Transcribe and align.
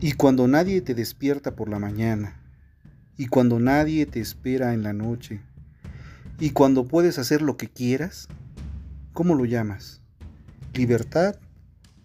Y 0.00 0.12
cuando 0.12 0.46
nadie 0.46 0.80
te 0.80 0.94
despierta 0.94 1.56
por 1.56 1.68
la 1.68 1.80
mañana, 1.80 2.40
y 3.16 3.26
cuando 3.26 3.58
nadie 3.58 4.06
te 4.06 4.20
espera 4.20 4.72
en 4.72 4.84
la 4.84 4.92
noche, 4.92 5.40
y 6.38 6.50
cuando 6.50 6.86
puedes 6.86 7.18
hacer 7.18 7.42
lo 7.42 7.56
que 7.56 7.68
quieras, 7.68 8.28
¿cómo 9.12 9.34
lo 9.34 9.44
llamas? 9.44 10.00
¿Libertad 10.72 11.34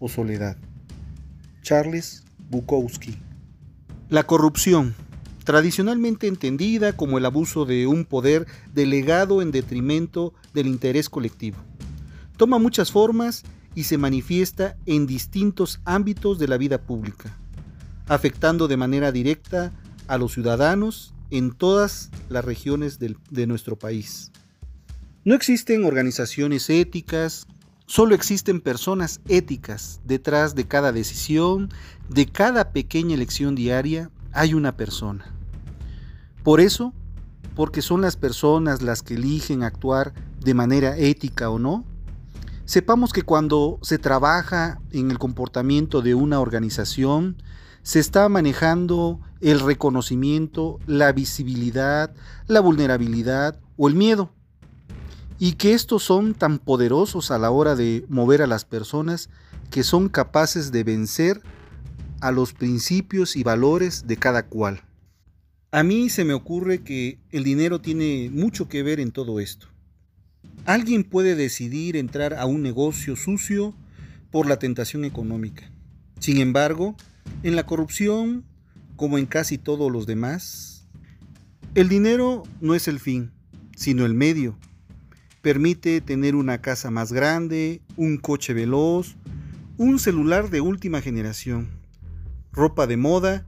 o 0.00 0.08
soledad? 0.08 0.56
Charles 1.62 2.24
Bukowski. 2.50 3.16
La 4.08 4.24
corrupción, 4.24 4.96
tradicionalmente 5.44 6.26
entendida 6.26 6.94
como 6.94 7.18
el 7.18 7.24
abuso 7.24 7.64
de 7.64 7.86
un 7.86 8.06
poder 8.06 8.48
delegado 8.72 9.40
en 9.40 9.52
detrimento 9.52 10.34
del 10.52 10.66
interés 10.66 11.08
colectivo, 11.08 11.58
toma 12.36 12.58
muchas 12.58 12.90
formas 12.90 13.44
y 13.76 13.84
se 13.84 13.98
manifiesta 13.98 14.76
en 14.84 15.06
distintos 15.06 15.80
ámbitos 15.84 16.40
de 16.40 16.48
la 16.48 16.56
vida 16.56 16.78
pública 16.78 17.38
afectando 18.06 18.68
de 18.68 18.76
manera 18.76 19.12
directa 19.12 19.72
a 20.08 20.18
los 20.18 20.32
ciudadanos 20.32 21.14
en 21.30 21.52
todas 21.52 22.10
las 22.28 22.44
regiones 22.44 22.98
de 22.98 23.46
nuestro 23.46 23.76
país. 23.76 24.30
No 25.24 25.34
existen 25.34 25.84
organizaciones 25.84 26.68
éticas, 26.68 27.46
solo 27.86 28.14
existen 28.14 28.60
personas 28.60 29.20
éticas. 29.26 30.00
Detrás 30.04 30.54
de 30.54 30.66
cada 30.66 30.92
decisión, 30.92 31.70
de 32.10 32.26
cada 32.26 32.72
pequeña 32.72 33.14
elección 33.14 33.54
diaria, 33.54 34.10
hay 34.32 34.52
una 34.52 34.76
persona. 34.76 35.34
Por 36.42 36.60
eso, 36.60 36.92
porque 37.56 37.80
son 37.80 38.02
las 38.02 38.16
personas 38.16 38.82
las 38.82 39.02
que 39.02 39.14
eligen 39.14 39.62
actuar 39.62 40.12
de 40.40 40.52
manera 40.52 40.98
ética 40.98 41.48
o 41.48 41.58
no, 41.58 41.84
sepamos 42.66 43.14
que 43.14 43.22
cuando 43.22 43.78
se 43.80 43.98
trabaja 43.98 44.78
en 44.90 45.10
el 45.10 45.18
comportamiento 45.18 46.02
de 46.02 46.14
una 46.14 46.40
organización, 46.40 47.36
se 47.84 48.00
está 48.00 48.28
manejando 48.30 49.20
el 49.40 49.60
reconocimiento, 49.60 50.80
la 50.86 51.12
visibilidad, 51.12 52.14
la 52.46 52.60
vulnerabilidad 52.60 53.60
o 53.76 53.88
el 53.88 53.94
miedo. 53.94 54.32
Y 55.38 55.52
que 55.52 55.74
estos 55.74 56.02
son 56.02 56.34
tan 56.34 56.58
poderosos 56.58 57.30
a 57.30 57.38
la 57.38 57.50
hora 57.50 57.76
de 57.76 58.06
mover 58.08 58.40
a 58.40 58.46
las 58.46 58.64
personas 58.64 59.28
que 59.70 59.82
son 59.82 60.08
capaces 60.08 60.72
de 60.72 60.82
vencer 60.82 61.42
a 62.20 62.32
los 62.32 62.54
principios 62.54 63.36
y 63.36 63.42
valores 63.42 64.06
de 64.06 64.16
cada 64.16 64.46
cual. 64.46 64.82
A 65.70 65.82
mí 65.82 66.08
se 66.08 66.24
me 66.24 66.32
ocurre 66.32 66.82
que 66.82 67.18
el 67.32 67.44
dinero 67.44 67.82
tiene 67.82 68.30
mucho 68.32 68.66
que 68.66 68.82
ver 68.82 68.98
en 68.98 69.12
todo 69.12 69.40
esto. 69.40 69.66
Alguien 70.64 71.04
puede 71.04 71.34
decidir 71.34 71.96
entrar 71.96 72.32
a 72.32 72.46
un 72.46 72.62
negocio 72.62 73.14
sucio 73.14 73.74
por 74.30 74.46
la 74.46 74.58
tentación 74.58 75.04
económica. 75.04 75.70
Sin 76.18 76.38
embargo, 76.38 76.96
en 77.44 77.56
la 77.56 77.66
corrupción, 77.66 78.42
como 78.96 79.18
en 79.18 79.26
casi 79.26 79.58
todos 79.58 79.92
los 79.92 80.06
demás, 80.06 80.88
el 81.74 81.90
dinero 81.90 82.42
no 82.62 82.74
es 82.74 82.88
el 82.88 82.98
fin, 82.98 83.32
sino 83.76 84.06
el 84.06 84.14
medio. 84.14 84.58
Permite 85.42 86.00
tener 86.00 86.36
una 86.36 86.62
casa 86.62 86.90
más 86.90 87.12
grande, 87.12 87.82
un 87.96 88.16
coche 88.16 88.54
veloz, 88.54 89.16
un 89.76 89.98
celular 89.98 90.48
de 90.48 90.62
última 90.62 91.02
generación, 91.02 91.68
ropa 92.50 92.86
de 92.86 92.96
moda 92.96 93.46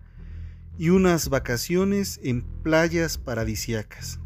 y 0.76 0.90
unas 0.90 1.30
vacaciones 1.30 2.20
en 2.22 2.42
playas 2.42 3.16
paradisiacas. 3.16 4.20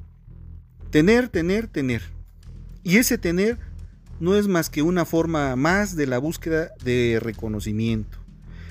Tener, 0.91 1.29
tener, 1.29 1.69
tener. 1.69 2.03
Y 2.83 2.97
ese 2.97 3.19
tener 3.19 3.57
no 4.19 4.35
es 4.35 4.49
más 4.49 4.69
que 4.69 4.83
una 4.83 5.05
forma 5.05 5.55
más 5.55 5.95
de 5.95 6.09
la 6.09 6.19
búsqueda 6.19 6.73
de 6.83 7.21
reconocimiento 7.23 8.20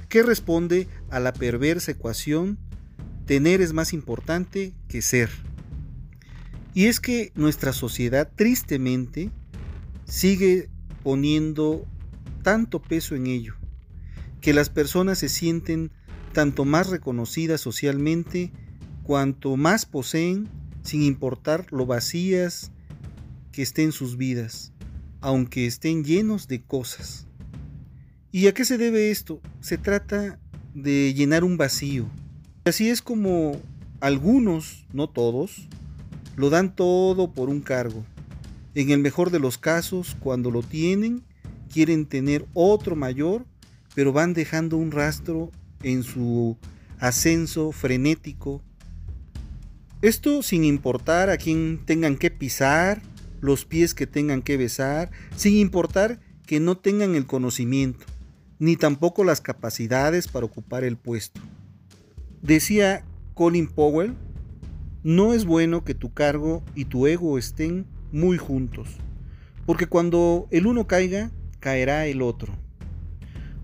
que 0.10 0.24
responde 0.24 0.88
a 1.10 1.20
la 1.20 1.32
perversa 1.34 1.92
ecuación 1.92 2.58
tener 3.26 3.62
es 3.62 3.74
más 3.74 3.94
importante 3.94 4.74
que 4.88 5.02
ser. 5.02 5.30
Y 6.74 6.86
es 6.86 7.00
que 7.00 7.32
nuestra 7.36 7.74
sociedad 7.74 8.30
tristemente 8.36 9.30
sigue 10.06 10.70
poniendo 11.04 11.86
tanto 12.42 12.82
peso 12.82 13.16
en 13.16 13.28
ello, 13.28 13.56
que 14.42 14.54
las 14.54 14.70
personas 14.70 15.20
se 15.20 15.30
sienten 15.30 15.92
tanto 16.34 16.66
más 16.66 16.90
reconocidas 16.90 17.62
socialmente 17.62 18.52
cuanto 19.04 19.58
más 19.58 19.86
poseen, 19.86 20.50
sin 20.84 21.04
importar 21.04 21.66
lo 21.72 21.86
vacías 21.86 22.72
que 23.52 23.62
estén 23.62 23.92
sus 23.92 24.18
vidas, 24.18 24.72
aunque 25.22 25.68
estén 25.68 26.04
llenos 26.04 26.48
de 26.48 26.62
cosas. 26.62 27.29
¿Y 28.32 28.46
a 28.46 28.54
qué 28.54 28.64
se 28.64 28.78
debe 28.78 29.10
esto? 29.10 29.42
Se 29.60 29.80
trata 29.80 30.38
de 30.76 31.16
llenar 31.16 31.44
un 31.44 31.58
vacío. 31.58 32.06
Así 32.64 32.88
es 32.88 33.02
como 33.02 33.60
algunos, 34.02 34.86
no 34.94 35.10
todos, 35.10 35.68
lo 36.36 36.52
dan 36.52 36.76
todo 36.76 37.34
por 37.34 37.50
un 37.50 37.60
cargo. 37.60 38.06
En 38.76 38.92
el 38.92 39.00
mejor 39.00 39.32
de 39.32 39.40
los 39.40 39.58
casos, 39.58 40.16
cuando 40.20 40.52
lo 40.52 40.62
tienen, 40.62 41.24
quieren 41.74 42.06
tener 42.06 42.46
otro 42.54 42.96
mayor, 42.96 43.48
pero 43.96 44.14
van 44.14 44.34
dejando 44.36 44.78
un 44.78 44.92
rastro 44.92 45.50
en 45.82 46.04
su 46.04 46.56
ascenso 47.00 47.72
frenético. 47.72 48.62
Esto 50.04 50.44
sin 50.44 50.66
importar 50.66 51.32
a 51.32 51.38
quién 51.38 51.80
tengan 51.84 52.16
que 52.16 52.30
pisar, 52.30 53.02
los 53.42 53.66
pies 53.66 53.96
que 53.96 54.06
tengan 54.06 54.44
que 54.44 54.56
besar, 54.56 55.10
sin 55.36 55.58
importar 55.58 56.20
que 56.46 56.60
no 56.60 56.78
tengan 56.78 57.16
el 57.16 57.26
conocimiento 57.26 58.06
ni 58.60 58.76
tampoco 58.76 59.24
las 59.24 59.42
capacidades 59.42 60.28
para 60.28 60.46
ocupar 60.46 60.84
el 60.84 60.98
puesto. 60.98 61.42
Decía 62.42 63.06
Colin 63.34 63.68
Powell, 63.68 64.16
no 65.04 65.34
es 65.34 65.46
bueno 65.46 65.86
que 65.86 65.96
tu 65.96 66.14
cargo 66.14 66.62
y 66.76 66.86
tu 66.86 67.08
ego 67.08 67.38
estén 67.38 67.88
muy 68.12 68.38
juntos, 68.38 68.90
porque 69.66 69.88
cuando 69.88 70.48
el 70.52 70.68
uno 70.68 70.88
caiga, 70.88 71.32
caerá 71.60 72.06
el 72.06 72.22
otro. 72.22 72.54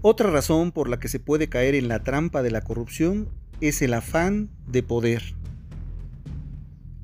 Otra 0.01 0.29
razón 0.29 0.71
por 0.71 0.87
la 0.87 0.99
que 0.99 1.07
se 1.07 1.19
puede 1.19 1.49
caer 1.49 1.75
en 1.75 1.87
la 1.87 2.03
trampa 2.03 2.41
de 2.41 2.51
la 2.51 2.61
corrupción 2.61 3.27
es 3.59 3.81
el 3.81 3.93
afán 3.93 4.49
de 4.67 4.83
poder. 4.83 5.35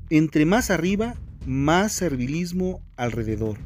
Entre 0.08 0.46
más 0.46 0.70
arriba, 0.70 1.16
más 1.46 1.92
servilismo 1.92 2.80
alrededor, 2.96 3.58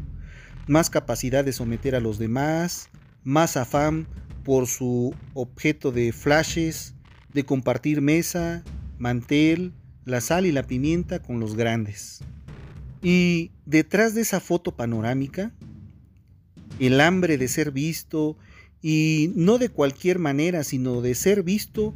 más 0.66 0.90
capacidad 0.90 1.44
de 1.44 1.52
someter 1.52 1.94
a 1.94 2.00
los 2.00 2.18
demás, 2.18 2.88
más 3.26 3.56
afán 3.56 4.06
por 4.44 4.68
su 4.68 5.12
objeto 5.34 5.90
de 5.90 6.12
flashes, 6.12 6.94
de 7.34 7.44
compartir 7.44 8.00
mesa, 8.00 8.62
mantel, 8.98 9.72
la 10.04 10.20
sal 10.20 10.46
y 10.46 10.52
la 10.52 10.62
pimienta 10.62 11.20
con 11.20 11.40
los 11.40 11.56
grandes. 11.56 12.20
Y 13.02 13.50
detrás 13.66 14.14
de 14.14 14.20
esa 14.22 14.38
foto 14.38 14.76
panorámica, 14.76 15.52
el 16.78 17.00
hambre 17.00 17.36
de 17.36 17.48
ser 17.48 17.72
visto, 17.72 18.38
y 18.80 19.32
no 19.34 19.58
de 19.58 19.70
cualquier 19.70 20.20
manera, 20.20 20.62
sino 20.62 21.00
de 21.00 21.16
ser 21.16 21.42
visto 21.42 21.94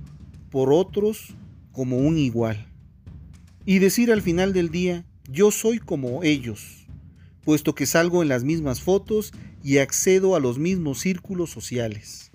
por 0.50 0.73
otros 0.73 1.35
como 1.71 1.99
un 1.99 2.19
igual. 2.19 2.67
Y 3.65 3.79
decir 3.79 4.11
al 4.11 4.21
final 4.21 4.53
del 4.53 4.71
día, 4.71 5.06
yo 5.31 5.53
soy 5.53 5.79
como 5.79 6.25
ellos 6.25 6.81
puesto 7.44 7.75
que 7.75 7.87
salgo 7.87 8.23
en 8.23 8.29
las 8.29 8.44
mismas 8.44 8.81
fotos 8.81 9.33
y 9.62 9.79
accedo 9.79 10.35
a 10.35 10.41
los 10.41 10.59
mismos 10.59 11.01
círculos 11.01 11.51
sociales. 11.51 12.31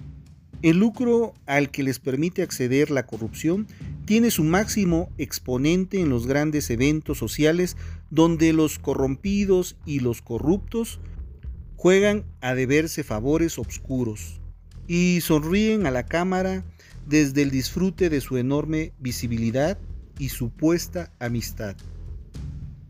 El 0.62 0.80
lucro 0.80 1.34
al 1.46 1.70
que 1.70 1.84
les 1.84 2.00
permite 2.00 2.42
acceder 2.42 2.90
la 2.90 3.06
corrupción 3.06 3.68
tiene 4.06 4.32
su 4.32 4.44
máximo 4.44 5.10
exponente 5.18 6.00
en 6.00 6.10
los 6.10 6.28
grandes 6.28 6.70
eventos 6.70 7.18
sociales 7.18 7.76
donde 8.10 8.54
los 8.54 8.80
corrompidos 8.80 9.78
y 9.86 10.00
los 10.00 10.22
corruptos 10.22 11.00
juegan 11.76 12.26
a 12.42 12.56
deberse 12.56 13.04
favores 13.04 13.60
obscuros 13.60 14.40
y 14.88 15.20
sonríen 15.22 15.86
a 15.86 15.92
la 15.92 16.06
cámara 16.06 16.64
desde 17.08 17.42
el 17.44 17.52
disfrute 17.52 18.10
de 18.10 18.22
su 18.22 18.38
enorme 18.38 18.94
visibilidad 19.00 19.78
y 20.18 20.30
supuesta 20.30 21.12
amistad. 21.20 21.76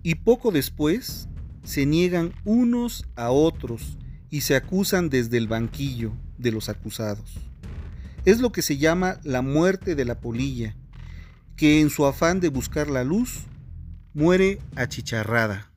Y 0.03 0.15
poco 0.15 0.51
después 0.51 1.27
se 1.63 1.85
niegan 1.85 2.33
unos 2.45 3.05
a 3.15 3.31
otros 3.31 3.97
y 4.35 4.41
se 4.41 4.57
acusan 4.57 5.07
desde 5.09 5.37
el 5.37 5.47
banquillo 5.47 6.11
de 6.37 6.51
los 6.51 6.67
acusados. 6.67 7.35
Es 8.25 8.41
lo 8.41 8.51
que 8.51 8.61
se 8.61 8.77
llama 8.77 9.17
la 9.23 9.41
muerte 9.41 9.95
de 9.95 10.03
la 10.03 10.19
polilla, 10.19 10.75
que 11.55 11.79
en 11.79 11.89
su 11.89 12.05
afán 12.05 12.41
de 12.41 12.49
buscar 12.49 12.89
la 12.89 13.05
luz 13.05 13.43
muere 14.13 14.59
achicharrada. 14.75 15.71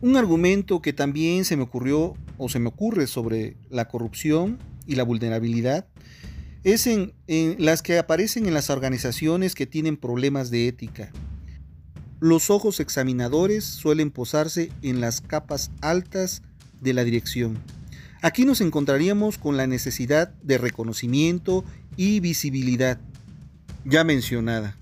Un 0.00 0.16
argumento 0.16 0.80
que 0.80 0.94
también 0.94 1.44
se 1.44 1.58
me 1.58 1.64
ocurrió 1.64 2.14
o 2.38 2.48
se 2.48 2.58
me 2.58 2.68
ocurre 2.68 3.06
sobre 3.06 3.58
la 3.68 3.86
corrupción 3.86 4.58
y 4.86 4.94
la 4.94 5.02
vulnerabilidad 5.02 5.88
es 6.64 6.86
en, 6.86 7.12
las 7.58 7.82
que 7.82 7.98
aparecen 7.98 8.46
en 8.46 8.54
las 8.54 8.70
organizaciones 8.70 9.54
que 9.54 9.66
tienen 9.66 9.98
problemas 9.98 10.50
de 10.50 10.68
ética. 10.68 11.12
Los 12.18 12.48
ojos 12.48 12.80
examinadores 12.80 13.66
suelen 13.66 14.10
posarse 14.10 14.72
en 14.80 15.02
las 15.02 15.20
capas 15.20 15.70
altas 15.82 16.42
de 16.80 16.92
la 16.92 17.04
dirección. 17.04 17.58
Aquí 18.20 18.44
nos 18.44 18.60
encontraríamos 18.60 19.38
con 19.38 19.56
la 19.56 19.66
necesidad 19.66 20.34
de 20.42 20.58
reconocimiento 20.58 21.64
y 21.96 22.20
visibilidad, 22.20 23.00
ya 23.84 24.02
mencionada. 24.04 24.76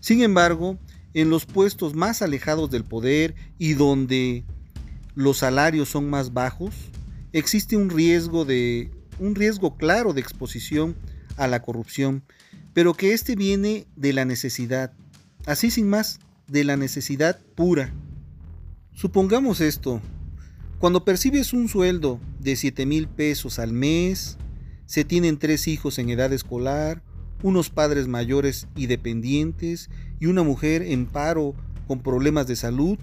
Sin 0.00 0.22
embargo, 0.22 0.78
en 1.14 1.30
los 1.30 1.46
puestos 1.46 1.94
más 1.94 2.22
alejados 2.22 2.70
del 2.70 2.84
poder 2.84 3.34
y 3.58 3.74
donde 3.74 4.44
los 5.14 5.38
salarios 5.38 5.88
son 5.88 6.08
más 6.08 6.32
bajos, 6.32 6.74
existe 7.32 7.76
un 7.76 7.90
riesgo 7.90 8.44
de 8.44 8.90
un 9.18 9.34
riesgo 9.34 9.76
claro 9.76 10.12
de 10.12 10.20
exposición 10.20 10.96
a 11.36 11.46
la 11.46 11.62
corrupción, 11.62 12.22
pero 12.72 12.94
que 12.94 13.12
este 13.12 13.36
viene 13.36 13.86
de 13.96 14.12
la 14.12 14.24
necesidad, 14.24 14.92
así 15.46 15.70
sin 15.70 15.88
más, 15.88 16.18
de 16.48 16.64
la 16.64 16.76
necesidad 16.76 17.40
pura. 17.54 17.92
Supongamos 18.94 19.60
esto, 19.60 20.00
cuando 20.78 21.04
percibes 21.04 21.52
un 21.52 21.68
sueldo 21.68 22.20
de 22.38 22.54
7 22.54 22.84
mil 22.84 23.08
pesos 23.08 23.58
al 23.58 23.72
mes, 23.72 24.36
se 24.84 25.04
tienen 25.04 25.38
tres 25.38 25.68
hijos 25.68 25.98
en 25.98 26.10
edad 26.10 26.32
escolar, 26.32 27.02
unos 27.42 27.70
padres 27.70 28.08
mayores 28.08 28.68
y 28.76 28.86
dependientes 28.86 29.88
y 30.20 30.26
una 30.26 30.42
mujer 30.42 30.82
en 30.82 31.06
paro 31.06 31.54
con 31.86 32.00
problemas 32.00 32.46
de 32.46 32.56
salud, 32.56 32.98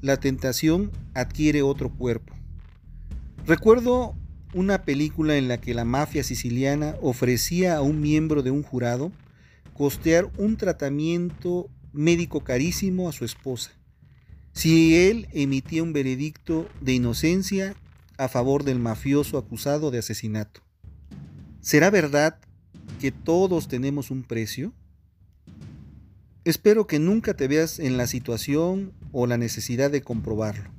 la 0.00 0.16
tentación 0.18 0.90
adquiere 1.14 1.62
otro 1.62 1.90
cuerpo. 1.90 2.34
Recuerdo 3.46 4.14
una 4.54 4.82
película 4.82 5.36
en 5.36 5.48
la 5.48 5.60
que 5.60 5.74
la 5.74 5.84
mafia 5.84 6.24
siciliana 6.24 6.94
ofrecía 7.02 7.76
a 7.76 7.82
un 7.82 8.00
miembro 8.00 8.42
de 8.42 8.50
un 8.50 8.62
jurado 8.62 9.12
costear 9.74 10.30
un 10.38 10.56
tratamiento 10.56 11.68
médico 11.92 12.40
carísimo 12.40 13.08
a 13.08 13.12
su 13.12 13.24
esposa, 13.24 13.72
si 14.60 14.94
él 14.94 15.26
emitía 15.32 15.82
un 15.82 15.94
veredicto 15.94 16.68
de 16.82 16.92
inocencia 16.92 17.74
a 18.18 18.28
favor 18.28 18.62
del 18.62 18.78
mafioso 18.78 19.38
acusado 19.38 19.90
de 19.90 20.00
asesinato. 20.00 20.60
¿Será 21.62 21.88
verdad 21.88 22.38
que 23.00 23.10
todos 23.10 23.68
tenemos 23.68 24.10
un 24.10 24.22
precio? 24.22 24.74
Espero 26.44 26.86
que 26.86 26.98
nunca 26.98 27.32
te 27.32 27.48
veas 27.48 27.78
en 27.78 27.96
la 27.96 28.06
situación 28.06 28.92
o 29.12 29.26
la 29.26 29.38
necesidad 29.38 29.90
de 29.90 30.02
comprobarlo. 30.02 30.70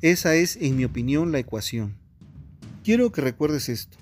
Esa 0.00 0.36
es, 0.36 0.54
en 0.60 0.76
mi 0.76 0.84
opinión, 0.84 1.32
la 1.32 1.40
ecuación. 1.40 1.96
Quiero 2.84 3.10
que 3.10 3.20
recuerdes 3.20 3.68
esto. 3.68 3.98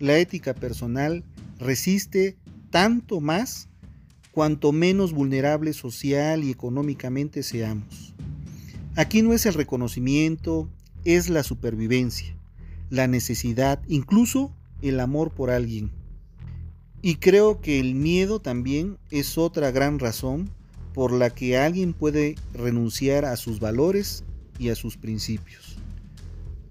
La 0.00 0.18
ética 0.18 0.56
personal 0.56 1.22
resiste 1.60 2.36
tanto 2.70 3.20
más 3.20 3.68
cuanto 4.32 4.72
menos 4.72 5.12
vulnerables 5.12 5.76
social 5.76 6.42
y 6.42 6.50
económicamente 6.50 7.44
seamos. 7.44 8.09
Aquí 9.00 9.22
no 9.22 9.32
es 9.32 9.46
el 9.46 9.54
reconocimiento, 9.54 10.68
es 11.06 11.30
la 11.30 11.42
supervivencia, 11.42 12.36
la 12.90 13.06
necesidad, 13.06 13.80
incluso 13.88 14.54
el 14.82 15.00
amor 15.00 15.30
por 15.30 15.48
alguien. 15.48 15.90
Y 17.00 17.14
creo 17.14 17.62
que 17.62 17.80
el 17.80 17.94
miedo 17.94 18.42
también 18.42 18.98
es 19.10 19.38
otra 19.38 19.70
gran 19.70 20.00
razón 20.00 20.50
por 20.92 21.12
la 21.12 21.30
que 21.30 21.56
alguien 21.56 21.94
puede 21.94 22.34
renunciar 22.52 23.24
a 23.24 23.38
sus 23.38 23.58
valores 23.58 24.22
y 24.58 24.68
a 24.68 24.74
sus 24.74 24.98
principios. 24.98 25.78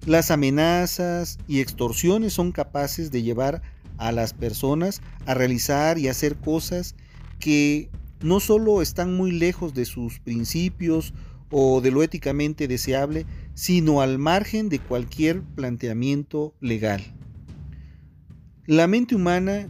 Las 0.06 0.30
amenazas 0.30 1.40
y 1.48 1.62
extorsiones 1.62 2.32
son 2.32 2.52
capaces 2.52 3.10
de 3.10 3.24
llevar 3.24 3.64
a 3.98 4.12
las 4.12 4.36
personas 4.36 5.02
a 5.26 5.34
realizar 5.34 5.98
y 5.98 6.10
hacer 6.10 6.36
cosas 6.36 6.94
que 7.40 7.90
no 8.22 8.40
solo 8.40 8.84
están 8.84 9.16
muy 9.16 9.32
lejos 9.32 9.74
de 9.74 9.86
sus 9.86 10.20
principios 10.20 11.12
o 11.52 11.82
de 11.82 11.92
lo 11.92 12.04
éticamente 12.04 12.68
deseable, 12.68 13.26
sino 13.54 14.02
al 14.02 14.18
margen 14.18 14.70
de 14.70 14.80
cualquier 14.80 15.42
planteamiento 15.42 16.54
legal. 16.60 17.02
La 18.66 18.88
mente 18.88 19.16
humana 19.16 19.68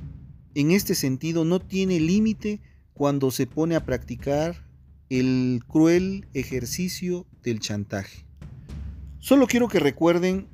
en 0.56 0.72
este 0.72 0.96
sentido 0.96 1.46
no 1.46 1.60
tiene 1.60 2.00
límite 2.00 2.62
cuando 2.94 3.32
se 3.32 3.48
pone 3.48 3.76
a 3.76 3.86
practicar 3.86 4.68
el 5.10 5.62
cruel 5.68 6.28
ejercicio 6.34 7.26
del 7.42 7.60
chantaje. 7.60 8.26
Solo 9.20 9.48
quiero 9.48 9.68
que 9.68 9.80
recuerden 9.80 10.48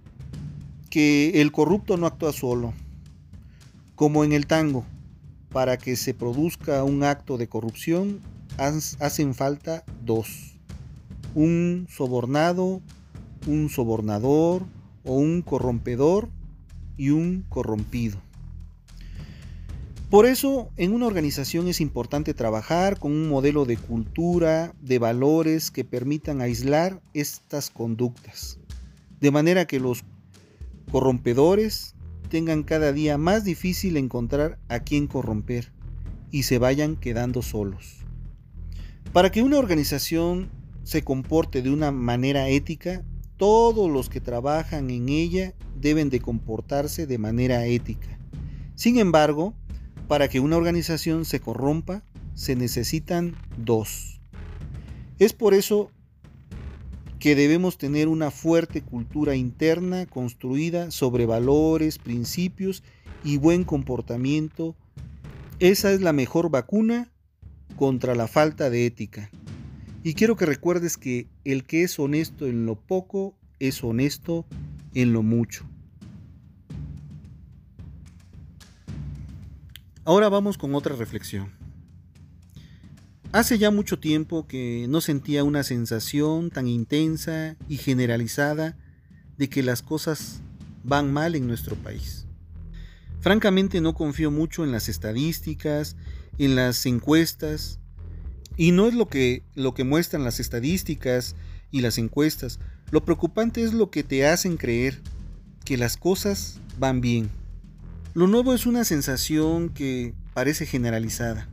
que 0.90 1.42
el 1.42 1.52
corrupto 1.52 1.98
no 1.98 2.06
actúa 2.06 2.34
solo, 2.34 2.74
como 3.96 4.24
en 4.24 4.32
el 4.32 4.48
tango. 4.48 4.86
Para 5.50 5.78
que 5.78 5.96
se 5.96 6.14
produzca 6.14 6.84
un 6.84 7.04
acto 7.04 7.38
de 7.38 7.48
corrupción 7.48 8.20
hacen 8.58 9.34
falta 9.34 9.84
dos. 10.04 10.55
Un 11.36 11.86
sobornado, 11.90 12.82
un 13.46 13.70
sobornador 13.70 14.64
o 15.04 15.14
un 15.14 15.44
corrompedor 15.44 16.30
y 16.98 17.12
un 17.12 17.46
corrompido. 17.48 18.18
Por 20.10 20.26
eso, 20.26 20.70
en 20.78 20.94
una 20.94 21.08
organización 21.08 21.68
es 21.68 21.82
importante 21.82 22.34
trabajar 22.34 23.00
con 23.00 23.12
un 23.12 23.28
modelo 23.28 23.66
de 23.66 23.76
cultura, 23.76 24.74
de 24.82 24.98
valores 24.98 25.72
que 25.72 25.84
permitan 25.84 26.42
aislar 26.42 27.02
estas 27.14 27.70
conductas, 27.70 28.60
de 29.20 29.32
manera 29.32 29.66
que 29.66 29.80
los 29.80 30.06
corrompedores 30.92 31.96
tengan 32.30 32.64
cada 32.64 32.94
día 32.94 33.18
más 33.18 33.44
difícil 33.44 33.98
encontrar 33.98 34.58
a 34.70 34.80
quien 34.80 35.08
corromper 35.08 35.72
y 36.32 36.44
se 36.44 36.60
vayan 36.60 36.96
quedando 36.96 37.42
solos. 37.42 37.98
Para 39.12 39.32
que 39.32 39.42
una 39.42 39.58
organización 39.58 40.50
se 40.86 41.04
comporte 41.04 41.64
de 41.64 41.72
una 41.72 41.92
manera 41.92 42.48
ética, 42.48 43.04
todos 43.38 43.92
los 43.92 44.08
que 44.08 44.22
trabajan 44.22 44.92
en 44.92 45.10
ella 45.10 45.54
deben 45.76 46.10
de 46.12 46.22
comportarse 46.22 47.08
de 47.08 47.18
manera 47.18 47.66
ética. 47.66 48.20
Sin 48.76 49.00
embargo, 49.00 49.56
para 50.08 50.28
que 50.28 50.40
una 50.40 50.58
organización 50.58 51.26
se 51.26 51.40
corrompa, 51.40 52.04
se 52.36 52.56
necesitan 52.56 53.36
dos. 53.58 54.22
Es 55.18 55.34
por 55.34 55.56
eso 55.56 55.90
que 57.20 57.36
debemos 57.36 57.80
tener 57.80 58.08
una 58.08 58.30
fuerte 58.30 58.82
cultura 58.84 59.36
interna 59.36 60.06
construida 60.06 60.92
sobre 60.92 61.26
valores, 61.26 61.98
principios 61.98 62.84
y 63.24 63.38
buen 63.38 63.64
comportamiento. 63.64 64.76
Esa 65.58 65.92
es 65.92 66.02
la 66.02 66.14
mejor 66.14 66.52
vacuna 66.52 67.12
contra 67.76 68.14
la 68.14 68.28
falta 68.28 68.70
de 68.70 68.86
ética. 68.86 69.32
Y 70.06 70.14
quiero 70.14 70.36
que 70.36 70.46
recuerdes 70.46 70.98
que 70.98 71.28
el 71.46 71.64
que 71.64 71.82
es 71.82 71.98
honesto 71.98 72.46
en 72.46 72.68
lo 72.68 72.76
poco 72.76 73.36
es 73.58 73.84
honesto 73.84 74.46
en 74.94 75.14
lo 75.14 75.24
mucho. 75.24 75.66
Ahora 80.04 80.30
vamos 80.30 80.60
con 80.60 80.76
otra 80.76 80.96
reflexión. 80.96 81.52
Hace 83.32 83.58
ya 83.58 83.72
mucho 83.72 83.98
tiempo 83.98 84.46
que 84.46 84.86
no 84.88 85.02
sentía 85.02 85.44
una 85.44 85.64
sensación 85.64 86.52
tan 86.52 86.68
intensa 86.68 87.56
y 87.68 87.78
generalizada 87.78 88.78
de 89.40 89.50
que 89.50 89.64
las 89.64 89.82
cosas 89.82 90.44
van 90.84 91.12
mal 91.12 91.34
en 91.34 91.48
nuestro 91.48 91.76
país. 91.78 92.28
Francamente 93.22 93.82
no 93.82 93.96
confío 93.96 94.30
mucho 94.30 94.64
en 94.66 94.72
las 94.72 94.88
estadísticas, 94.88 95.98
en 96.38 96.56
las 96.56 96.86
encuestas, 96.86 97.80
y 98.58 98.72
no 98.72 98.88
es 98.88 98.94
lo 98.94 99.08
que, 99.08 99.44
lo 99.56 99.74
que 99.74 99.84
muestran 99.84 100.24
las 100.24 100.40
estadísticas 100.40 101.36
y 101.72 101.82
las 101.82 101.98
encuestas. 101.98 102.60
Lo 102.92 103.04
preocupante 103.04 103.64
es 103.64 103.74
lo 103.74 103.90
que 103.90 104.04
te 104.04 104.28
hacen 104.28 104.58
creer 104.58 105.02
que 105.64 105.78
las 105.78 105.98
cosas 105.98 106.60
van 106.78 107.02
bien. 107.02 107.30
Lo 108.14 108.28
nuevo 108.28 108.54
es 108.54 108.66
una 108.66 108.86
sensación 108.86 109.70
que 109.70 110.14
parece 110.34 110.66
generalizada. 110.66 111.50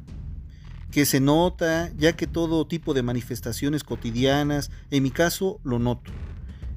que 0.92 1.06
se 1.06 1.20
nota, 1.20 1.90
ya 1.96 2.12
que 2.12 2.26
todo 2.26 2.66
tipo 2.66 2.92
de 2.92 3.02
manifestaciones 3.02 3.82
cotidianas, 3.82 4.70
en 4.90 5.02
mi 5.02 5.10
caso 5.10 5.58
lo 5.64 5.78
noto. 5.78 6.12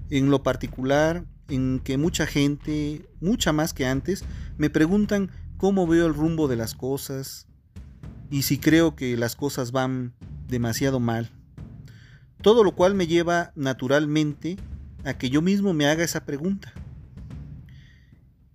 En 0.09 0.29
lo 0.29 0.41
particular, 0.41 1.25
en 1.49 1.81
que 1.83 1.97
mucha 1.97 2.25
gente, 2.25 3.05
mucha 3.19 3.51
más 3.51 3.73
que 3.73 3.85
antes, 3.85 4.23
me 4.57 4.69
preguntan 4.69 5.31
cómo 5.57 5.85
veo 5.85 6.07
el 6.07 6.13
rumbo 6.13 6.47
de 6.47 6.55
las 6.55 6.75
cosas 6.75 7.47
y 8.29 8.43
si 8.43 8.57
creo 8.57 8.95
que 8.95 9.17
las 9.17 9.35
cosas 9.35 9.71
van 9.71 10.13
demasiado 10.47 10.99
mal. 10.99 11.31
Todo 12.41 12.63
lo 12.63 12.75
cual 12.75 12.95
me 12.95 13.07
lleva 13.07 13.51
naturalmente 13.55 14.57
a 15.03 15.17
que 15.17 15.29
yo 15.29 15.41
mismo 15.41 15.73
me 15.73 15.87
haga 15.87 16.03
esa 16.03 16.25
pregunta. 16.25 16.73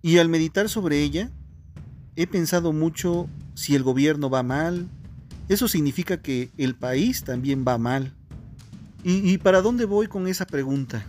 Y 0.01 0.17
al 0.17 0.29
meditar 0.29 0.69
sobre 0.69 1.01
ella, 1.01 1.31
he 2.15 2.27
pensado 2.27 2.73
mucho 2.73 3.29
si 3.53 3.75
el 3.75 3.83
gobierno 3.83 4.29
va 4.29 4.43
mal, 4.43 4.87
eso 5.49 5.67
significa 5.67 6.21
que 6.21 6.49
el 6.57 6.75
país 6.75 7.23
también 7.23 7.65
va 7.67 7.77
mal. 7.77 8.13
¿Y, 9.03 9.39
para 9.39 9.61
dónde 9.61 9.85
voy 9.85 10.07
con 10.07 10.27
esa 10.27 10.45
pregunta? 10.45 11.03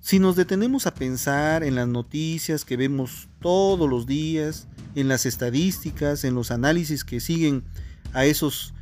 Si 0.00 0.18
nos 0.18 0.34
detenemos 0.34 0.86
a 0.86 0.94
pensar 0.94 1.62
en 1.62 1.74
las 1.74 1.86
noticias 1.86 2.64
que 2.64 2.78
vemos 2.78 3.28
todos 3.40 3.88
los 3.88 4.06
días, 4.06 4.66
en 5.00 5.08
las 5.08 5.26
estadísticas, 5.26 6.24
en 6.24 6.34
los 6.34 6.50
análisis 6.50 7.04
que 7.04 7.20
siguen 7.20 7.64
a 8.12 8.24
esos 8.24 8.74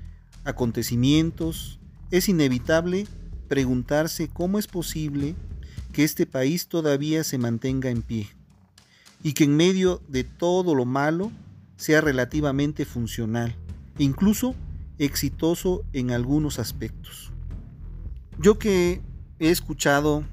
acontecimientos, 0.44 1.78
es 2.10 2.28
inevitable 2.28 3.06
preguntarse 3.48 4.28
cómo 4.28 4.58
es 4.58 4.66
posible 4.66 5.34
que 5.92 6.04
este 6.04 6.26
país 6.26 6.68
todavía 6.68 7.24
se 7.24 7.38
mantenga 7.38 7.90
en 7.90 8.02
pie 8.02 8.28
y 9.22 9.32
que 9.34 9.44
en 9.44 9.56
medio 9.56 10.00
de 10.08 10.24
todo 10.24 10.74
lo 10.74 10.84
malo 10.84 11.32
sea 11.76 12.00
relativamente 12.00 12.84
funcional 12.84 13.54
incluso 13.98 14.54
exitoso 14.98 15.84
en 15.92 16.10
algunos 16.10 16.58
aspectos. 16.58 17.32
Yo 18.38 18.58
que 18.58 19.00
he 19.38 19.50
escuchado 19.50 20.24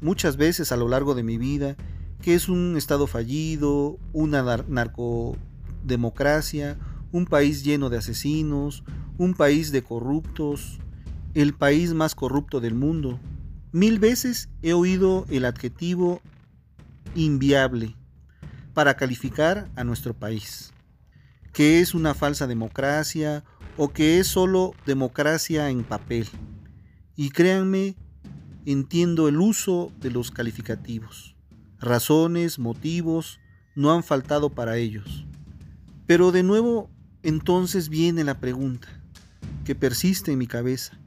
muchas 0.00 0.36
veces 0.36 0.72
a 0.72 0.76
lo 0.76 0.88
largo 0.88 1.14
de 1.14 1.22
mi 1.22 1.38
vida 1.38 1.76
que 2.22 2.34
es 2.34 2.48
un 2.48 2.76
Estado 2.76 3.06
fallido, 3.06 3.98
una 4.12 4.64
narcodemocracia, 4.68 6.78
un 7.12 7.26
país 7.26 7.62
lleno 7.64 7.90
de 7.90 7.98
asesinos, 7.98 8.84
un 9.18 9.34
país 9.34 9.72
de 9.72 9.82
corruptos, 9.82 10.78
el 11.34 11.54
país 11.54 11.94
más 11.94 12.14
corrupto 12.14 12.60
del 12.60 12.74
mundo. 12.74 13.18
Mil 13.72 13.98
veces 13.98 14.48
he 14.62 14.72
oído 14.72 15.26
el 15.30 15.44
adjetivo 15.44 16.22
inviable 17.14 17.96
para 18.74 18.96
calificar 18.96 19.68
a 19.76 19.84
nuestro 19.84 20.14
país 20.14 20.72
que 21.56 21.80
es 21.80 21.94
una 21.94 22.12
falsa 22.12 22.46
democracia 22.46 23.42
o 23.78 23.88
que 23.88 24.18
es 24.18 24.26
solo 24.26 24.74
democracia 24.84 25.70
en 25.70 25.84
papel. 25.84 26.28
Y 27.16 27.30
créanme, 27.30 27.96
entiendo 28.66 29.26
el 29.26 29.38
uso 29.38 29.90
de 29.98 30.10
los 30.10 30.30
calificativos. 30.30 31.34
Razones, 31.80 32.58
motivos, 32.58 33.40
no 33.74 33.92
han 33.92 34.02
faltado 34.02 34.50
para 34.50 34.76
ellos. 34.76 35.26
Pero 36.06 36.32
de 36.32 36.42
nuevo, 36.42 36.90
entonces 37.22 37.88
viene 37.88 38.24
la 38.24 38.38
pregunta, 38.40 38.88
que 39.64 39.74
persiste 39.74 40.32
en 40.32 40.38
mi 40.38 40.46
cabeza, 40.46 40.98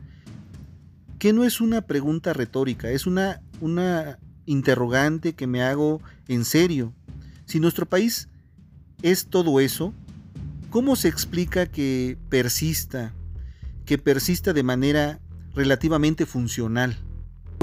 que 1.18 1.34
no 1.34 1.44
es 1.44 1.62
una 1.62 1.82
pregunta 1.82 2.34
retórica, 2.34 2.90
es 2.92 3.08
una, 3.08 3.42
una 3.62 4.20
interrogante 4.46 5.34
que 5.34 5.48
me 5.48 5.64
hago 5.64 6.02
en 6.28 6.46
serio. 6.46 6.94
Si 7.46 7.60
nuestro 7.60 7.86
país 7.88 8.30
es 9.02 9.28
todo 9.28 9.60
eso, 9.60 9.94
¿Cómo 10.70 10.96
se 10.96 11.08
explica 11.08 11.66
que 11.66 12.16
persista, 12.30 13.16
que 13.86 13.98
persista 13.98 14.54
de 14.54 14.62
manera 14.62 15.20
relativamente 15.56 16.28
funcional? 16.28 16.96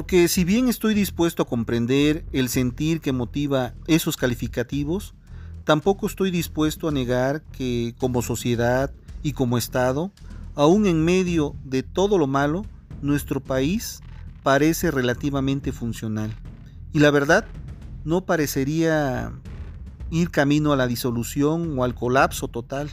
Porque 0.06 0.28
si 0.28 0.44
bien 0.44 0.68
estoy 0.68 0.94
dispuesto 0.94 1.42
a 1.42 1.48
comprender 1.48 2.25
el 2.30 2.48
sentir 2.48 3.00
que 3.00 3.10
motiva 3.10 3.75
esos 3.88 4.16
calificativos, 4.16 5.16
tampoco 5.64 6.06
estoy 6.06 6.30
dispuesto 6.30 6.86
a 6.86 6.92
negar 6.92 7.42
que 7.42 7.92
como 7.98 8.22
sociedad 8.22 8.92
y 9.25 9.32
como 9.32 9.58
Estado, 9.58 10.12
aún 10.54 10.86
en 10.86 11.04
medio 11.04 11.56
de 11.64 11.82
todo 11.82 12.18
lo 12.18 12.28
malo, 12.28 12.64
nuestro 13.02 13.42
país 13.42 13.98
parece 14.44 14.92
relativamente 14.92 15.72
funcional. 15.72 16.30
Y 16.92 17.00
la 17.00 17.10
verdad, 17.10 17.44
no 18.04 18.26
parecería 18.26 19.32
ir 20.12 20.30
camino 20.30 20.72
a 20.72 20.76
la 20.76 20.86
disolución 20.86 21.76
o 21.76 21.82
al 21.82 21.96
colapso 21.96 22.46
total. 22.46 22.90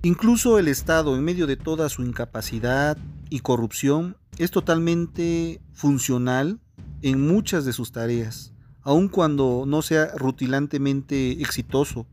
Incluso 0.00 0.58
el 0.58 0.68
Estado, 0.68 1.14
en 1.14 1.24
medio 1.24 1.46
de 1.46 1.56
toda 1.56 1.90
su 1.90 2.04
incapacidad 2.04 2.96
y 3.30 3.40
corrupción, 3.40 4.16
es 4.38 4.50
totalmente 4.50 5.60
funcional 5.72 6.60
en 7.02 7.26
muchas 7.26 7.64
de 7.64 7.72
sus 7.72 7.92
tareas, 7.92 8.52
aun 8.82 9.08
cuando 9.08 9.64
no 9.66 9.82
sea 9.82 10.12
rutilantemente 10.16 11.32
exitoso. 11.42 12.06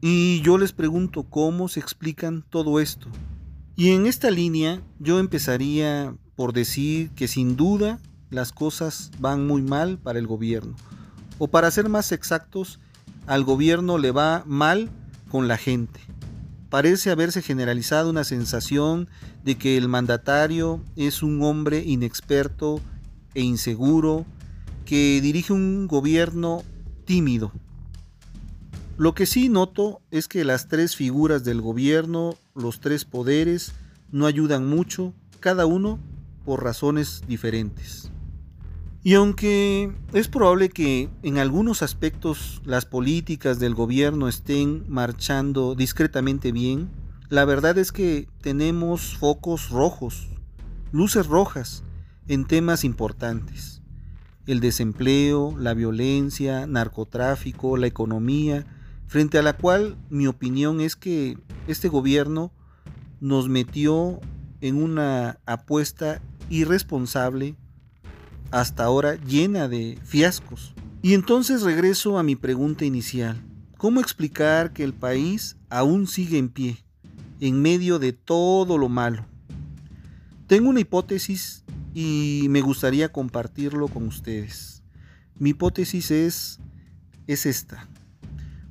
Y 0.00 0.40
yo 0.42 0.58
les 0.58 0.72
pregunto 0.72 1.24
cómo 1.24 1.68
se 1.68 1.80
explican 1.80 2.44
todo 2.48 2.80
esto. 2.80 3.08
Y 3.76 3.90
en 3.90 4.06
esta 4.06 4.30
línea 4.30 4.82
yo 4.98 5.18
empezaría 5.18 6.14
por 6.34 6.52
decir 6.52 7.10
que 7.10 7.28
sin 7.28 7.56
duda 7.56 7.98
las 8.30 8.52
cosas 8.52 9.10
van 9.18 9.46
muy 9.46 9.62
mal 9.62 9.98
para 9.98 10.18
el 10.18 10.26
gobierno. 10.26 10.74
O 11.38 11.48
para 11.48 11.70
ser 11.70 11.88
más 11.88 12.12
exactos, 12.12 12.80
al 13.26 13.44
gobierno 13.44 13.98
le 13.98 14.10
va 14.10 14.42
mal 14.46 14.90
con 15.30 15.48
la 15.48 15.56
gente. 15.56 16.00
Parece 16.76 17.10
haberse 17.10 17.40
generalizado 17.40 18.10
una 18.10 18.22
sensación 18.22 19.08
de 19.42 19.56
que 19.56 19.78
el 19.78 19.88
mandatario 19.88 20.84
es 20.94 21.22
un 21.22 21.42
hombre 21.42 21.82
inexperto 21.82 22.82
e 23.32 23.40
inseguro 23.40 24.26
que 24.84 25.22
dirige 25.22 25.54
un 25.54 25.86
gobierno 25.86 26.64
tímido. 27.06 27.50
Lo 28.98 29.14
que 29.14 29.24
sí 29.24 29.48
noto 29.48 30.02
es 30.10 30.28
que 30.28 30.44
las 30.44 30.68
tres 30.68 30.96
figuras 30.96 31.44
del 31.44 31.62
gobierno, 31.62 32.36
los 32.54 32.80
tres 32.80 33.06
poderes, 33.06 33.72
no 34.12 34.26
ayudan 34.26 34.68
mucho, 34.68 35.14
cada 35.40 35.64
uno 35.64 35.98
por 36.44 36.62
razones 36.62 37.22
diferentes. 37.26 38.10
Y 39.06 39.14
aunque 39.14 39.92
es 40.14 40.26
probable 40.26 40.68
que 40.68 41.08
en 41.22 41.38
algunos 41.38 41.82
aspectos 41.82 42.60
las 42.64 42.86
políticas 42.86 43.60
del 43.60 43.72
gobierno 43.72 44.26
estén 44.26 44.82
marchando 44.88 45.76
discretamente 45.76 46.50
bien, 46.50 46.90
la 47.28 47.44
verdad 47.44 47.78
es 47.78 47.92
que 47.92 48.26
tenemos 48.40 49.16
focos 49.16 49.70
rojos, 49.70 50.26
luces 50.90 51.28
rojas 51.28 51.84
en 52.26 52.46
temas 52.46 52.82
importantes. 52.82 53.80
El 54.44 54.58
desempleo, 54.58 55.54
la 55.56 55.72
violencia, 55.72 56.66
narcotráfico, 56.66 57.76
la 57.76 57.86
economía, 57.86 58.66
frente 59.06 59.38
a 59.38 59.42
la 59.44 59.56
cual 59.56 59.96
mi 60.10 60.26
opinión 60.26 60.80
es 60.80 60.96
que 60.96 61.38
este 61.68 61.86
gobierno 61.86 62.50
nos 63.20 63.48
metió 63.48 64.18
en 64.60 64.82
una 64.82 65.38
apuesta 65.46 66.20
irresponsable 66.50 67.54
hasta 68.50 68.84
ahora 68.84 69.16
llena 69.16 69.68
de 69.68 69.98
fiascos. 70.04 70.74
Y 71.02 71.14
entonces 71.14 71.62
regreso 71.62 72.18
a 72.18 72.22
mi 72.22 72.36
pregunta 72.36 72.84
inicial. 72.84 73.40
¿Cómo 73.76 74.00
explicar 74.00 74.72
que 74.72 74.82
el 74.84 74.94
país 74.94 75.56
aún 75.68 76.06
sigue 76.06 76.38
en 76.38 76.48
pie, 76.48 76.84
en 77.40 77.60
medio 77.60 77.98
de 77.98 78.12
todo 78.12 78.78
lo 78.78 78.88
malo? 78.88 79.26
Tengo 80.46 80.70
una 80.70 80.80
hipótesis 80.80 81.64
y 81.94 82.46
me 82.50 82.60
gustaría 82.60 83.12
compartirlo 83.12 83.88
con 83.88 84.06
ustedes. 84.06 84.82
Mi 85.38 85.50
hipótesis 85.50 86.10
es, 86.10 86.60
es 87.26 87.46
esta. 87.46 87.88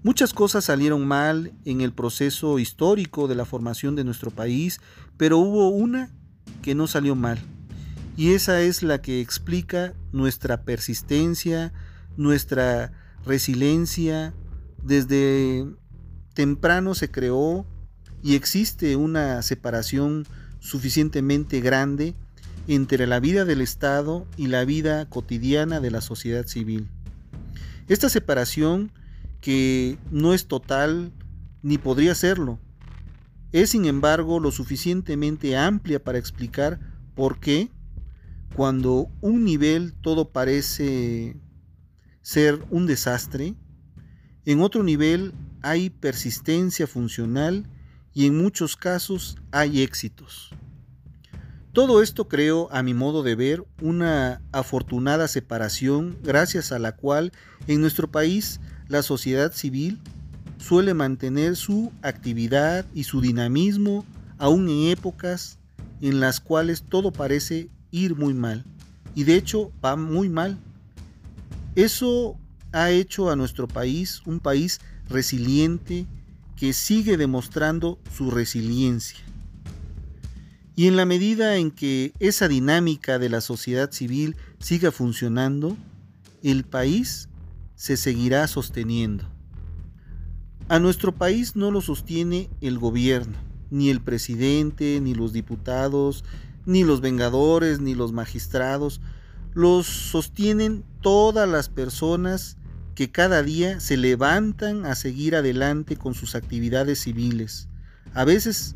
Muchas 0.04 0.34
cosas 0.34 0.66
salieron 0.66 1.08
mal 1.08 1.54
en 1.66 1.82
el 1.82 1.94
proceso 1.94 2.60
histórico 2.60 3.28
de 3.28 3.36
la 3.36 3.46
formación 3.46 3.96
de 3.96 4.04
nuestro 4.04 4.32
país, 4.32 4.80
pero 5.18 5.38
hubo 5.38 5.70
una 5.70 6.12
que 6.62 6.76
no 6.76 6.88
salió 6.88 7.16
mal 7.16 7.40
y 8.18 8.34
esa 8.34 8.62
es 8.62 8.82
la 8.82 9.02
que 9.02 9.20
explica 9.20 9.94
nuestra 10.12 10.64
persistencia, 10.64 11.74
nuestra 12.16 12.94
resiliencia. 13.26 14.34
Desde 14.82 15.66
temprano 16.34 16.96
se 16.96 17.12
creó 17.12 17.66
y 18.24 18.36
existe 18.36 18.96
una 18.96 19.42
separación 19.42 20.26
suficientemente 20.60 21.60
grande 21.60 22.16
entre 22.68 23.06
la 23.06 23.20
vida 23.20 23.46
del 23.46 23.62
Estado 23.62 24.26
y 24.38 24.48
la 24.48 24.66
vida 24.66 25.08
cotidiana 25.10 25.80
de 25.80 25.92
la 25.92 26.02
sociedad 26.02 26.48
civil. 26.48 26.88
Esta 27.88 28.10
separación, 28.10 28.92
que 29.42 30.00
no 30.10 30.34
es 30.34 30.48
total 30.48 31.12
ni 31.62 31.78
podría 31.78 32.16
serlo, 32.16 32.60
es 33.52 33.72
sin 33.72 33.86
embargo 33.86 34.40
lo 34.40 34.52
suficientemente 34.52 35.56
amplia 35.56 36.04
para 36.04 36.18
explicar 36.18 36.80
por 37.14 37.40
qué 37.40 37.70
cuando 38.56 39.10
un 39.20 39.44
nivel 39.44 39.94
todo 40.02 40.30
parece 40.30 41.36
ser 42.22 42.64
un 42.70 42.88
desastre, 42.88 43.56
en 44.46 44.62
otro 44.62 44.82
nivel 44.82 45.34
hay 45.62 45.90
persistencia 45.90 46.88
funcional 46.88 47.68
y 48.14 48.28
en 48.28 48.38
muchos 48.38 48.78
casos 48.78 49.38
hay 49.52 49.82
éxitos. 49.82 50.52
Todo 51.74 52.02
esto 52.02 52.30
creó, 52.30 52.72
a 52.72 52.82
mi 52.82 52.94
modo 52.94 53.24
de 53.24 53.36
ver, 53.36 53.66
una 53.82 54.42
afortunada 54.54 55.28
separación 55.28 56.18
gracias 56.24 56.72
a 56.72 56.80
la 56.80 56.96
cual 56.96 57.34
en 57.68 57.82
nuestro 57.82 58.10
país 58.10 58.62
la 58.88 59.02
sociedad 59.02 59.52
civil 59.52 60.00
suele 60.58 60.94
mantener 60.94 61.58
su 61.58 61.92
actividad 62.02 62.86
y 62.94 63.04
su 63.04 63.20
dinamismo 63.20 64.06
aún 64.38 64.70
en 64.70 64.92
épocas 64.92 65.60
en 66.00 66.22
las 66.22 66.40
cuales 66.40 66.84
todo 66.84 67.12
parece 67.12 67.70
ir 67.96 68.16
muy 68.16 68.34
mal. 68.34 68.66
Y 69.16 69.24
de 69.24 69.36
hecho 69.36 69.72
va 69.84 69.96
muy 69.96 70.30
mal. 70.30 70.58
Eso 71.76 72.38
ha 72.72 72.92
hecho 72.92 73.30
a 73.30 73.36
nuestro 73.36 73.68
país 73.68 74.22
un 74.26 74.40
país 74.40 74.80
resiliente 75.08 76.06
que 76.58 76.74
sigue 76.74 77.18
demostrando 77.18 78.00
su 78.16 78.32
resiliencia. 78.32 79.20
Y 80.76 80.88
en 80.88 80.98
la 80.98 81.06
medida 81.06 81.56
en 81.56 81.72
que 81.72 82.12
esa 82.20 82.50
dinámica 82.50 83.18
de 83.18 83.30
la 83.30 83.40
sociedad 83.40 83.92
civil 83.92 84.36
siga 84.60 84.92
funcionando, 84.92 85.78
el 86.44 86.66
país 86.66 87.30
se 87.76 87.96
seguirá 87.96 88.46
sosteniendo. 88.48 89.24
A 90.68 90.80
nuestro 90.80 91.14
país 91.14 91.56
no 91.56 91.72
lo 91.72 91.80
sostiene 91.80 92.50
el 92.60 92.78
gobierno, 92.78 93.38
ni 93.70 93.90
el 93.90 94.02
presidente, 94.02 95.00
ni 95.02 95.14
los 95.14 95.32
diputados, 95.32 96.26
ni 96.66 96.84
los 96.84 97.02
vengadores, 97.02 97.80
ni 97.80 97.96
los 97.96 98.12
magistrados. 98.12 99.02
Los 99.54 99.86
sostienen 99.88 100.84
todas 101.02 101.48
las 101.48 101.70
personas 101.70 102.58
que 102.96 103.12
cada 103.12 103.44
día 103.44 103.80
se 103.80 103.98
levantan 103.98 104.86
a 104.86 104.96
seguir 104.96 105.36
adelante 105.36 105.98
con 105.98 106.14
sus 106.14 106.36
actividades 106.36 107.02
civiles. 107.02 107.68
A 108.14 108.24
veces 108.24 108.76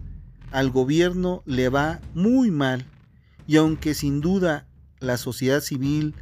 al 0.52 0.70
gobierno 0.70 1.42
le 1.46 1.70
va 1.70 2.02
muy 2.14 2.52
mal 2.52 2.86
y 3.48 3.58
aunque 3.58 3.94
sin 3.94 4.20
duda 4.20 4.68
la 5.00 5.18
sociedad 5.18 5.62
civil 5.62 6.16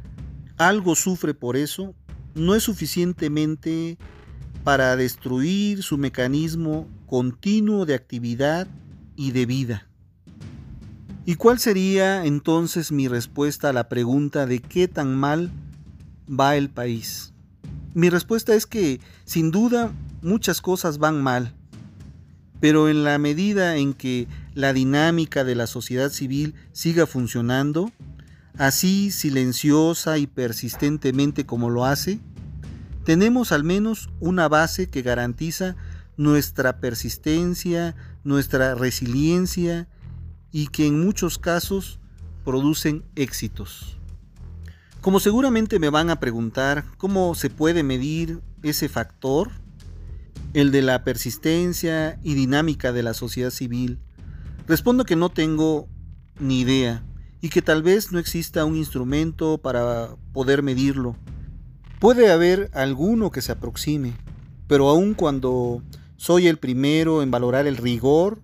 algo 0.56 0.94
sufre 0.94 1.34
por 1.34 1.56
eso, 1.56 1.94
no 2.34 2.54
es 2.54 2.62
suficientemente 2.64 3.98
para 4.64 4.96
destruir 4.96 5.82
su 5.82 5.98
mecanismo 5.98 6.88
continuo 7.06 7.86
de 7.86 7.94
actividad 7.94 8.68
y 9.16 9.32
de 9.32 9.46
vida. 9.46 9.87
¿Y 11.28 11.34
cuál 11.34 11.58
sería 11.58 12.24
entonces 12.24 12.90
mi 12.90 13.06
respuesta 13.06 13.68
a 13.68 13.74
la 13.74 13.90
pregunta 13.90 14.46
de 14.46 14.60
qué 14.60 14.88
tan 14.88 15.14
mal 15.14 15.50
va 16.26 16.56
el 16.56 16.70
país? 16.70 17.34
Mi 17.92 18.08
respuesta 18.08 18.54
es 18.54 18.64
que 18.64 19.02
sin 19.26 19.50
duda 19.50 19.92
muchas 20.22 20.62
cosas 20.62 20.96
van 20.96 21.22
mal, 21.22 21.54
pero 22.60 22.88
en 22.88 23.04
la 23.04 23.18
medida 23.18 23.76
en 23.76 23.92
que 23.92 24.26
la 24.54 24.72
dinámica 24.72 25.44
de 25.44 25.54
la 25.54 25.66
sociedad 25.66 26.08
civil 26.08 26.54
siga 26.72 27.06
funcionando, 27.06 27.92
así 28.56 29.10
silenciosa 29.10 30.16
y 30.16 30.26
persistentemente 30.26 31.44
como 31.44 31.68
lo 31.68 31.84
hace, 31.84 32.20
tenemos 33.04 33.52
al 33.52 33.64
menos 33.64 34.08
una 34.18 34.48
base 34.48 34.88
que 34.88 35.02
garantiza 35.02 35.76
nuestra 36.16 36.80
persistencia, 36.80 37.96
nuestra 38.24 38.74
resiliencia 38.74 39.88
y 40.52 40.68
que 40.68 40.86
en 40.86 41.00
muchos 41.00 41.38
casos 41.38 41.98
producen 42.44 43.04
éxitos. 43.14 43.98
Como 45.00 45.20
seguramente 45.20 45.78
me 45.78 45.90
van 45.90 46.10
a 46.10 46.18
preguntar 46.18 46.84
cómo 46.96 47.34
se 47.34 47.50
puede 47.50 47.82
medir 47.82 48.40
ese 48.62 48.88
factor, 48.88 49.50
el 50.54 50.72
de 50.72 50.82
la 50.82 51.04
persistencia 51.04 52.18
y 52.22 52.34
dinámica 52.34 52.92
de 52.92 53.02
la 53.02 53.14
sociedad 53.14 53.50
civil? 53.50 53.98
Respondo 54.66 55.04
que 55.04 55.16
no 55.16 55.28
tengo 55.28 55.88
ni 56.40 56.60
idea 56.60 57.02
y 57.40 57.50
que 57.50 57.62
tal 57.62 57.82
vez 57.82 58.12
no 58.12 58.18
exista 58.18 58.64
un 58.64 58.76
instrumento 58.76 59.58
para 59.58 60.16
poder 60.32 60.62
medirlo. 60.62 61.16
Puede 62.00 62.30
haber 62.30 62.70
alguno 62.74 63.30
que 63.30 63.42
se 63.42 63.52
aproxime, 63.52 64.14
pero 64.66 64.88
aun 64.88 65.14
cuando 65.14 65.82
soy 66.16 66.48
el 66.48 66.58
primero 66.58 67.22
en 67.22 67.30
valorar 67.30 67.66
el 67.66 67.76
rigor, 67.76 68.42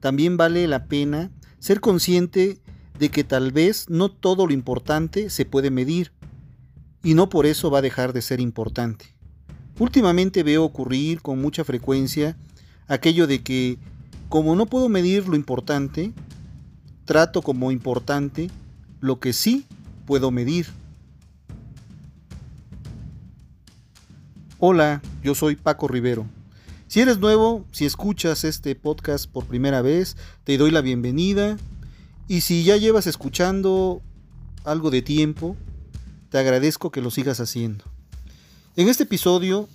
también 0.00 0.36
vale 0.36 0.66
la 0.66 0.86
pena 0.86 1.30
ser 1.62 1.80
consciente 1.80 2.58
de 2.98 3.08
que 3.12 3.22
tal 3.22 3.52
vez 3.52 3.88
no 3.88 4.08
todo 4.08 4.48
lo 4.48 4.52
importante 4.52 5.30
se 5.30 5.44
puede 5.44 5.70
medir, 5.70 6.10
y 7.04 7.14
no 7.14 7.28
por 7.28 7.46
eso 7.46 7.70
va 7.70 7.78
a 7.78 7.82
dejar 7.82 8.12
de 8.12 8.20
ser 8.20 8.40
importante. 8.40 9.14
Últimamente 9.78 10.42
veo 10.42 10.64
ocurrir 10.64 11.22
con 11.22 11.40
mucha 11.40 11.62
frecuencia 11.62 12.36
aquello 12.88 13.28
de 13.28 13.44
que, 13.44 13.78
como 14.28 14.56
no 14.56 14.66
puedo 14.66 14.88
medir 14.88 15.28
lo 15.28 15.36
importante, 15.36 16.12
trato 17.04 17.42
como 17.42 17.70
importante 17.70 18.50
lo 19.00 19.20
que 19.20 19.32
sí 19.32 19.64
puedo 20.04 20.32
medir. 20.32 20.66
Hola, 24.58 25.00
yo 25.22 25.36
soy 25.36 25.54
Paco 25.54 25.86
Rivero. 25.86 26.26
Si 26.92 27.00
eres 27.00 27.20
nuevo, 27.20 27.64
si 27.72 27.86
escuchas 27.86 28.44
este 28.44 28.74
podcast 28.74 29.24
por 29.26 29.46
primera 29.46 29.80
vez, 29.80 30.14
te 30.44 30.58
doy 30.58 30.70
la 30.70 30.82
bienvenida. 30.82 31.56
Y 32.28 32.42
si 32.42 32.64
ya 32.64 32.76
llevas 32.76 33.06
escuchando 33.06 34.02
algo 34.64 34.90
de 34.90 35.00
tiempo, 35.00 35.56
te 36.28 36.36
agradezco 36.36 36.92
que 36.92 37.00
lo 37.00 37.10
sigas 37.10 37.40
haciendo. 37.40 37.82
En 38.76 38.88
este 38.88 39.04
episodio, 39.04 39.70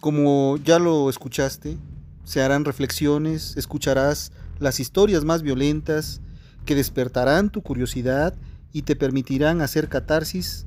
como 0.00 0.56
ya 0.64 0.78
lo 0.78 1.10
escuchaste, 1.10 1.76
se 2.24 2.40
harán 2.40 2.64
reflexiones, 2.64 3.58
escucharás 3.58 4.32
las 4.60 4.80
historias 4.80 5.24
más 5.24 5.42
violentas 5.42 6.22
que 6.64 6.74
despertarán 6.74 7.50
tu 7.50 7.60
curiosidad 7.60 8.34
y 8.72 8.80
te 8.80 8.96
permitirán 8.96 9.60
hacer 9.60 9.90
catarsis 9.90 10.64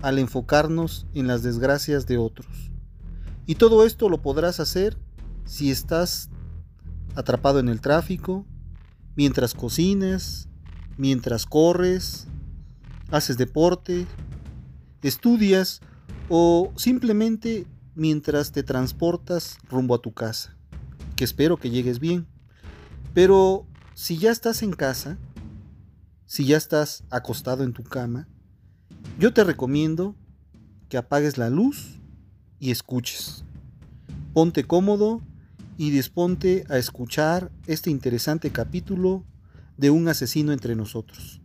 al 0.00 0.18
enfocarnos 0.18 1.04
en 1.12 1.26
las 1.26 1.42
desgracias 1.42 2.06
de 2.06 2.16
otros. 2.16 2.70
Y 3.48 3.54
todo 3.54 3.86
esto 3.86 4.10
lo 4.10 4.20
podrás 4.20 4.60
hacer 4.60 4.98
si 5.46 5.70
estás 5.70 6.28
atrapado 7.14 7.60
en 7.60 7.70
el 7.70 7.80
tráfico, 7.80 8.44
mientras 9.16 9.54
cocinas, 9.54 10.50
mientras 10.98 11.46
corres, 11.46 12.26
haces 13.10 13.38
deporte, 13.38 14.06
estudias 15.00 15.80
o 16.28 16.74
simplemente 16.76 17.66
mientras 17.94 18.52
te 18.52 18.62
transportas 18.62 19.56
rumbo 19.70 19.94
a 19.94 20.02
tu 20.02 20.12
casa, 20.12 20.54
que 21.16 21.24
espero 21.24 21.56
que 21.56 21.70
llegues 21.70 22.00
bien. 22.00 22.26
Pero 23.14 23.66
si 23.94 24.18
ya 24.18 24.30
estás 24.30 24.62
en 24.62 24.74
casa, 24.74 25.16
si 26.26 26.44
ya 26.44 26.58
estás 26.58 27.02
acostado 27.08 27.64
en 27.64 27.72
tu 27.72 27.82
cama, 27.82 28.28
yo 29.18 29.32
te 29.32 29.42
recomiendo 29.42 30.14
que 30.90 30.98
apagues 30.98 31.38
la 31.38 31.48
luz 31.48 31.97
y 32.60 32.70
escuches. 32.70 33.44
Ponte 34.32 34.64
cómodo 34.64 35.22
y 35.76 35.90
disponte 35.90 36.64
a 36.68 36.78
escuchar 36.78 37.50
este 37.66 37.90
interesante 37.90 38.50
capítulo 38.50 39.24
de 39.76 39.90
un 39.90 40.08
asesino 40.08 40.52
entre 40.52 40.74
nosotros. 40.74 41.40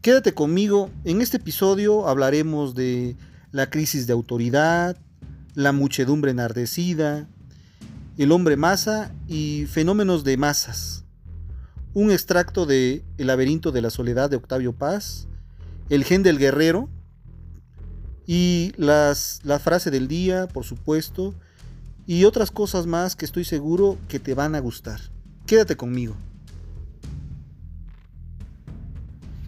Quédate 0.00 0.34
conmigo, 0.34 0.90
en 1.04 1.20
este 1.20 1.36
episodio 1.36 2.08
hablaremos 2.08 2.74
de 2.74 3.16
la 3.50 3.70
crisis 3.70 4.06
de 4.06 4.12
autoridad, 4.12 4.96
la 5.54 5.72
muchedumbre 5.72 6.30
enardecida, 6.30 7.28
el 8.18 8.32
hombre 8.32 8.56
masa 8.56 9.12
y 9.28 9.66
fenómenos 9.66 10.24
de 10.24 10.36
masas. 10.36 11.04
Un 11.94 12.10
extracto 12.10 12.66
de 12.66 13.04
El 13.18 13.26
laberinto 13.26 13.70
de 13.70 13.82
la 13.82 13.90
soledad 13.90 14.30
de 14.30 14.36
Octavio 14.36 14.72
Paz, 14.72 15.28
El 15.90 16.04
gen 16.04 16.22
del 16.22 16.38
guerrero 16.38 16.88
y 18.34 18.72
las, 18.78 19.40
la 19.42 19.58
frase 19.58 19.90
del 19.90 20.08
día, 20.08 20.48
por 20.48 20.64
supuesto, 20.64 21.34
y 22.06 22.24
otras 22.24 22.50
cosas 22.50 22.86
más 22.86 23.14
que 23.14 23.26
estoy 23.26 23.44
seguro 23.44 23.98
que 24.08 24.18
te 24.18 24.32
van 24.32 24.54
a 24.54 24.58
gustar. 24.58 25.00
Quédate 25.44 25.76
conmigo. 25.76 26.16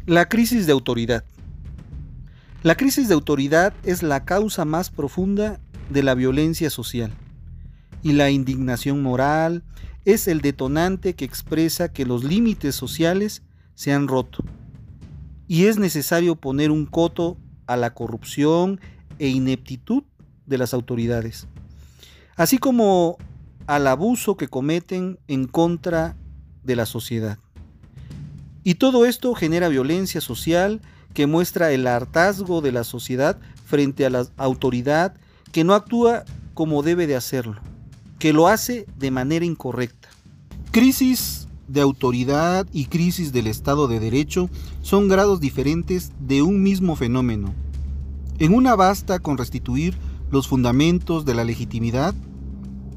La 0.04 0.28
crisis 0.28 0.66
de 0.66 0.72
autoridad. 0.72 1.24
La 2.62 2.74
crisis 2.74 3.08
de 3.08 3.14
autoridad 3.14 3.72
es 3.84 4.02
la 4.02 4.26
causa 4.26 4.66
más 4.66 4.90
profunda 4.90 5.60
de 5.88 6.02
la 6.02 6.14
violencia 6.14 6.68
social 6.68 7.10
y 8.02 8.12
la 8.12 8.28
indignación 8.28 9.02
moral 9.02 9.64
es 10.04 10.28
el 10.28 10.42
detonante 10.42 11.14
que 11.14 11.24
expresa 11.24 11.90
que 11.90 12.04
los 12.04 12.22
límites 12.22 12.74
sociales 12.74 13.40
se 13.74 13.94
han 13.94 14.08
roto 14.08 14.44
y 15.48 15.64
es 15.64 15.78
necesario 15.78 16.36
poner 16.36 16.70
un 16.70 16.84
coto 16.84 17.38
a 17.66 17.76
la 17.76 17.94
corrupción 17.94 18.80
e 19.18 19.28
ineptitud 19.28 20.02
de 20.46 20.58
las 20.58 20.74
autoridades, 20.74 21.46
así 22.36 22.58
como 22.58 23.16
al 23.66 23.86
abuso 23.86 24.36
que 24.36 24.48
cometen 24.48 25.18
en 25.28 25.46
contra 25.46 26.16
de 26.62 26.76
la 26.76 26.86
sociedad. 26.86 27.38
Y 28.62 28.74
todo 28.76 29.04
esto 29.04 29.34
genera 29.34 29.68
violencia 29.68 30.20
social 30.20 30.80
que 31.12 31.26
muestra 31.26 31.70
el 31.70 31.86
hartazgo 31.86 32.60
de 32.60 32.72
la 32.72 32.84
sociedad 32.84 33.38
frente 33.66 34.04
a 34.04 34.10
la 34.10 34.26
autoridad 34.36 35.14
que 35.52 35.64
no 35.64 35.74
actúa 35.74 36.24
como 36.54 36.82
debe 36.82 37.06
de 37.06 37.16
hacerlo, 37.16 37.60
que 38.18 38.32
lo 38.32 38.48
hace 38.48 38.86
de 38.96 39.10
manera 39.10 39.44
incorrecta. 39.44 40.08
Crisis 40.70 41.46
de 41.68 41.80
autoridad 41.80 42.66
y 42.72 42.86
crisis 42.86 43.32
del 43.32 43.46
Estado 43.46 43.88
de 43.88 44.00
Derecho 44.00 44.50
son 44.82 45.08
grados 45.08 45.40
diferentes 45.40 46.12
de 46.20 46.42
un 46.42 46.62
mismo 46.62 46.96
fenómeno. 46.96 47.54
En 48.38 48.54
una 48.54 48.74
basta 48.74 49.18
con 49.18 49.38
restituir 49.38 49.96
los 50.30 50.48
fundamentos 50.48 51.24
de 51.24 51.34
la 51.34 51.44
legitimidad, 51.44 52.14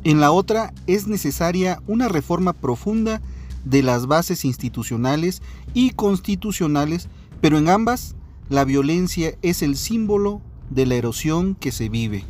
en 0.04 0.20
la 0.20 0.32
otra 0.32 0.74
es 0.88 1.08
necesaria 1.08 1.82
una 1.88 2.08
reforma 2.08 2.54
profunda 2.54 3.22
de 3.66 3.84
las 3.84 4.08
bases 4.08 4.46
institucionales 4.46 5.42
y 5.74 5.92
constitucionales, 5.92 7.10
pero 7.42 7.58
en 7.58 7.70
ambas 7.70 8.16
la 8.50 8.64
violencia 8.64 9.36
es 9.42 9.62
el 9.62 9.76
símbolo 9.76 10.42
de 10.70 10.86
la 10.86 10.96
erosión 10.96 11.56
que 11.56 11.72
se 11.72 11.90
vive. 11.90 12.24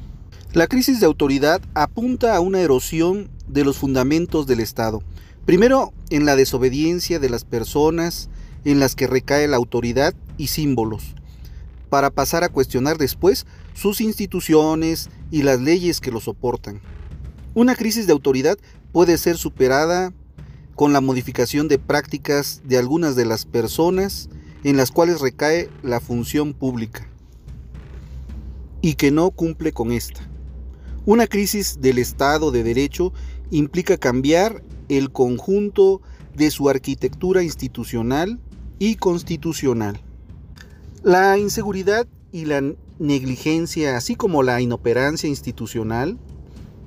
La 0.54 0.68
crisis 0.68 1.00
de 1.00 1.06
autoridad 1.06 1.62
apunta 1.76 2.36
a 2.36 2.40
una 2.40 2.62
erosión 2.62 3.30
de 3.48 3.64
los 3.64 3.78
fundamentos 3.78 4.48
del 4.48 4.60
Estado. 4.60 5.04
Primero, 5.48 5.94
en 6.10 6.26
la 6.26 6.36
desobediencia 6.36 7.20
de 7.20 7.30
las 7.30 7.46
personas 7.46 8.30
en 8.66 8.82
las 8.82 8.96
que 8.96 9.08
recae 9.08 9.48
la 9.48 9.56
autoridad 9.56 10.14
y 10.36 10.48
símbolos, 10.48 11.16
para 11.90 12.10
pasar 12.10 12.44
a 12.44 12.50
cuestionar 12.50 12.98
después 12.98 13.46
sus 13.74 14.02
instituciones 14.02 15.10
y 15.32 15.44
las 15.44 15.62
leyes 15.62 16.02
que 16.02 16.12
lo 16.12 16.20
soportan. 16.20 16.82
Una 17.54 17.76
crisis 17.76 18.08
de 18.08 18.12
autoridad 18.12 18.58
puede 18.92 19.18
ser 19.18 19.38
superada 19.38 20.12
con 20.76 20.92
la 20.92 21.00
modificación 21.00 21.70
de 21.70 21.80
prácticas 21.80 22.62
de 22.66 22.78
algunas 22.78 23.16
de 23.16 23.24
las 23.24 23.46
personas 23.46 24.28
en 24.66 24.76
las 24.76 24.92
cuales 24.92 25.22
recae 25.22 25.70
la 25.82 26.02
función 26.02 26.54
pública 26.54 27.08
y 28.82 28.96
que 28.96 29.12
no 29.12 29.32
cumple 29.32 29.72
con 29.72 29.94
esta. 29.94 30.28
Una 31.06 31.26
crisis 31.26 31.80
del 31.80 32.00
Estado 32.00 32.52
de 32.52 32.64
Derecho 32.64 33.14
implica 33.50 33.96
cambiar 33.96 34.62
el 34.90 35.12
conjunto 35.12 36.02
de 36.36 36.52
su 36.52 36.70
arquitectura 36.70 37.44
institucional 37.44 38.40
y 38.80 38.96
constitucional. 38.96 40.00
La 41.04 41.38
inseguridad 41.38 42.08
y 42.32 42.46
la 42.46 42.62
negligencia, 43.00 43.98
así 43.98 44.16
como 44.16 44.44
la 44.44 44.62
inoperancia 44.62 45.30
institucional, 45.30 46.18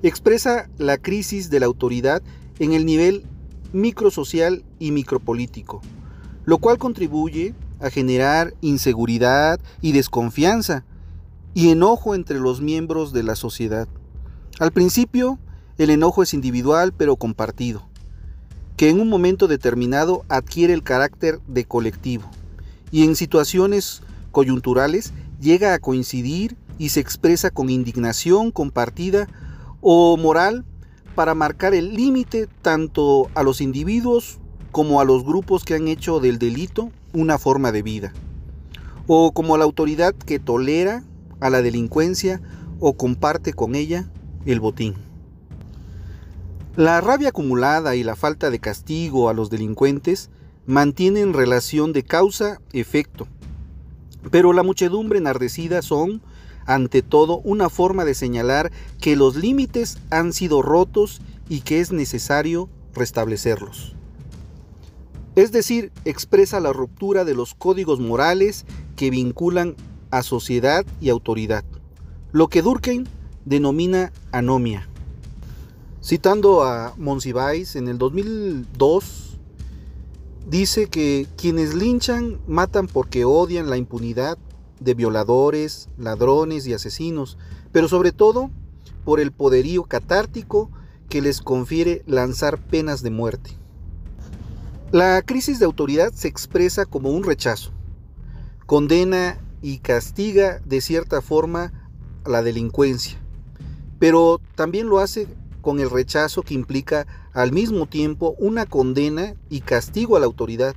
expresa 0.03 0.69
la 0.79 0.99
crisis 0.99 1.51
de 1.51 1.61
la 1.61 1.67
autoridad 1.67 2.23
en 2.59 2.73
el 2.73 2.87
nivel 2.87 3.25
microsocial 3.73 4.65
y 4.79 4.91
micropolítico, 4.91 5.81
lo 6.45 6.59
cual 6.59 6.79
contribuye 6.79 7.55
a 7.81 7.91
generar 7.91 8.55
inseguridad 8.61 9.61
y 9.81 9.93
desconfianza 9.93 10.85
y 11.55 11.71
enojo 11.71 12.15
entre 12.15 12.39
los 12.39 12.61
miembros 12.61 13.13
de 13.13 13.23
la 13.23 13.35
sociedad. 13.35 13.89
Al 14.59 14.73
principio, 14.73 15.39
el 15.79 15.91
enojo 15.91 16.23
es 16.23 16.35
individual 16.35 16.93
pero 16.93 17.17
compartido, 17.17 17.89
que 18.81 18.89
en 18.89 18.99
un 18.99 19.11
momento 19.11 19.47
determinado 19.47 20.25
adquiere 20.31 20.73
el 20.73 20.83
carácter 20.83 21.39
de 21.47 21.67
colectivo 21.67 22.25
y 22.91 23.05
en 23.05 23.15
situaciones 23.15 24.03
coyunturales 24.33 25.13
llega 25.39 25.75
a 25.75 25.79
coincidir 25.81 26.57
y 26.79 26.89
se 26.89 27.01
expresa 27.01 27.51
con 27.51 27.69
indignación 27.69 28.51
compartida 28.51 29.29
o 29.83 30.17
moral 30.17 30.65
para 31.15 31.35
marcar 31.35 31.75
el 31.75 31.93
límite 31.93 32.49
tanto 32.63 33.29
a 33.35 33.43
los 33.43 33.61
individuos 33.61 34.39
como 34.73 35.03
a 35.03 35.05
los 35.05 35.27
grupos 35.27 35.65
que 35.65 35.75
han 35.75 35.87
hecho 35.87 36.19
del 36.19 36.39
delito 36.39 36.91
una 37.13 37.37
forma 37.37 37.73
de 37.73 37.83
vida, 37.83 38.15
o 39.07 39.33
como 39.33 39.55
a 39.55 39.59
la 39.59 39.65
autoridad 39.65 40.15
que 40.15 40.39
tolera 40.39 41.05
a 41.41 41.51
la 41.51 41.61
delincuencia 41.61 42.41
o 42.79 42.95
comparte 42.95 43.53
con 43.53 43.75
ella 43.75 44.11
el 44.47 44.59
botín. 44.59 45.10
La 46.77 47.01
rabia 47.01 47.31
acumulada 47.31 47.97
y 47.97 48.05
la 48.05 48.15
falta 48.15 48.49
de 48.49 48.61
castigo 48.61 49.29
a 49.29 49.35
los 49.35 49.51
delincuentes 49.51 50.31
mantienen 50.67 51.33
relación 51.33 51.93
de 51.93 52.05
causa-efecto, 52.05 53.27
pero 54.31 54.53
la 54.53 54.63
muchedumbre 54.63 55.19
enardecida 55.19 55.83
son 55.83 56.23
ante 56.67 57.03
todo 57.03 57.39
una 57.39 57.71
forma 57.71 58.05
de 58.05 58.15
señalar 58.15 58.71
que 59.01 59.17
los 59.17 59.35
límites 59.35 59.99
han 60.11 60.33
sido 60.33 60.63
rotos 60.63 61.21
y 61.49 61.63
que 61.63 61.81
es 61.81 61.91
necesario 61.91 62.69
restablecerlos. 62.95 63.97
Es 65.35 65.51
decir, 65.51 65.91
expresa 66.05 66.61
la 66.61 66.73
ruptura 66.73 67.25
de 67.25 67.35
los 67.35 67.55
códigos 67.55 67.99
morales 67.99 68.65
que 68.95 69.11
vinculan 69.11 69.75
a 70.13 70.23
sociedad 70.23 70.87
y 71.01 71.09
autoridad, 71.09 71.65
lo 72.31 72.47
que 72.47 72.63
Durkheim 72.63 73.07
denomina 73.45 74.13
anomia. 74.31 74.90
Citando 76.03 76.63
a 76.63 76.95
Monsiváis 76.97 77.77
en 77.77 77.87
el 77.87 77.99
2002, 77.99 79.39
dice 80.49 80.87
que 80.89 81.27
quienes 81.37 81.75
linchan 81.75 82.41
matan 82.47 82.87
porque 82.87 83.27
odian 83.27 83.69
la 83.69 83.77
impunidad 83.77 84.39
de 84.81 84.95
violadores, 84.95 85.91
ladrones 85.99 86.67
y 86.67 86.73
asesinos, 86.73 87.37
pero 87.71 87.87
sobre 87.87 88.13
todo 88.13 88.51
por 89.05 89.21
el 89.21 89.31
poderío 89.31 89.83
catártico 89.83 90.71
que 91.11 91.21
les 91.21 91.43
confiere 91.43 92.03
lanzar 92.07 92.59
penas 92.59 93.03
de 93.03 93.11
muerte. 93.11 93.51
La 94.93 95.21
crisis 95.21 95.59
de 95.59 95.67
autoridad 95.67 96.15
se 96.15 96.29
expresa 96.29 96.87
como 96.87 97.11
un 97.11 97.25
rechazo, 97.25 97.73
condena 98.65 99.39
y 99.61 99.81
castiga 99.81 100.61
de 100.65 100.81
cierta 100.81 101.21
forma 101.21 101.91
la 102.25 102.43
delincuencia, 102.43 103.19
pero 103.99 104.41
también 104.55 104.89
lo 104.89 104.99
hace 104.99 105.29
con 105.61 105.81
el 105.81 105.91
rechazo 105.91 106.43
que 106.43 106.55
implica 106.55 107.07
al 107.33 107.53
mismo 107.53 107.87
tiempo 107.87 108.35
una 108.39 108.67
condena 108.67 109.35
y 109.49 109.61
castigo 109.61 110.17
a 110.17 110.21
la 110.21 110.27
autoridad, 110.27 110.75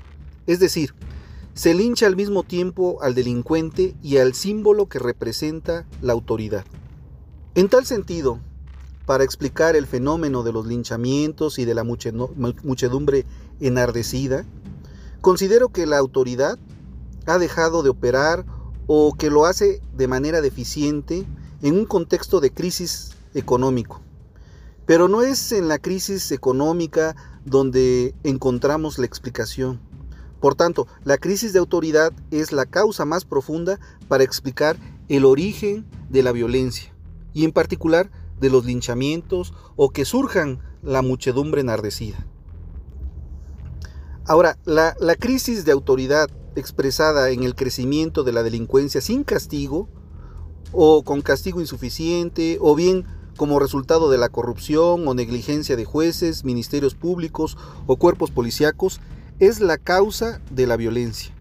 es 0.47 0.59
decir, 0.59 0.93
se 1.53 1.73
lincha 1.73 2.07
al 2.07 2.15
mismo 2.15 2.43
tiempo 2.43 2.97
al 3.01 3.13
delincuente 3.13 3.95
y 4.01 4.17
al 4.17 4.33
símbolo 4.33 4.87
que 4.87 4.99
representa 4.99 5.85
la 6.01 6.13
autoridad. 6.13 6.65
En 7.55 7.69
tal 7.69 7.85
sentido, 7.85 8.39
para 9.05 9.23
explicar 9.23 9.75
el 9.75 9.85
fenómeno 9.85 10.43
de 10.43 10.51
los 10.51 10.65
linchamientos 10.65 11.59
y 11.59 11.65
de 11.65 11.75
la 11.75 11.83
muchedumbre 11.83 13.25
enardecida, 13.59 14.45
considero 15.21 15.69
que 15.69 15.85
la 15.85 15.97
autoridad 15.97 16.57
ha 17.27 17.37
dejado 17.37 17.83
de 17.83 17.89
operar 17.89 18.45
o 18.87 19.13
que 19.13 19.29
lo 19.29 19.45
hace 19.45 19.81
de 19.95 20.07
manera 20.07 20.41
deficiente 20.41 21.25
en 21.61 21.75
un 21.77 21.85
contexto 21.85 22.39
de 22.39 22.51
crisis 22.51 23.11
económico. 23.33 24.01
Pero 24.85 25.07
no 25.07 25.21
es 25.21 25.51
en 25.51 25.67
la 25.67 25.79
crisis 25.79 26.31
económica 26.31 27.15
donde 27.45 28.13
encontramos 28.23 28.97
la 28.97 29.05
explicación 29.05 29.79
por 30.43 30.55
tanto, 30.55 30.87
la 31.05 31.17
crisis 31.17 31.53
de 31.53 31.59
autoridad 31.59 32.11
es 32.29 32.51
la 32.51 32.65
causa 32.65 33.05
más 33.05 33.23
profunda 33.23 33.79
para 34.09 34.25
explicar 34.25 34.75
el 35.07 35.23
origen 35.23 35.85
de 36.09 36.21
la 36.21 36.33
violencia 36.33 36.93
y 37.33 37.45
en 37.45 37.53
particular 37.53 38.11
de 38.41 38.49
los 38.49 38.65
linchamientos 38.65 39.53
o 39.77 39.91
que 39.91 40.03
surjan 40.03 40.59
la 40.81 41.01
muchedumbre 41.01 41.61
enardecida. 41.61 42.27
Ahora, 44.25 44.57
la, 44.65 44.97
la 44.99 45.15
crisis 45.15 45.63
de 45.63 45.71
autoridad 45.71 46.29
expresada 46.57 47.29
en 47.29 47.43
el 47.43 47.55
crecimiento 47.55 48.25
de 48.25 48.33
la 48.33 48.43
delincuencia 48.43 48.99
sin 48.99 49.23
castigo 49.23 49.87
o 50.73 51.03
con 51.03 51.21
castigo 51.21 51.61
insuficiente 51.61 52.57
o 52.59 52.75
bien 52.75 53.05
como 53.37 53.59
resultado 53.59 54.09
de 54.09 54.17
la 54.17 54.29
corrupción 54.29 55.07
o 55.07 55.13
negligencia 55.13 55.75
de 55.75 55.85
jueces, 55.85 56.43
ministerios 56.43 56.95
públicos 56.95 57.57
o 57.87 57.97
cuerpos 57.97 58.31
policíacos 58.31 58.99
es 59.39 59.59
la 59.59 59.77
causa 59.77 60.41
de 60.51 60.67
la 60.67 60.77
violencia. 60.77 61.33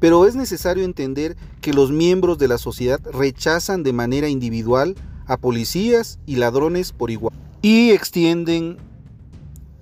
Pero 0.00 0.26
es 0.26 0.34
necesario 0.34 0.84
entender 0.84 1.36
que 1.60 1.72
los 1.72 1.90
miembros 1.90 2.38
de 2.38 2.48
la 2.48 2.58
sociedad 2.58 3.00
rechazan 3.12 3.82
de 3.82 3.92
manera 3.92 4.28
individual 4.28 4.94
a 5.26 5.36
policías 5.36 6.18
y 6.24 6.36
ladrones 6.36 6.92
por 6.92 7.10
igual 7.10 7.34
y 7.62 7.90
extienden 7.90 8.78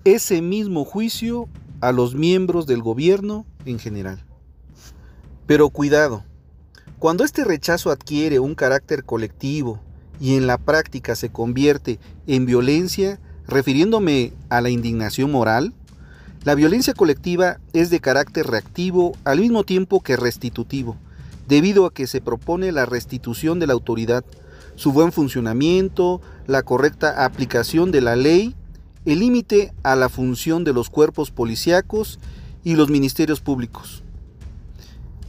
ese 0.05 0.41
mismo 0.41 0.85
juicio 0.85 1.49
a 1.81 1.93
los 1.93 2.15
miembros 2.15 2.67
del 2.67 2.83
gobierno 2.83 3.45
en 3.65 3.79
general. 3.79 4.25
Pero 5.47 5.69
cuidado, 5.71 6.25
cuando 6.99 7.25
este 7.25 7.45
rechazo 7.45 7.91
adquiere 7.91 8.39
un 8.41 8.55
carácter 8.55 9.05
colectivo 9.05 9.81
y 10.21 10.37
en 10.37 10.47
la 10.47 10.59
práctica 10.59 11.15
se 11.15 11.31
convierte 11.31 11.99
en 12.27 12.47
violencia, 12.47 13.19
refiriéndome 13.47 14.33
a 14.49 14.61
la 14.61 14.71
indignación 14.71 15.31
moral, 15.31 15.73
la 16.45 16.55
violencia 16.55 16.95
colectiva 16.95 17.59
es 17.73 17.91
de 17.91 18.01
carácter 18.01 18.47
reactivo 18.47 19.17
al 19.25 19.41
mismo 19.41 19.65
tiempo 19.65 20.01
que 20.01 20.17
restitutivo, 20.17 20.97
debido 21.49 21.87
a 21.87 21.93
que 21.93 22.07
se 22.07 22.21
propone 22.21 22.73
la 22.73 22.87
restitución 22.87 23.59
de 23.59 23.67
la 23.67 23.73
autoridad, 23.73 24.25
su 24.77 24.93
buen 24.93 25.11
funcionamiento, 25.11 26.21
la 26.47 26.63
correcta 26.63 27.25
aplicación 27.25 27.91
de 27.91 28.01
la 28.01 28.15
ley, 28.15 28.55
el 29.07 29.21
límite 29.21 29.73
a 29.83 29.97
la 29.97 30.09
función 30.09 30.65
de 30.65 30.73
los 30.73 30.91
cuerpos 30.91 31.31
policíacos 31.31 32.19
y 32.63 32.75
los 32.75 32.91
ministerios 32.91 33.41
públicos. 33.41 34.03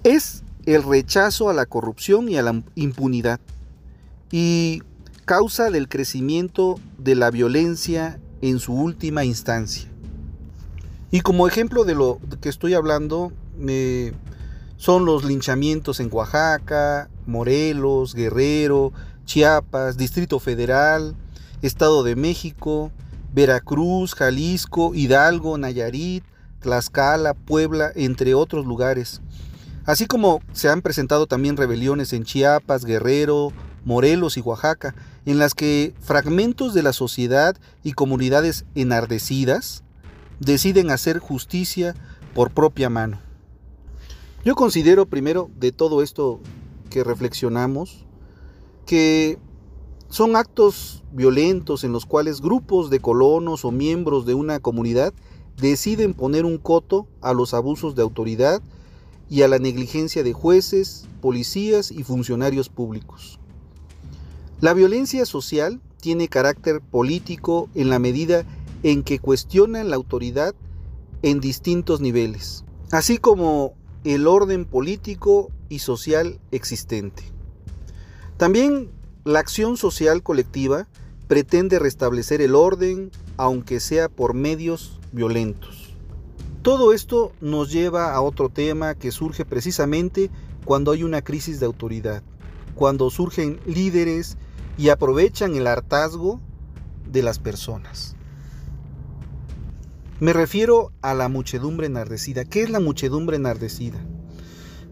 Es 0.04 0.43
el 0.65 0.84
rechazo 0.84 1.50
a 1.50 1.54
la 1.54 1.65
corrupción 1.65 2.30
y 2.30 2.38
a 2.38 2.43
la 2.43 2.62
impunidad 2.76 3.39
y 4.31 4.81
causa 5.25 5.69
del 5.69 5.89
crecimiento 5.89 6.79
de 6.97 7.15
la 7.15 7.31
violencia 7.31 8.19
en 8.41 8.59
su 8.59 8.73
última 8.73 9.25
instancia. 9.25 9.89
Y 11.11 11.21
como 11.21 11.47
ejemplo 11.47 11.85
de 11.85 11.95
lo 11.95 12.19
que 12.41 12.49
estoy 12.49 12.73
hablando, 12.73 13.31
son 14.77 15.05
los 15.05 15.23
linchamientos 15.23 15.99
en 15.99 16.09
Oaxaca, 16.11 17.09
Morelos, 17.25 18.13
Guerrero, 18.13 18.91
Chiapas, 19.25 19.97
Distrito 19.97 20.39
Federal, 20.39 21.15
Estado 21.61 22.03
de 22.03 22.15
México, 22.15 22.91
Veracruz, 23.33 24.13
Jalisco, 24.15 24.93
Hidalgo, 24.93 25.57
Nayarit, 25.57 26.23
Tlaxcala, 26.59 27.33
Puebla, 27.33 27.91
entre 27.95 28.33
otros 28.33 28.65
lugares. 28.65 29.21
Así 29.85 30.05
como 30.05 30.41
se 30.51 30.69
han 30.69 30.81
presentado 30.81 31.27
también 31.27 31.55
rebeliones 31.55 32.13
en 32.13 32.23
Chiapas, 32.23 32.83
Guerrero, 32.83 33.53
Morelos 33.88 34.36
y 34.36 34.41
Oaxaca, 34.41 34.93
en 35.26 35.39
las 35.39 35.54
que 35.54 35.93
fragmentos 36.02 36.73
de 36.73 36.84
la 36.84 36.91
sociedad 36.91 37.56
y 37.86 37.93
comunidades 37.93 38.65
enardecidas 38.76 39.82
deciden 40.41 40.91
hacer 40.91 41.19
justicia 41.19 41.95
por 42.36 42.52
propia 42.52 42.89
mano. 42.89 43.21
Yo 44.43 44.56
considero 44.56 45.06
primero 45.06 45.50
de 45.58 45.71
todo 45.71 46.04
esto 46.04 46.41
que 46.89 47.06
reflexionamos 47.06 48.06
que 48.86 49.39
son 50.10 50.36
actos 50.36 51.06
violentos 51.13 51.86
en 51.86 51.93
los 51.93 52.06
cuales 52.06 52.41
grupos 52.41 52.89
de 52.89 53.00
colonos 53.00 53.63
o 53.63 53.71
miembros 53.71 54.26
de 54.26 54.34
una 54.34 54.60
comunidad 54.60 55.13
deciden 55.56 56.13
poner 56.13 56.43
un 56.43 56.58
coto 56.58 57.08
a 57.21 57.34
los 57.34 57.54
abusos 57.54 57.95
de 57.95 58.02
autoridad 58.02 58.62
y 59.30 59.43
a 59.43 59.47
la 59.47 59.60
negligencia 59.60 60.23
de 60.23 60.34
jueces, 60.34 61.08
policías 61.21 61.89
y 61.89 62.04
funcionarios 62.04 62.67
públicos. 62.67 63.39
La 64.59 64.73
violencia 64.73 65.27
social 65.27 65.79
tiene 66.01 66.29
carácter 66.29 66.81
político 66.81 67.69
en 67.75 67.91
la 67.91 67.99
medida 67.99 68.43
en 68.81 69.03
que 69.03 69.19
cuestionan 69.19 69.91
la 69.91 69.97
autoridad 69.97 70.55
en 71.21 71.39
distintos 71.39 72.01
niveles, 72.01 72.63
así 72.91 73.19
como 73.19 73.75
el 74.03 74.25
orden 74.25 74.65
político 74.65 75.51
y 75.69 75.77
social 75.77 76.39
existente. 76.49 77.21
También 78.37 78.89
la 79.25 79.37
acción 79.37 79.77
social 79.77 80.23
colectiva 80.23 80.87
pretende 81.27 81.77
restablecer 81.77 82.41
el 82.41 82.55
orden, 82.55 83.11
aunque 83.35 83.79
sea 83.79 84.09
por 84.09 84.33
medios 84.33 84.99
violentos. 85.11 85.93
Todo 86.63 86.93
esto 86.93 87.31
nos 87.41 87.71
lleva 87.71 88.11
a 88.11 88.21
otro 88.21 88.49
tema 88.49 88.95
que 88.95 89.11
surge 89.11 89.45
precisamente 89.45 90.31
cuando 90.65 90.93
hay 90.93 91.03
una 91.03 91.21
crisis 91.21 91.59
de 91.59 91.67
autoridad, 91.67 92.23
cuando 92.73 93.11
surgen 93.11 93.59
líderes 93.67 94.35
y 94.77 94.89
aprovechan 94.89 95.55
el 95.55 95.67
hartazgo 95.67 96.39
de 97.11 97.23
las 97.23 97.39
personas. 97.39 98.15
Me 100.19 100.33
refiero 100.33 100.91
a 101.01 101.13
la 101.13 101.29
muchedumbre 101.29 101.87
enardecida. 101.87 102.45
¿Qué 102.45 102.63
es 102.63 102.69
la 102.69 102.79
muchedumbre 102.79 103.37
enardecida? 103.37 103.99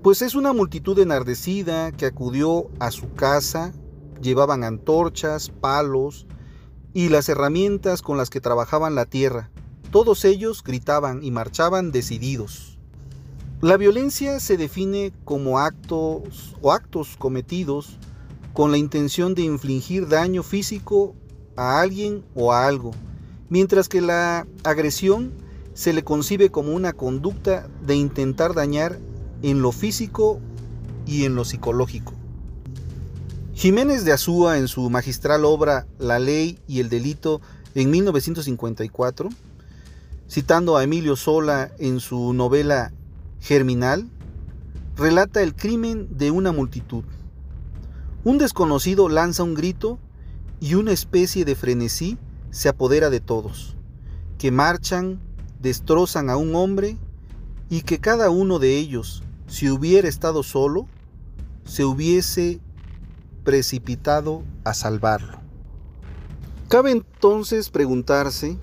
Pues 0.04 0.21
es 0.21 0.36
una 0.36 0.54
multitud 0.54 1.00
enardecida 1.00 1.91
que 1.91 2.06
acudió 2.06 2.69
a 2.80 2.91
su 2.91 3.13
casa, 3.13 3.74
llevaban 4.21 4.63
antorchas, 4.63 5.50
palos 5.50 6.28
y 6.93 7.10
las 7.10 7.28
herramientas 7.28 8.02
con 8.02 8.17
las 8.17 8.30
que 8.30 8.39
trabajaban 8.39 8.93
la 8.93 9.06
tierra, 9.06 9.50
todos 9.91 10.26
ellos 10.26 10.63
gritaban 10.63 11.24
y 11.24 11.32
marchaban 11.32 11.91
decididos. 11.91 12.78
La 13.62 13.78
violencia 13.78 14.39
se 14.39 14.58
define 14.58 15.12
como 15.24 15.58
actos 15.58 16.56
o 16.62 16.71
actos 16.71 17.15
cometidos 17.17 17.98
con 18.56 18.72
la 18.72 18.80
intención 18.80 19.36
de 19.36 19.44
infligir 19.44 20.08
daño 20.08 20.41
físico 20.41 21.13
a 21.56 21.80
alguien 21.80 22.24
o 22.34 22.52
a 22.52 22.65
algo, 22.65 22.91
mientras 23.50 23.88
que 23.88 24.02
la 24.02 24.48
agresión 24.63 25.32
se 25.76 25.94
le 25.94 26.04
concibe 26.04 26.50
como 26.50 26.74
una 26.74 26.94
conducta 26.94 27.68
de 27.86 27.96
intentar 27.96 28.56
dañar 28.56 28.98
en 29.44 29.62
lo 29.62 29.72
físico 29.72 30.39
y 31.06 31.26
en 31.26 31.36
lo 31.36 31.46
psicológico. 31.46 32.13
Jiménez 33.54 34.04
de 34.06 34.13
Azúa 34.13 34.58
en 34.58 34.68
su 34.68 34.89
magistral 34.89 35.46
obra 35.46 35.86
La 36.00 36.18
ley 36.18 36.58
y 36.68 36.80
el 36.80 36.89
delito 36.89 37.41
en 37.76 37.91
1954 37.91 39.30
citando 40.28 40.78
a 40.78 40.84
Emilio 40.84 41.15
Sola 41.15 41.72
en 41.78 42.00
su 42.00 42.34
novela 42.34 42.91
Germinal, 43.41 44.10
relata 44.96 45.41
el 45.41 45.56
crimen 45.56 46.08
de 46.18 46.32
una 46.32 46.52
multitud. 46.52 47.04
Un 48.26 48.40
desconocido 48.40 49.08
lanza 49.08 49.44
un 49.44 49.54
grito 49.54 50.00
y 50.60 50.74
una 50.74 50.92
especie 50.92 51.46
de 51.46 51.54
frenesí 51.54 52.18
se 52.50 52.70
apodera 52.70 53.12
de 53.12 53.20
todos, 53.20 53.78
que 54.40 54.50
marchan, 54.50 55.20
destrozan 55.62 56.32
a 56.32 56.36
un 56.36 56.56
hombre 56.56 56.98
y 57.70 57.84
que 57.84 58.00
cada 58.00 58.32
uno 58.32 58.58
de 58.58 58.78
ellos, 58.78 59.22
si 59.46 59.70
hubiera 59.70 60.08
estado 60.08 60.42
solo, 60.42 60.88
se 61.66 61.86
hubiese 61.86 62.60
precipitado 63.44 64.42
a 64.64 64.74
salvarlo. 64.74 65.40
Cabe 66.68 66.90
entonces 66.90 67.70
preguntarse 67.70 68.58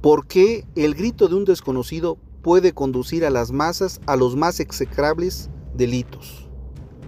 ¿Por 0.00 0.26
qué 0.26 0.66
el 0.74 0.96
grito 0.96 1.28
de 1.28 1.36
un 1.36 1.44
desconocido 1.44 2.18
puede 2.42 2.72
conducir 2.72 3.24
a 3.24 3.30
las 3.30 3.52
masas 3.52 4.00
a 4.06 4.16
los 4.16 4.34
más 4.34 4.58
execrables 4.58 5.50
delitos? 5.76 6.43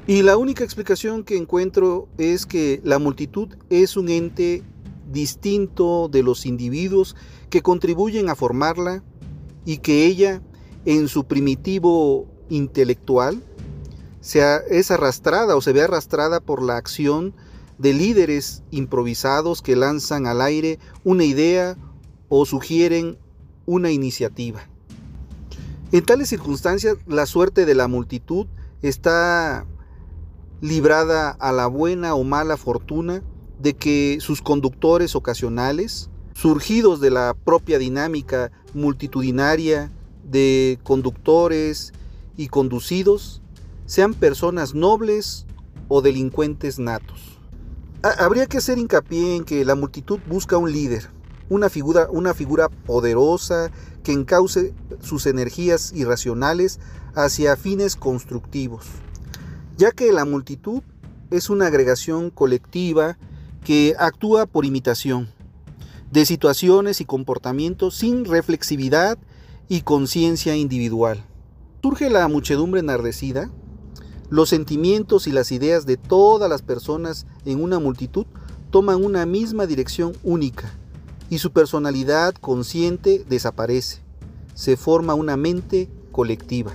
Y 0.09 0.23
la 0.23 0.37
única 0.37 0.63
explicación 0.63 1.25
que 1.25 1.37
encuentro 1.37 2.09
es 2.17 2.47
que 2.47 2.81
la 2.85 3.01
multitud 3.01 3.49
es 3.71 3.97
un 3.97 4.09
ente 4.09 4.63
distinto 5.11 6.09
de 6.09 6.23
los 6.23 6.47
individuos 6.47 7.17
que 7.51 7.61
contribuyen 7.61 8.29
a 8.29 8.37
formarla 8.37 9.03
y 9.65 9.79
que 9.79 10.07
ella, 10.07 10.43
en 10.85 11.09
su 11.09 11.25
primitivo 11.25 12.29
intelectual, 12.51 13.43
es 14.71 14.91
arrastrada 14.93 15.57
o 15.57 15.61
se 15.61 15.73
ve 15.73 15.83
arrastrada 15.83 16.39
por 16.39 16.63
la 16.63 16.77
acción 16.77 17.35
de 17.79 17.93
líderes 17.93 18.63
improvisados 18.71 19.61
que 19.61 19.75
lanzan 19.75 20.27
al 20.29 20.41
aire 20.41 20.79
una 21.03 21.25
idea 21.25 21.77
o 22.29 22.47
sugieren 22.47 23.19
una 23.67 23.91
iniciativa. 23.91 24.69
En 25.91 26.05
tales 26.05 26.29
circunstancias, 26.29 26.97
la 27.09 27.27
suerte 27.27 27.67
de 27.67 27.75
la 27.75 27.89
multitud 27.89 28.47
está 28.83 29.67
librada 30.61 31.31
a 31.31 31.53
la 31.53 31.67
buena 31.67 32.15
o 32.15 32.25
mala 32.25 32.57
fortuna 32.57 33.23
de 33.59 33.75
que 33.75 34.19
sus 34.21 34.43
conductores 34.43 35.15
ocasionales, 35.15 36.11
surgidos 36.35 37.01
de 37.01 37.11
la 37.11 37.35
propia 37.35 37.79
dinámica 37.79 38.53
multitudinaria 38.75 39.91
de 40.25 40.79
conductores 40.83 41.93
y 42.37 42.49
conducidos, 42.49 43.43
sean 43.87 44.15
personas 44.15 44.75
nobles 44.75 45.47
o 45.89 46.03
delincuentes 46.03 46.79
natos. 46.79 47.39
Habría 48.03 48.47
que 48.47 48.59
hacer 48.59 48.79
hincapié 48.79 49.37
en 49.37 49.45
que 49.45 49.65
la 49.65 49.75
multitud 49.75 50.21
busca 50.29 50.59
un 50.59 50.71
líder, 50.71 51.09
una 51.49 51.69
figura, 51.71 52.09
una 52.11 52.35
figura 52.35 52.69
poderosa 52.69 53.71
que 54.03 54.13
encauce 54.13 54.75
sus 55.01 55.27
energías 55.27 55.93
irracionales 55.93 56.79
hacia 57.15 57.57
fines 57.57 57.97
constructivos, 57.97 58.87
ya 59.77 59.91
que 59.91 60.13
la 60.13 60.25
multitud 60.25 60.83
es 61.31 61.51
una 61.51 61.67
agregación 61.67 62.31
colectiva 62.31 63.19
que 63.65 63.95
actúa 63.99 64.47
por 64.47 64.65
imitación 64.65 65.29
de 66.11 66.25
situaciones 66.25 67.01
y 67.01 67.05
comportamientos 67.05 67.97
sin 67.97 68.25
reflexividad 68.25 69.19
y 69.69 69.83
conciencia 69.83 70.57
individual. 70.57 71.25
Surge 71.83 72.11
la 72.11 72.27
muchedumbre 72.27 72.81
enardecida, 72.81 73.51
los 74.29 74.49
sentimientos 74.49 75.27
y 75.27 75.33
las 75.33 75.53
ideas 75.53 75.87
de 75.87 75.97
todas 75.97 76.51
las 76.51 76.63
personas 76.63 77.27
en 77.45 77.63
una 77.63 77.79
multitud 77.79 78.27
toman 78.71 79.05
una 79.05 79.25
misma 79.25 79.67
dirección 79.67 80.13
única, 80.25 80.73
y 81.31 81.39
su 81.39 81.53
personalidad 81.53 82.35
consciente 82.35 83.25
desaparece. 83.29 84.01
Se 84.55 84.77
forma 84.77 85.15
una 85.15 85.37
mente 85.37 85.89
colectiva. 86.11 86.73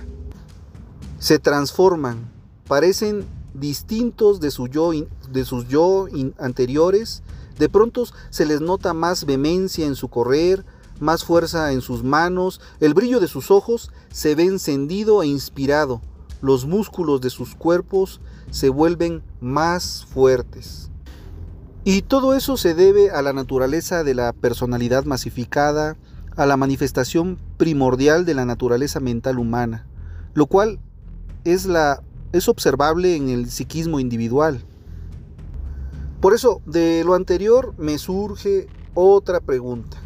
Se 1.18 1.38
transforman, 1.38 2.31
parecen 2.72 3.26
distintos 3.52 4.40
de, 4.40 4.48
yo, 4.70 4.92
de 5.30 5.44
sus 5.44 5.68
yo 5.68 6.06
anteriores. 6.38 7.22
De 7.58 7.68
pronto 7.68 8.04
se 8.30 8.46
les 8.46 8.62
nota 8.62 8.94
más 8.94 9.26
vehemencia 9.26 9.84
en 9.84 9.94
su 9.94 10.08
correr, 10.08 10.64
más 10.98 11.22
fuerza 11.22 11.72
en 11.72 11.82
sus 11.82 12.02
manos, 12.02 12.62
el 12.80 12.94
brillo 12.94 13.20
de 13.20 13.28
sus 13.28 13.50
ojos 13.50 13.90
se 14.10 14.34
ve 14.34 14.44
encendido 14.44 15.22
e 15.22 15.26
inspirado, 15.26 16.00
los 16.40 16.64
músculos 16.64 17.20
de 17.20 17.28
sus 17.28 17.54
cuerpos 17.54 18.22
se 18.50 18.70
vuelven 18.70 19.22
más 19.42 20.06
fuertes. 20.06 20.90
Y 21.84 22.00
todo 22.00 22.34
eso 22.34 22.56
se 22.56 22.72
debe 22.72 23.10
a 23.10 23.20
la 23.20 23.34
naturaleza 23.34 24.02
de 24.02 24.14
la 24.14 24.32
personalidad 24.32 25.04
masificada, 25.04 25.98
a 26.36 26.46
la 26.46 26.56
manifestación 26.56 27.38
primordial 27.58 28.24
de 28.24 28.32
la 28.32 28.46
naturaleza 28.46 28.98
mental 28.98 29.38
humana, 29.38 29.86
lo 30.32 30.46
cual 30.46 30.80
es, 31.44 31.66
la, 31.66 32.02
es 32.32 32.48
observable 32.48 33.16
en 33.16 33.28
el 33.28 33.50
psiquismo 33.50 34.00
individual. 34.00 34.64
Por 36.20 36.34
eso, 36.34 36.62
de 36.66 37.02
lo 37.04 37.14
anterior 37.14 37.74
me 37.78 37.98
surge 37.98 38.68
otra 38.94 39.40
pregunta. 39.40 39.98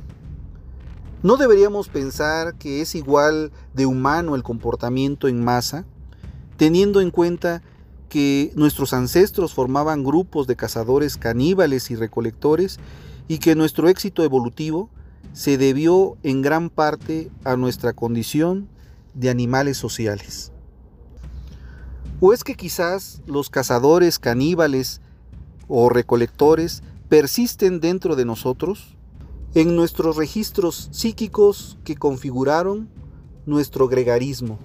¿No 1.23 1.37
deberíamos 1.37 1.89
pensar 1.89 2.57
que 2.57 2.81
es 2.81 2.95
igual 2.95 3.53
de 3.75 3.87
humano 3.87 4.35
el 4.35 4.43
comportamiento 4.43 5.29
en 5.29 5.43
masa, 5.43 5.85
teniendo 6.57 7.01
en 7.01 7.11
cuenta 7.11 7.63
que 8.09 8.53
nuestros 8.55 8.93
ancestros 8.93 9.53
formaban 9.53 10.05
grupos 10.05 10.47
de 10.47 10.57
cazadores 10.57 11.17
caníbales 11.17 11.91
y 11.91 11.97
recolectores 11.97 12.79
y 13.29 13.39
que 13.39 13.55
nuestro 13.55 13.89
éxito 13.89 14.23
evolutivo 14.23 14.89
se 15.33 15.59
debió 15.59 16.17
en 16.23 16.43
gran 16.43 16.71
parte 16.71 17.31
a 17.45 17.57
nuestra 17.57 17.93
condición 17.93 18.69
de 19.15 19.29
animales 19.29 19.77
sociales? 19.77 20.53
¿O 22.19 22.33
es 22.33 22.45
que 22.45 22.55
quizás 22.55 23.21
los 23.27 23.51
cazadores 23.51 24.19
caníbales 24.19 25.03
o 25.69 25.91
recolectores 25.91 26.83
persisten 27.11 27.79
dentro 27.79 28.17
de 28.17 28.25
nosotros, 28.25 28.97
en 29.55 29.77
nuestros 29.77 30.17
registros 30.17 30.89
psíquicos 30.93 31.79
que 31.85 31.95
configuraron 31.95 32.89
nuestro 33.45 33.87
gregarismo? 33.87 34.59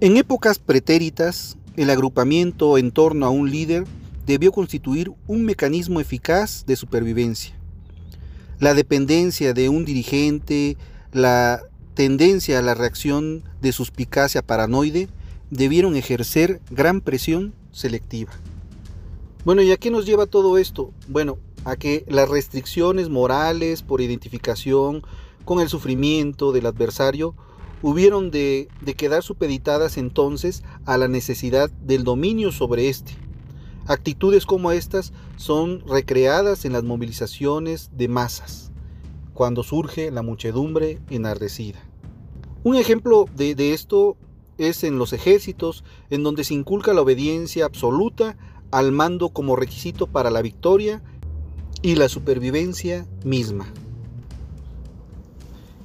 En 0.00 0.16
épocas 0.16 0.60
pretéritas, 0.60 1.56
el 1.76 1.90
agrupamiento 1.90 2.78
en 2.78 2.92
torno 2.92 3.26
a 3.26 3.30
un 3.30 3.50
líder 3.50 3.84
debió 4.24 4.52
constituir 4.52 5.10
un 5.26 5.44
mecanismo 5.44 5.98
eficaz 5.98 6.64
de 6.64 6.76
supervivencia. 6.76 7.54
La 8.60 8.74
dependencia 8.74 9.52
de 9.52 9.68
un 9.68 9.84
dirigente, 9.84 10.76
la 11.12 11.60
tendencia 11.94 12.60
a 12.60 12.62
la 12.62 12.74
reacción 12.74 13.42
de 13.60 13.72
suspicacia 13.72 14.42
paranoide 14.42 15.08
debieron 15.50 15.96
ejercer 15.96 16.60
gran 16.70 17.00
presión 17.00 17.54
selectiva. 17.72 18.32
Bueno, 19.44 19.62
¿y 19.62 19.70
a 19.70 19.76
qué 19.76 19.90
nos 19.90 20.04
lleva 20.04 20.26
todo 20.26 20.58
esto? 20.58 20.92
Bueno, 21.06 21.38
a 21.64 21.76
que 21.76 22.04
las 22.08 22.28
restricciones 22.28 23.08
morales 23.08 23.82
por 23.82 24.00
identificación 24.00 25.02
con 25.44 25.60
el 25.60 25.68
sufrimiento 25.68 26.52
del 26.52 26.66
adversario 26.66 27.34
hubieron 27.82 28.30
de, 28.30 28.68
quedar 28.96 29.22
supeditadas 29.22 29.96
entonces 29.96 30.62
a 30.84 30.98
la 30.98 31.08
necesidad 31.08 31.70
del 31.70 32.04
dominio 32.04 32.52
sobre 32.52 32.88
éste. 32.88 33.12
Actitudes 33.86 34.44
como 34.44 34.72
estas 34.72 35.12
son 35.36 35.82
recreadas 35.86 36.64
en 36.64 36.72
las 36.72 36.84
movilizaciones 36.84 37.90
de 37.96 38.08
masas, 38.08 38.70
cuando 39.32 39.62
surge 39.62 40.10
la 40.10 40.22
muchedumbre 40.22 40.98
enardecida. 41.08 41.78
Un 42.64 42.76
ejemplo 42.76 43.26
de, 43.34 43.54
de 43.54 43.72
esto 43.72 44.16
es 44.58 44.84
en 44.84 44.98
los 44.98 45.12
ejércitos, 45.12 45.84
en 46.10 46.22
donde 46.22 46.44
se 46.44 46.54
inculca 46.54 46.92
la 46.92 47.02
obediencia 47.02 47.64
absoluta 47.64 48.36
al 48.70 48.92
mando 48.92 49.30
como 49.30 49.56
requisito 49.56 50.06
para 50.06 50.30
la 50.30 50.42
victoria 50.42 51.02
y 51.80 51.94
la 51.94 52.08
supervivencia 52.08 53.06
misma. 53.24 53.72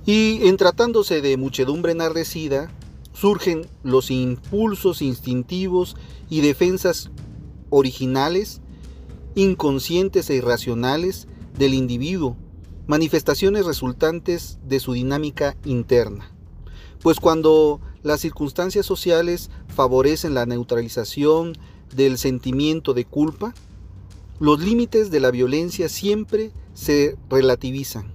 Y 0.06 0.48
en 0.48 0.58
tratándose 0.58 1.22
de 1.22 1.38
muchedumbre 1.38 1.94
enardecida, 1.94 2.70
surgen 3.14 3.68
los 3.84 4.12
impulsos 4.12 5.02
instintivos 5.02 5.96
y 6.30 6.42
defensas 6.42 7.12
originales, 7.70 8.62
inconscientes 9.36 10.30
e 10.30 10.36
irracionales 10.36 11.28
del 11.58 11.74
individuo, 11.74 12.36
manifestaciones 12.88 13.66
resultantes 13.66 14.60
de 14.68 14.80
su 14.80 14.94
dinámica 14.94 15.56
interna. 15.64 16.32
Pues 17.02 17.20
cuando 17.20 17.80
las 18.04 18.22
circunstancias 18.22 18.86
sociales 18.86 19.50
favorecen 19.68 20.34
la 20.34 20.46
neutralización 20.46 21.58
del 21.96 22.18
sentimiento 22.18 22.94
de 22.94 23.06
culpa, 23.06 23.54
los 24.40 24.60
límites 24.60 25.10
de 25.10 25.20
la 25.20 25.32
violencia 25.32 25.90
siempre 25.90 26.52
se 26.74 27.18
relativizan. 27.30 28.12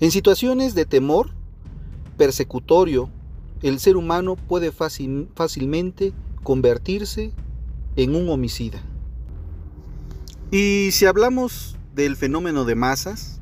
En 0.00 0.10
situaciones 0.10 0.74
de 0.74 0.86
temor 0.86 1.30
persecutorio, 2.16 3.10
el 3.62 3.78
ser 3.78 3.96
humano 3.96 4.36
puede 4.36 4.72
fácilmente 4.72 6.12
convertirse 6.42 7.32
en 7.96 8.14
un 8.14 8.28
homicida. 8.28 8.82
Y 10.50 10.90
si 10.92 11.06
hablamos 11.06 11.76
del 11.94 12.16
fenómeno 12.16 12.64
de 12.64 12.74
masas, 12.74 13.40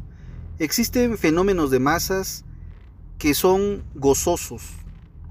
existen 0.58 1.18
fenómenos 1.18 1.70
de 1.70 1.78
masas 1.78 2.44
que 3.18 3.34
son 3.34 3.84
gozosos, 3.94 4.62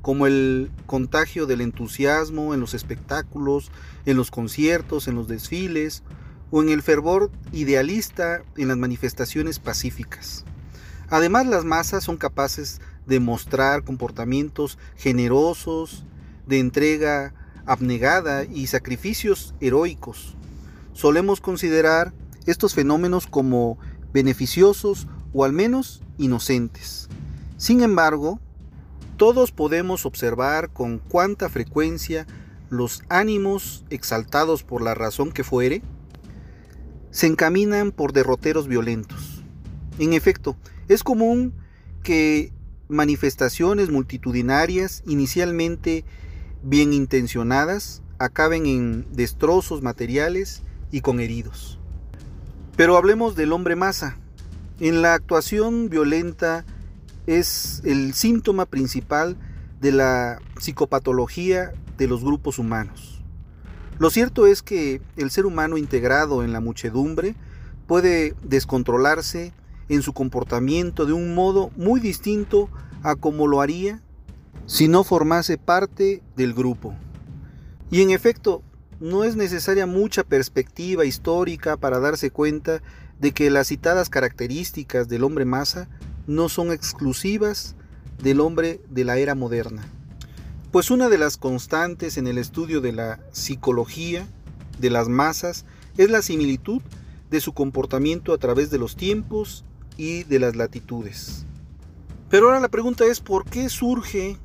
como 0.02 0.28
el 0.28 0.72
contagio 0.86 1.46
del 1.46 1.62
entusiasmo 1.62 2.54
en 2.54 2.60
los 2.60 2.74
espectáculos, 2.74 3.72
en 4.06 4.18
los 4.18 4.32
conciertos, 4.32 5.08
en 5.08 5.16
los 5.16 5.28
desfiles, 5.28 6.04
o 6.52 6.62
en 6.62 6.70
el 6.70 6.82
fervor 6.82 7.32
idealista 7.54 8.44
en 8.58 8.68
las 8.68 8.78
manifestaciones 8.78 9.60
pacíficas. 9.60 10.44
Además, 11.10 11.48
las 11.48 11.66
masas 11.66 12.04
son 12.04 12.18
capaces 12.18 12.82
de 13.06 13.20
mostrar 13.20 13.84
comportamientos 13.84 14.78
generosos, 14.96 16.06
de 16.46 16.60
entrega 16.60 17.34
abnegada 17.66 18.44
y 18.44 18.68
sacrificios 18.68 19.56
heroicos. 19.60 20.36
Solemos 20.94 21.42
considerar 21.42 22.14
estos 22.46 22.74
fenómenos 22.74 23.28
como 23.28 23.78
beneficiosos 24.14 25.08
o 25.34 25.46
al 25.46 25.54
menos 25.54 26.02
inocentes. 26.18 27.08
Sin 27.58 27.82
embargo, 27.82 28.40
todos 29.22 29.52
podemos 29.52 30.08
observar 30.08 30.72
con 30.72 30.98
cuánta 30.98 31.48
frecuencia 31.48 32.26
los 32.72 33.04
ánimos, 33.08 33.86
exaltados 33.92 34.64
por 34.64 34.82
la 34.82 34.96
razón 34.96 35.32
que 35.32 35.44
fuere, 35.44 35.84
se 37.12 37.28
encaminan 37.28 37.92
por 37.92 38.14
derroteros 38.14 38.68
violentos. 38.68 39.44
En 40.00 40.14
efecto, 40.14 40.58
es 40.88 41.04
común 41.04 41.54
que 42.02 42.52
manifestaciones 42.88 43.92
multitudinarias, 43.92 45.04
inicialmente 45.06 46.04
bien 46.64 46.92
intencionadas, 46.92 48.02
acaben 48.18 48.66
en 48.66 49.06
destrozos 49.14 49.84
materiales 49.84 50.64
y 50.90 51.02
con 51.02 51.20
heridos. 51.20 51.78
Pero 52.76 52.98
hablemos 52.98 53.36
del 53.36 53.54
hombre 53.54 53.76
masa. 53.76 54.18
En 54.80 55.04
la 55.04 55.14
actuación 55.14 55.90
violenta 55.92 56.66
es 57.28 57.82
el 57.86 58.14
síntoma 58.14 58.66
principal 58.66 59.38
de 59.80 59.92
la 59.92 60.40
psicopatología 60.60 61.74
de 61.98 62.08
los 62.08 62.24
grupos 62.24 62.60
humanos. 62.60 63.22
Lo 64.00 64.10
cierto 64.10 64.48
es 64.48 64.62
que 64.62 65.02
el 65.17 65.30
ser 65.30 65.46
humano 65.46 65.78
integrado 65.78 66.44
en 66.44 66.54
la 66.54 66.60
muchedumbre 66.60 67.36
puede 67.88 68.36
descontrolarse 68.44 69.54
en 69.90 70.02
su 70.02 70.13
comportamiento 70.13 71.06
de 71.06 71.13
un 71.13 71.36
modo 71.36 71.72
muy 71.76 72.00
distinto 72.00 72.69
a 73.04 73.15
como 73.15 73.48
lo 73.48 73.62
haría 73.62 74.02
si 74.65 74.88
no 74.88 75.04
formase 75.04 75.58
parte 75.58 76.24
del 76.36 76.54
grupo. 76.54 76.96
Y 77.90 78.02
en 78.02 78.12
efecto, 78.12 78.63
no 79.00 79.24
es 79.24 79.36
necesaria 79.36 79.86
mucha 79.86 80.24
perspectiva 80.24 81.06
histórica 81.06 81.76
para 81.76 82.00
darse 82.00 82.32
cuenta 82.32 82.82
de 83.19 83.34
que 83.34 83.50
las 83.50 83.67
citadas 83.67 84.10
características 84.10 85.10
del 85.10 85.24
hombre 85.24 85.44
masa 85.44 85.90
no 86.32 86.50
son 86.50 86.71
exclusivas 86.71 87.75
del 88.23 88.40
hombre 88.40 88.82
de 88.90 89.04
la 89.04 89.17
era 89.17 89.36
moderna. 89.36 89.84
Pues 90.71 90.90
una 90.90 91.10
de 91.10 91.17
las 91.17 91.38
constantes 91.38 92.17
en 92.17 92.27
el 92.27 92.38
estudio 92.38 92.79
de 92.79 92.94
la 92.94 93.19
psicología 93.34 94.25
de 94.79 94.90
las 94.90 95.10
masas 95.10 95.65
es 95.98 96.10
la 96.10 96.21
similitud 96.21 96.82
de 97.29 97.42
su 97.42 97.54
comportamiento 97.54 98.34
a 98.34 98.38
través 98.38 98.71
de 98.71 98.77
los 98.77 98.96
tiempos 98.96 99.65
y 99.98 100.23
de 100.23 100.40
las 100.40 100.56
latitudes. 100.56 101.46
Pero 102.29 102.48
ahora 102.48 102.62
la 102.62 102.69
pregunta 102.69 103.06
es 103.06 103.19
¿por 103.19 103.44
qué 103.46 103.67
surge 103.67 104.38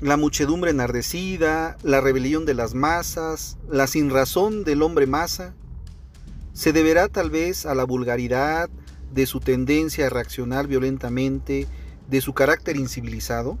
la 0.00 0.16
muchedumbre 0.16 0.70
enardecida, 0.70 1.76
la 1.82 2.00
rebelión 2.00 2.46
de 2.46 2.54
las 2.54 2.74
masas, 2.74 3.58
la 3.70 3.86
sinrazón 3.86 4.64
del 4.64 4.80
hombre 4.80 5.06
masa? 5.06 5.54
¿Se 6.54 6.72
deberá 6.72 7.08
tal 7.08 7.28
vez 7.28 7.66
a 7.66 7.74
la 7.74 7.84
vulgaridad, 7.84 8.70
de 9.16 9.26
su 9.26 9.40
tendencia 9.40 10.06
a 10.06 10.10
reaccionar 10.10 10.68
violentamente, 10.68 11.66
de 12.08 12.20
su 12.20 12.34
carácter 12.34 12.76
incivilizado? 12.76 13.58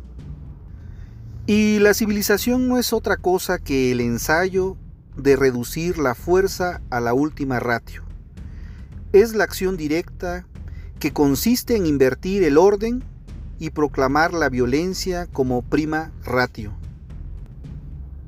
Y 1.46 1.78
la 1.78 1.94
civilización 1.94 2.68
no 2.68 2.78
es 2.78 2.92
otra 2.92 3.16
cosa 3.16 3.58
que 3.58 3.90
el 3.90 4.00
ensayo 4.00 4.76
de 5.16 5.34
reducir 5.34 5.96
la 5.96 6.14
fuerza 6.14 6.82
a 6.90 7.00
la 7.00 7.14
última 7.14 7.58
ratio. 7.58 8.04
Es 9.12 9.34
la 9.34 9.44
acción 9.44 9.78
directa 9.78 10.46
que 10.98 11.12
consiste 11.12 11.74
en 11.74 11.86
invertir 11.86 12.42
el 12.42 12.58
orden 12.58 13.02
y 13.58 13.70
proclamar 13.70 14.34
la 14.34 14.50
violencia 14.50 15.26
como 15.26 15.62
prima 15.62 16.12
ratio. 16.22 16.74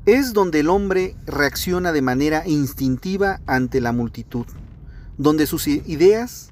Es 0.07 0.33
donde 0.33 0.61
el 0.61 0.69
hombre 0.69 1.15
reacciona 1.27 1.91
de 1.91 2.01
manera 2.01 2.41
instintiva 2.47 3.39
ante 3.45 3.81
la 3.81 3.91
multitud, 3.91 4.47
donde 5.17 5.45
sus 5.45 5.67
ideas 5.67 6.49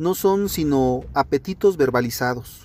no 0.00 0.14
son 0.14 0.48
sino 0.48 1.02
apetitos 1.12 1.76
verbalizados, 1.76 2.62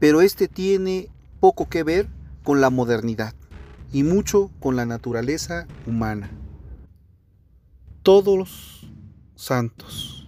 pero 0.00 0.20
este 0.20 0.48
tiene 0.48 1.08
poco 1.38 1.68
que 1.68 1.84
ver 1.84 2.08
con 2.42 2.60
la 2.60 2.70
modernidad 2.70 3.34
y 3.92 4.02
mucho 4.02 4.50
con 4.58 4.74
la 4.74 4.84
naturaleza 4.84 5.68
humana. 5.86 6.28
Todos 8.02 8.90
santos, 9.36 10.26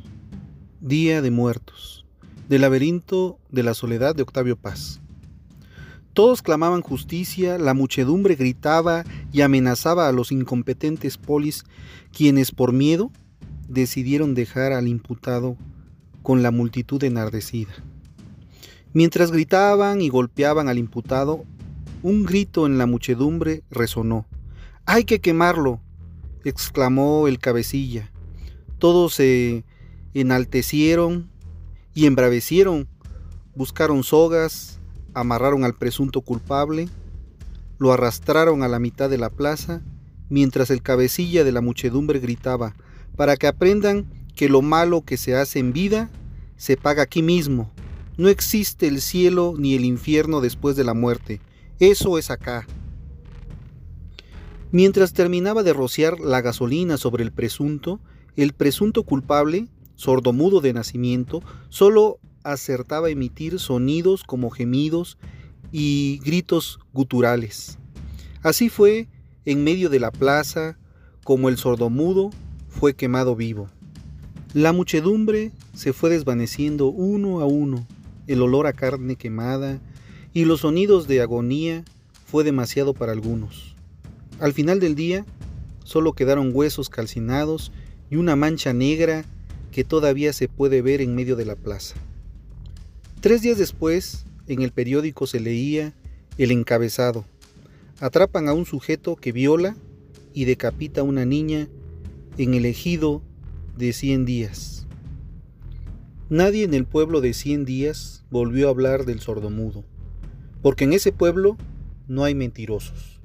Día 0.80 1.22
de 1.22 1.32
Muertos, 1.32 2.06
del 2.48 2.60
laberinto 2.60 3.40
de 3.50 3.64
la 3.64 3.74
soledad 3.74 4.14
de 4.14 4.22
Octavio 4.22 4.54
Paz. 4.54 5.00
Todos 6.12 6.40
clamaban 6.40 6.82
justicia, 6.82 7.58
la 7.58 7.74
muchedumbre 7.74 8.36
gritaba 8.36 9.02
y 9.32 9.40
amenazaba 9.40 10.06
a 10.06 10.12
los 10.12 10.30
incompetentes 10.30 11.18
polis, 11.18 11.64
quienes 12.16 12.52
por 12.52 12.72
miedo 12.72 13.10
decidieron 13.68 14.34
dejar 14.34 14.70
al 14.72 14.86
imputado 14.86 15.56
con 16.22 16.42
la 16.42 16.50
multitud 16.50 17.02
enardecida. 17.04 17.72
Mientras 18.92 19.32
gritaban 19.32 20.00
y 20.00 20.08
golpeaban 20.08 20.68
al 20.68 20.78
imputado, 20.78 21.44
un 22.02 22.24
grito 22.24 22.66
en 22.66 22.78
la 22.78 22.86
muchedumbre 22.86 23.62
resonó. 23.70 24.26
¡Hay 24.86 25.04
que 25.04 25.20
quemarlo! 25.20 25.80
exclamó 26.44 27.28
el 27.28 27.38
cabecilla. 27.38 28.10
Todos 28.78 29.14
se 29.14 29.64
enaltecieron 30.12 31.30
y 31.94 32.06
embravecieron, 32.06 32.88
buscaron 33.54 34.02
sogas, 34.02 34.80
amarraron 35.14 35.64
al 35.64 35.74
presunto 35.74 36.20
culpable, 36.22 36.88
lo 37.78 37.92
arrastraron 37.92 38.62
a 38.62 38.68
la 38.68 38.78
mitad 38.78 39.08
de 39.08 39.18
la 39.18 39.30
plaza, 39.30 39.82
mientras 40.28 40.70
el 40.70 40.82
cabecilla 40.82 41.44
de 41.44 41.52
la 41.52 41.60
muchedumbre 41.60 42.18
gritaba, 42.18 42.74
para 43.16 43.36
que 43.36 43.46
aprendan 43.46 44.06
que 44.34 44.48
lo 44.48 44.62
malo 44.62 45.02
que 45.02 45.16
se 45.16 45.34
hace 45.34 45.58
en 45.58 45.72
vida 45.72 46.10
se 46.56 46.76
paga 46.76 47.02
aquí 47.02 47.22
mismo. 47.22 47.72
No 48.16 48.28
existe 48.28 48.86
el 48.86 49.00
cielo 49.00 49.54
ni 49.58 49.74
el 49.74 49.84
infierno 49.84 50.40
después 50.40 50.76
de 50.76 50.84
la 50.84 50.94
muerte. 50.94 51.40
Eso 51.78 52.18
es 52.18 52.30
acá. 52.30 52.66
Mientras 54.70 55.12
terminaba 55.12 55.62
de 55.62 55.72
rociar 55.72 56.20
la 56.20 56.40
gasolina 56.40 56.96
sobre 56.96 57.24
el 57.24 57.32
presunto, 57.32 58.00
el 58.36 58.52
presunto 58.52 59.02
culpable, 59.02 59.68
sordomudo 59.96 60.60
de 60.60 60.72
nacimiento, 60.72 61.42
solo 61.68 62.18
acertaba 62.42 63.08
a 63.08 63.10
emitir 63.10 63.58
sonidos 63.58 64.24
como 64.24 64.50
gemidos 64.50 65.18
y 65.72 66.20
gritos 66.24 66.80
guturales. 66.92 67.78
Así 68.42 68.68
fue 68.68 69.08
en 69.44 69.64
medio 69.64 69.88
de 69.90 70.00
la 70.00 70.10
plaza, 70.10 70.78
como 71.24 71.48
el 71.48 71.56
sordomudo 71.56 72.30
fue 72.68 72.94
quemado 72.94 73.36
vivo. 73.36 73.68
La 74.54 74.74
muchedumbre 74.74 75.50
se 75.74 75.94
fue 75.94 76.10
desvaneciendo 76.10 76.88
uno 76.88 77.40
a 77.40 77.46
uno, 77.46 77.86
el 78.26 78.42
olor 78.42 78.66
a 78.66 78.74
carne 78.74 79.16
quemada 79.16 79.80
y 80.34 80.44
los 80.44 80.60
sonidos 80.60 81.08
de 81.08 81.22
agonía 81.22 81.84
fue 82.26 82.44
demasiado 82.44 82.92
para 82.92 83.12
algunos. 83.12 83.74
Al 84.40 84.52
final 84.52 84.78
del 84.78 84.94
día, 84.94 85.24
solo 85.84 86.12
quedaron 86.12 86.50
huesos 86.52 86.90
calcinados 86.90 87.72
y 88.10 88.16
una 88.16 88.36
mancha 88.36 88.74
negra 88.74 89.24
que 89.70 89.84
todavía 89.84 90.34
se 90.34 90.48
puede 90.48 90.82
ver 90.82 91.00
en 91.00 91.14
medio 91.14 91.34
de 91.34 91.46
la 91.46 91.56
plaza. 91.56 91.94
Tres 93.22 93.40
días 93.40 93.56
después, 93.56 94.26
en 94.48 94.60
el 94.60 94.70
periódico 94.70 95.26
se 95.26 95.40
leía 95.40 95.94
el 96.36 96.50
encabezado. 96.50 97.24
Atrapan 98.00 98.48
a 98.48 98.52
un 98.52 98.66
sujeto 98.66 99.16
que 99.16 99.32
viola 99.32 99.76
y 100.34 100.44
decapita 100.44 101.00
a 101.00 101.04
una 101.04 101.24
niña 101.24 101.68
en 102.36 102.52
el 102.52 102.66
ejido 102.66 103.22
de 103.76 103.92
100 103.92 104.24
días. 104.24 104.86
Nadie 106.28 106.64
en 106.64 106.74
el 106.74 106.86
pueblo 106.86 107.20
de 107.20 107.34
100 107.34 107.64
días 107.64 108.24
volvió 108.30 108.68
a 108.68 108.70
hablar 108.70 109.04
del 109.04 109.20
sordomudo, 109.20 109.84
porque 110.62 110.84
en 110.84 110.92
ese 110.92 111.12
pueblo 111.12 111.56
no 112.08 112.24
hay 112.24 112.34
mentirosos. 112.34 113.20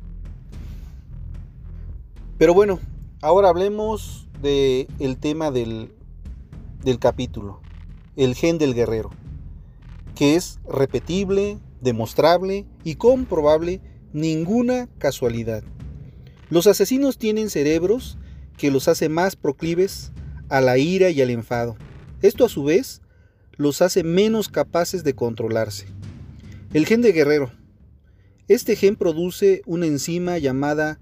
Pero 2.37 2.53
bueno, 2.53 2.79
ahora 3.21 3.49
hablemos 3.49 4.27
del 4.41 4.87
el 4.99 5.17
tema 5.17 5.51
del, 5.51 5.91
del 6.83 6.99
capítulo, 6.99 7.61
el 8.15 8.35
gen 8.35 8.57
del 8.57 8.73
guerrero 8.73 9.11
que 10.17 10.35
es 10.35 10.59
repetible, 10.67 11.59
demostrable 11.79 12.65
y 12.83 12.95
comprobable 12.95 13.81
ninguna 14.13 14.89
casualidad. 14.97 15.63
Los 16.49 16.65
asesinos 16.65 17.19
tienen 17.19 17.51
cerebros 17.51 18.17
que 18.57 18.71
los 18.71 18.87
hace 18.87 19.09
más 19.09 19.35
proclives 19.35 20.11
a 20.49 20.61
la 20.61 20.77
ira 20.77 21.09
y 21.09 21.21
al 21.21 21.29
enfado. 21.29 21.75
Esto 22.21 22.45
a 22.45 22.49
su 22.49 22.63
vez 22.63 23.01
los 23.55 23.81
hace 23.81 24.03
menos 24.03 24.49
capaces 24.49 25.03
de 25.03 25.13
controlarse. 25.13 25.87
El 26.73 26.85
gen 26.85 27.01
de 27.01 27.11
guerrero. 27.11 27.51
Este 28.47 28.75
gen 28.75 28.95
produce 28.95 29.61
una 29.65 29.87
enzima 29.87 30.37
llamada 30.37 30.99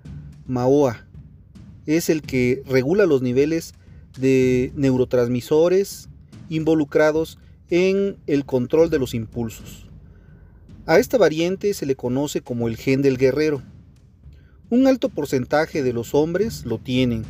MAOA. 0.48 1.06
Es 1.86 2.10
el 2.10 2.22
que 2.22 2.64
regula 2.66 3.06
los 3.06 3.22
niveles 3.22 3.74
de 4.18 4.72
neurotransmisores 4.76 6.10
involucrados 6.50 7.38
en 7.70 8.18
el 8.28 8.46
control 8.46 8.90
de 8.90 9.00
los 9.00 9.14
impulsos. 9.14 9.90
A 10.86 11.00
esta 11.00 11.18
variante 11.18 11.74
se 11.74 11.86
le 11.86 11.96
conoce 11.96 12.42
como 12.42 12.68
el 12.68 12.78
gen 12.78 13.02
del 13.02 13.18
guerrero. 13.18 13.62
Un 14.70 14.88
alto 14.88 15.10
porcentaje 15.10 15.84
de 15.84 15.94
los 15.94 16.14
hombres 16.14 16.66
lo 16.66 16.78
tienen, 16.78 17.24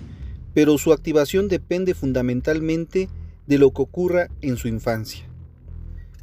pero 0.55 0.77
su 0.77 0.93
activación 0.93 1.49
depende 1.49 1.93
fundamentalmente 1.93 3.09
de 3.45 3.57
lo 3.59 3.71
que 3.71 3.81
ocurra 3.81 4.29
en 4.41 4.55
su 4.55 4.69
infancia. 4.69 5.25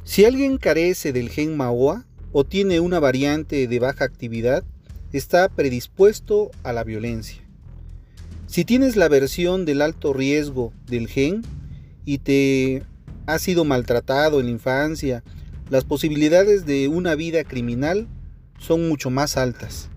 Si 0.03 0.25
alguien 0.25 0.57
carece 0.57 1.13
del 1.13 1.29
gen 1.29 1.55
MAOA 1.55 2.05
o 2.31 2.43
tiene 2.43 2.79
una 2.79 2.99
variante 2.99 3.67
de 3.67 3.79
baja 3.79 4.03
actividad, 4.03 4.63
está 5.13 5.47
predispuesto 5.49 6.49
a 6.63 6.73
la 6.73 6.83
violencia. 6.83 7.43
Si 8.47 8.65
tienes 8.65 8.95
la 8.95 9.07
versión 9.07 9.65
del 9.65 9.83
alto 9.83 10.13
riesgo 10.13 10.73
del 10.87 11.07
gen 11.07 11.43
y 12.03 12.17
te 12.17 12.83
has 13.27 13.43
sido 13.43 13.65
maltratado 13.65 14.39
en 14.39 14.47
la 14.47 14.51
infancia, 14.51 15.23
las 15.69 15.85
posibilidades 15.85 16.65
de 16.65 16.87
una 16.87 17.13
vida 17.13 17.43
criminal 17.43 18.07
son 18.57 18.89
mucho 18.89 19.11
más 19.11 19.37
altas. 19.37 19.89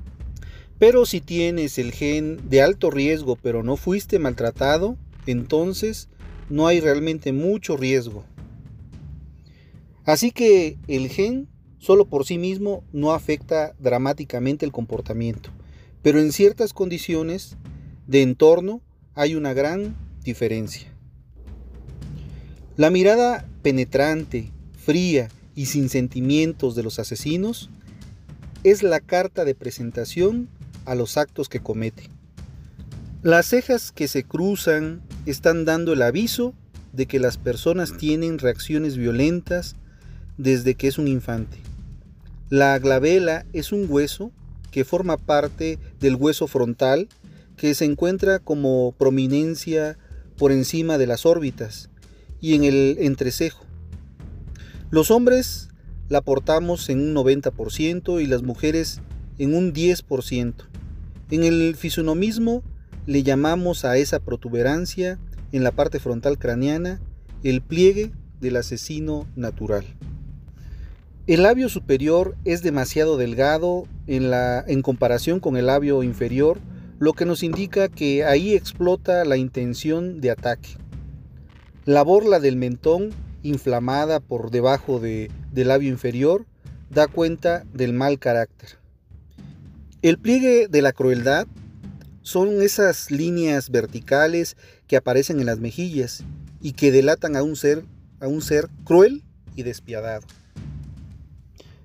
Pero 0.78 1.06
si 1.06 1.20
tienes 1.20 1.78
el 1.78 1.92
gen 1.92 2.38
de 2.48 2.62
alto 2.62 2.90
riesgo 2.90 3.36
pero 3.36 3.62
no 3.62 3.76
fuiste 3.76 4.18
maltratado, 4.18 4.96
entonces 5.26 6.08
no 6.50 6.66
hay 6.66 6.80
realmente 6.80 7.32
mucho 7.32 7.76
riesgo. 7.76 8.24
Así 10.04 10.30
que 10.30 10.76
el 10.86 11.08
gen 11.08 11.48
solo 11.78 12.06
por 12.06 12.26
sí 12.26 12.38
mismo 12.38 12.84
no 12.92 13.12
afecta 13.12 13.74
dramáticamente 13.78 14.64
el 14.64 14.72
comportamiento, 14.72 15.50
pero 16.02 16.20
en 16.20 16.32
ciertas 16.32 16.72
condiciones 16.72 17.56
de 18.06 18.22
entorno 18.22 18.82
hay 19.14 19.34
una 19.34 19.52
gran 19.52 19.96
diferencia. 20.22 20.92
La 22.76 22.90
mirada 22.90 23.48
penetrante, 23.62 24.50
fría 24.78 25.28
y 25.54 25.66
sin 25.66 25.88
sentimientos 25.88 26.76
de 26.76 26.82
los 26.82 26.98
asesinos 26.98 27.70
es 28.62 28.82
la 28.82 29.00
carta 29.00 29.44
de 29.44 29.54
presentación 29.54 30.48
a 30.86 30.94
los 30.94 31.16
actos 31.16 31.48
que 31.48 31.60
comete. 31.60 32.10
Las 33.22 33.46
cejas 33.46 33.92
que 33.92 34.08
se 34.08 34.24
cruzan 34.24 35.02
están 35.26 35.64
dando 35.64 35.92
el 35.92 36.02
aviso 36.02 36.54
de 36.92 37.06
que 37.06 37.18
las 37.18 37.36
personas 37.36 37.96
tienen 37.96 38.38
reacciones 38.38 38.96
violentas 38.96 39.76
desde 40.38 40.74
que 40.74 40.88
es 40.88 40.98
un 40.98 41.08
infante. 41.08 41.58
La 42.48 42.78
glabela 42.78 43.44
es 43.52 43.72
un 43.72 43.86
hueso 43.88 44.30
que 44.70 44.84
forma 44.84 45.16
parte 45.16 45.78
del 46.00 46.16
hueso 46.16 46.46
frontal 46.46 47.08
que 47.56 47.74
se 47.74 47.84
encuentra 47.84 48.38
como 48.38 48.94
prominencia 48.96 49.98
por 50.36 50.52
encima 50.52 50.98
de 50.98 51.06
las 51.06 51.26
órbitas 51.26 51.90
y 52.40 52.54
en 52.54 52.64
el 52.64 52.98
entrecejo. 53.00 53.64
Los 54.90 55.10
hombres 55.10 55.68
la 56.08 56.20
portamos 56.20 56.88
en 56.88 57.00
un 57.00 57.14
90% 57.14 58.22
y 58.22 58.26
las 58.26 58.42
mujeres 58.42 59.00
en 59.38 59.54
un 59.54 59.72
10%. 59.72 60.54
En 61.30 61.42
el 61.42 61.74
fisonomismo 61.74 62.62
le 63.06 63.24
llamamos 63.24 63.84
a 63.84 63.96
esa 63.96 64.20
protuberancia 64.20 65.18
en 65.50 65.64
la 65.64 65.72
parte 65.72 65.98
frontal 65.98 66.38
craneana 66.38 67.00
el 67.42 67.62
pliegue 67.62 68.12
del 68.40 68.56
asesino 68.56 69.26
natural. 69.34 69.84
El 71.26 71.42
labio 71.42 71.68
superior 71.68 72.36
es 72.44 72.62
demasiado 72.62 73.16
delgado 73.16 73.88
en, 74.06 74.30
la, 74.30 74.64
en 74.68 74.82
comparación 74.82 75.40
con 75.40 75.56
el 75.56 75.66
labio 75.66 76.04
inferior, 76.04 76.60
lo 77.00 77.14
que 77.14 77.24
nos 77.24 77.42
indica 77.42 77.88
que 77.88 78.24
ahí 78.24 78.54
explota 78.54 79.24
la 79.24 79.36
intención 79.36 80.20
de 80.20 80.30
ataque. 80.30 80.76
La 81.84 82.02
borla 82.02 82.38
del 82.38 82.54
mentón, 82.54 83.10
inflamada 83.42 84.20
por 84.20 84.52
debajo 84.52 85.00
del 85.00 85.30
labio 85.52 85.88
inferior, 85.88 86.46
da 86.90 87.08
cuenta 87.08 87.64
del 87.72 87.92
mal 87.92 88.20
carácter. 88.20 88.78
El 90.06 90.18
pliegue 90.18 90.68
de 90.68 90.82
la 90.82 90.92
crueldad 90.92 91.48
son 92.22 92.62
esas 92.62 93.10
líneas 93.10 93.70
verticales 93.70 94.56
que 94.86 94.96
aparecen 94.96 95.40
en 95.40 95.46
las 95.46 95.58
mejillas 95.58 96.22
y 96.60 96.74
que 96.74 96.92
delatan 96.92 97.34
a 97.34 97.42
un 97.42 97.56
ser, 97.56 97.84
a 98.20 98.28
un 98.28 98.40
ser 98.40 98.68
cruel 98.84 99.24
y 99.56 99.64
despiadado. 99.64 100.24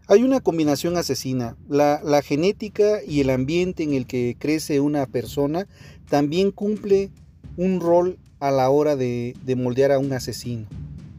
Hay 0.05 0.21
una 0.21 0.39
combinación 0.39 0.97
asesina. 0.97 1.57
La, 1.67 1.99
la, 2.03 2.21
genética 2.21 2.99
y 3.03 3.21
el 3.21 3.31
ambiente 3.31 3.81
en 3.81 3.93
el 3.93 4.05
que 4.05 4.35
crece 4.37 4.81
una 4.81 5.07
persona 5.07 5.65
también 6.07 6.51
cumple 6.51 7.09
un 7.57 7.79
rol 7.79 8.19
a 8.39 8.51
la 8.51 8.69
hora 8.69 8.95
de, 8.95 9.33
moldear 9.57 9.91
a 9.91 9.97
un 9.97 10.13
asesino. 10.13 10.67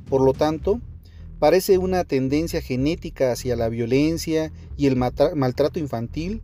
Por 0.09 0.22
lo 0.22 0.34
tanto, 0.34 0.80
parece 1.40 1.78
una 1.78 2.05
tendencia 2.05 2.62
genética 2.62 3.32
hacia 3.32 3.57
la 3.57 3.68
violencia 3.68 4.53
y 4.76 4.86
el 4.86 4.94
maltrato 4.94 5.80
infantil, 5.80 6.42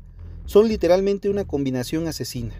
son 0.49 0.67
literalmente 0.67 1.29
una 1.29 1.45
combinación 1.45 2.09
asesina. 2.09 2.55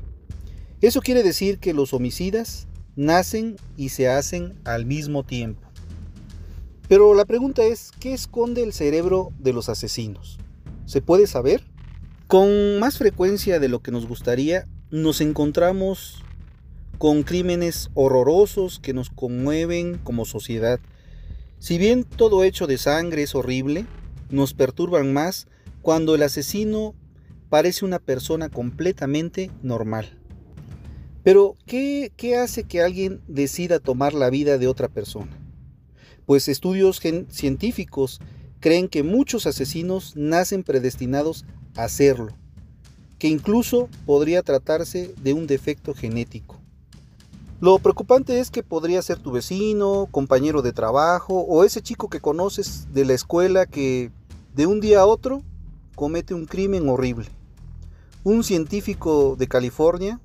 Eso 0.83 1.01
quiere 1.01 1.23
decir 1.23 1.59
que 1.59 1.73
los 1.73 1.95
homicidas 1.95 2.69
nacen 2.97 3.57
y 3.79 3.89
se 3.89 4.11
hacen 4.11 4.61
al 4.65 4.85
mismo 4.85 5.25
tiempo. 5.25 5.67
Pero 6.87 7.15
la 7.15 7.25
pregunta 7.25 7.65
es, 7.65 7.91
¿qué 7.99 8.13
esconde 8.13 8.63
el 8.63 8.75
cerebro 8.75 9.33
de 9.39 9.55
los 9.55 9.71
asesinos? 9.71 10.37
¿Se 10.85 11.01
puede 11.01 11.27
saber? 11.27 11.65
Con 12.27 12.79
más 12.79 12.99
frecuencia 12.99 13.59
de 13.59 13.69
lo 13.69 13.81
que 13.81 13.91
nos 13.91 14.07
gustaría, 14.07 14.67
nos 14.91 15.23
encontramos 15.23 16.23
con 16.99 17.23
crímenes 17.23 17.89
horrorosos 17.95 18.81
que 18.81 18.93
nos 18.93 19.09
conmueven 19.09 19.97
como 19.97 20.27
sociedad. 20.27 20.79
Si 21.59 21.79
bien 21.79 22.05
todo 22.05 22.45
hecho 22.45 22.67
de 22.67 22.77
sangre 22.77 23.23
es 23.23 23.35
horrible, 23.35 23.87
nos 24.29 24.53
perturban 24.53 25.15
más 25.15 25.47
cuando 25.81 26.15
el 26.15 26.23
asesino 26.23 26.95
parece 27.49 27.85
una 27.85 27.99
persona 27.99 28.49
completamente 28.49 29.51
normal. 29.63 30.19
Pero, 31.23 31.57
¿qué, 31.67 32.13
¿qué, 32.17 32.37
hace 32.37 32.65
que 32.65 32.83
alguien 32.83 33.21
decida 33.27 33.81
tomar 33.81 34.15
la 34.15 34.31
vida 34.31 34.59
de 34.59 34.67
otra 34.69 34.89
persona? 34.89 35.37
pues 36.29 36.47
estudios 36.47 37.01
científicos 37.31 38.21
creen 38.61 38.89
que 38.89 39.03
muchos 39.03 39.47
asesinos 39.47 40.15
nacen 40.15 40.63
predestinados 40.63 41.47
a 41.75 41.85
hacerlo, 41.85 42.35
que 43.19 43.29
incluso 43.29 43.89
podría 44.05 44.43
tratarse 44.43 45.15
de 45.23 45.33
un 45.33 45.47
defecto 45.47 45.95
genético. 45.95 46.61
Lo 47.61 47.79
preocupante 47.79 48.41
es 48.41 48.51
que 48.51 48.63
podría 48.63 49.01
ser 49.01 49.21
tu 49.21 49.33
vecino, 49.33 50.07
compañero 50.11 50.61
de 50.61 50.75
trabajo 50.75 51.47
o 51.49 51.65
ese 51.65 51.81
chico 51.81 52.11
que 52.11 52.21
conoces 52.21 52.93
de 52.93 53.07
la 53.07 53.15
escuela 53.15 53.65
que 53.65 54.13
de 54.55 54.67
un 54.67 54.81
día 54.81 55.01
a 55.01 55.07
otro 55.07 55.43
comete 55.95 56.35
un 56.35 56.45
crimen 56.45 56.91
horrible. 56.91 57.29
Un 58.25 58.43
científico 58.43 59.37
de 59.39 59.47
California 59.47 60.21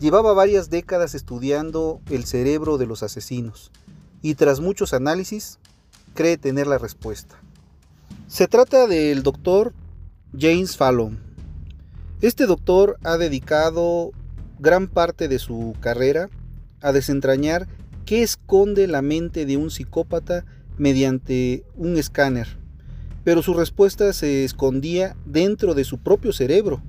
llevaba 0.00 0.32
varias 0.32 0.70
décadas 0.70 1.14
estudiando 1.14 2.00
el 2.08 2.24
cerebro 2.24 2.78
de 2.78 2.86
los 2.86 3.02
asesinos 3.02 3.72
y 4.22 4.36
tras 4.36 4.60
muchos 4.60 4.92
análisis 4.92 5.58
cree 6.14 6.38
tener 6.38 6.68
la 6.68 6.78
respuesta. 6.78 7.36
Se 8.28 8.46
trata 8.46 8.86
del 8.86 9.24
doctor 9.24 9.72
James 10.38 10.76
Fallon. 10.76 11.18
Este 12.20 12.46
doctor 12.46 12.96
ha 13.02 13.16
dedicado 13.16 14.12
gran 14.58 14.86
parte 14.86 15.28
de 15.28 15.38
su 15.38 15.74
carrera 15.80 16.30
a 16.80 16.92
desentrañar 16.92 17.66
qué 18.04 18.22
esconde 18.22 18.86
la 18.86 19.02
mente 19.02 19.46
de 19.46 19.56
un 19.56 19.70
psicópata 19.70 20.44
mediante 20.78 21.64
un 21.74 21.96
escáner, 21.96 22.58
pero 23.24 23.42
su 23.42 23.52
respuesta 23.52 24.12
se 24.12 24.44
escondía 24.44 25.16
dentro 25.24 25.74
de 25.74 25.84
su 25.84 25.98
propio 25.98 26.32
cerebro. 26.32 26.82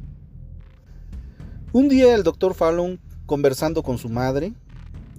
Un 1.73 1.89
día 1.89 2.15
el 2.15 2.23
doctor 2.23 2.53
Fallon, 2.53 2.97
conversando 3.25 3.83
con 3.83 3.97
su 3.97 4.07
madre, 4.07 4.53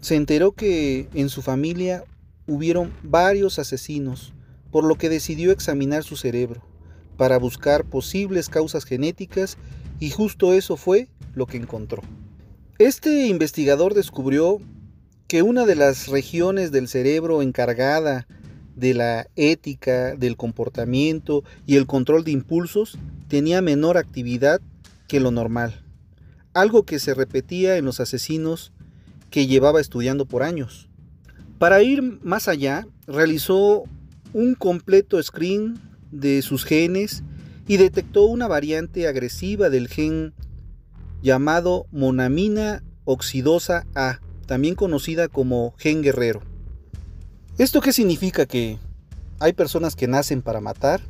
se 0.00 0.16
enteró 0.16 0.52
que 0.52 1.06
en 1.12 1.28
su 1.28 1.42
familia 1.42 2.04
hubieron 2.46 2.90
varios 3.02 3.58
asesinos, 3.58 4.32
por 4.70 4.84
lo 4.84 4.96
que 4.96 5.10
decidió 5.10 5.52
examinar 5.52 6.04
su 6.04 6.16
cerebro 6.16 6.62
para 7.18 7.38
buscar 7.38 7.84
posibles 7.84 8.48
causas 8.48 8.84
genéticas 8.84 9.58
y 10.00 10.10
justo 10.10 10.54
eso 10.54 10.78
fue 10.78 11.08
lo 11.34 11.44
que 11.46 11.58
encontró. 11.58 12.02
Este 12.78 13.26
investigador 13.26 13.92
descubrió 13.92 14.58
que 15.26 15.42
una 15.42 15.66
de 15.66 15.74
las 15.74 16.06
regiones 16.06 16.72
del 16.72 16.88
cerebro 16.88 17.42
encargada 17.42 18.26
de 18.74 18.94
la 18.94 19.26
ética, 19.36 20.14
del 20.14 20.36
comportamiento 20.36 21.44
y 21.66 21.76
el 21.76 21.86
control 21.86 22.24
de 22.24 22.30
impulsos 22.30 22.96
tenía 23.26 23.60
menor 23.60 23.98
actividad 23.98 24.62
que 25.08 25.20
lo 25.20 25.30
normal, 25.30 25.84
algo 26.60 26.84
que 26.84 26.98
se 26.98 27.14
repetía 27.14 27.76
en 27.76 27.84
los 27.84 28.00
asesinos 28.00 28.72
que 29.30 29.46
llevaba 29.46 29.80
estudiando 29.80 30.26
por 30.26 30.42
años. 30.42 30.88
Para 31.58 31.82
ir 31.82 32.02
más 32.22 32.48
allá, 32.48 32.86
realizó 33.06 33.84
un 34.32 34.54
completo 34.54 35.22
screen 35.22 35.78
de 36.10 36.42
sus 36.42 36.64
genes 36.64 37.22
y 37.66 37.76
detectó 37.76 38.24
una 38.24 38.48
variante 38.48 39.06
agresiva 39.06 39.70
del 39.70 39.88
gen 39.88 40.34
llamado 41.22 41.86
monamina 41.90 42.82
oxidosa 43.04 43.86
A, 43.94 44.20
también 44.46 44.74
conocida 44.74 45.28
como 45.28 45.74
gen 45.78 46.02
guerrero. 46.02 46.40
¿Esto 47.58 47.80
qué 47.80 47.92
significa? 47.92 48.46
Que 48.46 48.78
hay 49.40 49.52
personas 49.52 49.96
que 49.96 50.06
nacen 50.06 50.42
para 50.42 50.60
matar. 50.60 51.00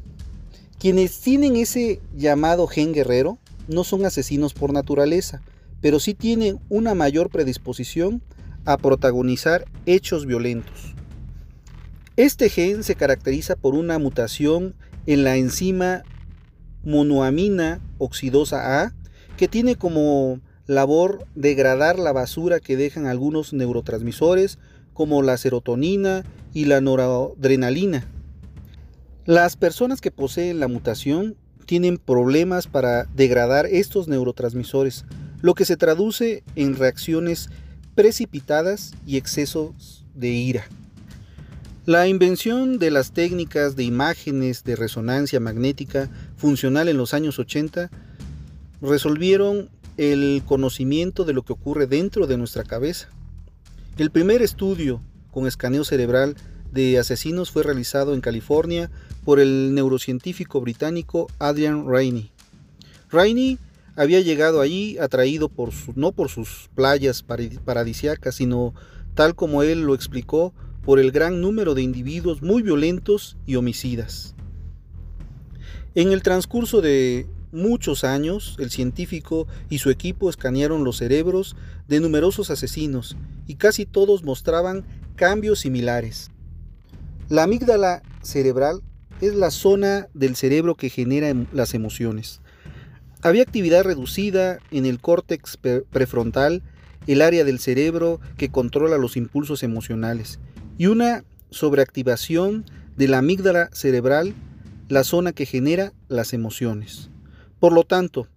Quienes 0.78 1.20
tienen 1.20 1.56
ese 1.56 2.00
llamado 2.14 2.66
gen 2.66 2.92
guerrero 2.92 3.38
no 3.68 3.84
son 3.84 4.04
asesinos 4.04 4.54
por 4.54 4.72
naturaleza, 4.72 5.42
pero 5.80 6.00
sí 6.00 6.14
tienen 6.14 6.58
una 6.68 6.94
mayor 6.94 7.30
predisposición 7.30 8.22
a 8.64 8.76
protagonizar 8.76 9.64
hechos 9.86 10.26
violentos. 10.26 10.94
Este 12.16 12.48
gen 12.48 12.82
se 12.82 12.96
caracteriza 12.96 13.54
por 13.54 13.74
una 13.74 13.98
mutación 13.98 14.74
en 15.06 15.24
la 15.24 15.36
enzima 15.36 16.02
monoamina 16.84 17.80
oxidosa 17.98 18.82
A 18.82 18.94
que 19.36 19.48
tiene 19.48 19.76
como 19.76 20.40
labor 20.66 21.26
degradar 21.34 21.98
la 21.98 22.12
basura 22.12 22.60
que 22.60 22.76
dejan 22.76 23.06
algunos 23.06 23.52
neurotransmisores 23.52 24.58
como 24.92 25.22
la 25.22 25.36
serotonina 25.36 26.24
y 26.52 26.64
la 26.64 26.80
noradrenalina. 26.80 28.06
Las 29.24 29.56
personas 29.56 30.00
que 30.00 30.10
poseen 30.10 30.58
la 30.58 30.68
mutación 30.68 31.36
tienen 31.68 31.98
problemas 31.98 32.66
para 32.66 33.04
degradar 33.14 33.66
estos 33.66 34.08
neurotransmisores, 34.08 35.04
lo 35.42 35.52
que 35.52 35.66
se 35.66 35.76
traduce 35.76 36.42
en 36.56 36.76
reacciones 36.76 37.50
precipitadas 37.94 38.94
y 39.06 39.18
excesos 39.18 40.06
de 40.14 40.28
ira. 40.28 40.64
La 41.84 42.08
invención 42.08 42.78
de 42.78 42.90
las 42.90 43.12
técnicas 43.12 43.76
de 43.76 43.84
imágenes 43.84 44.64
de 44.64 44.76
resonancia 44.76 45.40
magnética 45.40 46.08
funcional 46.38 46.88
en 46.88 46.96
los 46.96 47.12
años 47.12 47.38
80 47.38 47.90
resolvieron 48.80 49.68
el 49.98 50.42
conocimiento 50.46 51.24
de 51.24 51.34
lo 51.34 51.42
que 51.42 51.52
ocurre 51.52 51.86
dentro 51.86 52.26
de 52.26 52.38
nuestra 52.38 52.64
cabeza. 52.64 53.10
El 53.98 54.10
primer 54.10 54.40
estudio 54.40 55.02
con 55.30 55.46
escaneo 55.46 55.84
cerebral 55.84 56.34
de 56.72 56.98
asesinos 56.98 57.50
fue 57.50 57.62
realizado 57.62 58.14
en 58.14 58.22
California 58.22 58.90
por 59.28 59.40
el 59.40 59.74
neurocientífico 59.74 60.58
británico 60.62 61.26
Adrian 61.38 61.86
Rainey. 61.86 62.30
Rainey 63.10 63.58
había 63.94 64.20
llegado 64.20 64.62
allí 64.62 64.96
atraído 64.96 65.50
por 65.50 65.70
su, 65.70 65.92
no 65.96 66.12
por 66.12 66.30
sus 66.30 66.70
playas 66.74 67.22
paradisiacas, 67.22 68.36
sino, 68.36 68.72
tal 69.12 69.34
como 69.34 69.62
él 69.62 69.82
lo 69.82 69.94
explicó, 69.94 70.54
por 70.82 70.98
el 70.98 71.12
gran 71.12 71.42
número 71.42 71.74
de 71.74 71.82
individuos 71.82 72.40
muy 72.40 72.62
violentos 72.62 73.36
y 73.44 73.56
homicidas. 73.56 74.34
En 75.94 76.10
el 76.12 76.22
transcurso 76.22 76.80
de 76.80 77.26
muchos 77.52 78.04
años, 78.04 78.56
el 78.58 78.70
científico 78.70 79.46
y 79.68 79.76
su 79.76 79.90
equipo 79.90 80.30
escanearon 80.30 80.84
los 80.84 80.96
cerebros 80.96 81.54
de 81.86 82.00
numerosos 82.00 82.50
asesinos 82.50 83.14
y 83.46 83.56
casi 83.56 83.84
todos 83.84 84.24
mostraban 84.24 84.86
cambios 85.16 85.58
similares. 85.58 86.30
La 87.28 87.42
amígdala 87.42 88.02
cerebral 88.22 88.80
es 89.20 89.34
la 89.34 89.50
zona 89.50 90.08
del 90.14 90.36
cerebro 90.36 90.74
que 90.74 90.90
genera 90.90 91.28
em, 91.28 91.46
las 91.52 91.74
emociones. 91.74 92.40
Había 93.22 93.42
actividad 93.42 93.84
reducida 93.84 94.58
en 94.70 94.86
el 94.86 95.00
córtex 95.00 95.58
prefrontal, 95.90 96.62
el 97.06 97.22
área 97.22 97.44
del 97.44 97.58
cerebro 97.58 98.20
que 98.36 98.50
controla 98.50 98.96
los 98.98 99.16
impulsos 99.16 99.62
emocionales, 99.62 100.38
y 100.76 100.86
una 100.86 101.24
sobreactivación 101.50 102.64
de 102.96 103.08
la 103.08 103.18
amígdala 103.18 103.70
cerebral, 103.72 104.34
la 104.88 105.04
zona 105.04 105.32
que 105.32 105.46
genera 105.46 105.92
las 106.08 106.32
emociones. 106.32 107.10
Por 107.58 107.72
lo 107.72 107.84
tanto, 107.84 108.28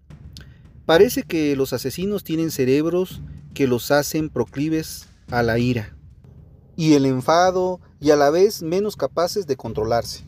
parece 0.85 1.23
que 1.23 1.55
los 1.55 1.73
asesinos 1.73 2.23
tienen 2.23 2.49
cerebros 2.49 3.21
que 3.53 3.67
los 3.67 3.91
hacen 3.91 4.29
proclives 4.29 5.07
a 5.29 5.43
la 5.43 5.59
ira 5.59 5.95
y 6.75 6.93
el 6.93 7.05
enfado 7.05 7.79
y 7.99 8.11
a 8.11 8.15
la 8.15 8.29
vez 8.29 8.63
menos 8.63 8.95
capaces 8.95 9.45
de 9.45 9.57
controlarse. 9.57 10.25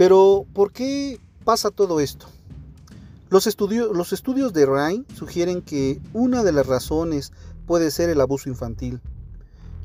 Pero, 0.00 0.46
¿por 0.54 0.72
qué 0.72 1.20
pasa 1.44 1.70
todo 1.70 2.00
esto? 2.00 2.24
Los, 3.28 3.46
estudios 3.46 4.52
de 4.54 4.64
Ryan 4.64 5.04
sugieren 5.14 5.60
que 5.60 6.00
una 6.14 6.42
de 6.42 6.52
las 6.52 6.66
razones 6.66 7.34
puede 7.66 7.90
ser 7.90 8.08
el 8.08 8.22
abuso 8.22 8.48
infantil, 8.48 9.02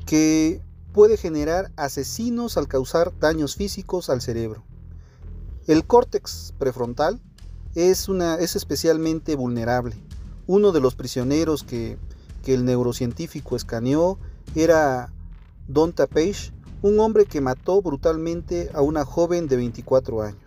que 0.06 0.62
puede 0.94 1.18
generar 1.18 1.70
asesinos 1.76 2.56
al 2.56 2.66
causar 2.66 3.12
daños 3.20 3.56
físicos 3.56 4.08
al 4.08 4.22
cerebro. 4.22 4.64
El 5.66 5.86
córtex 5.86 6.54
prefrontal 6.58 7.20
es, 7.74 8.08
especialmente 8.56 9.36
vulnerable. 9.36 9.96
Uno 10.46 10.72
de 10.72 10.80
los 10.80 10.94
prisioneros 10.94 11.62
que, 11.62 11.98
el 12.46 12.64
neurocientífico 12.64 13.54
escaneó 13.54 14.18
era 14.54 15.12
Donta 15.68 16.06
Page, 16.06 16.54
un 16.86 17.00
hombre 17.00 17.26
que 17.26 17.40
mató 17.40 17.82
brutalmente 17.82 18.70
a 18.72 18.80
una 18.80 19.04
joven 19.04 19.48
de 19.48 19.56
24 19.56 20.22
años. 20.22 20.40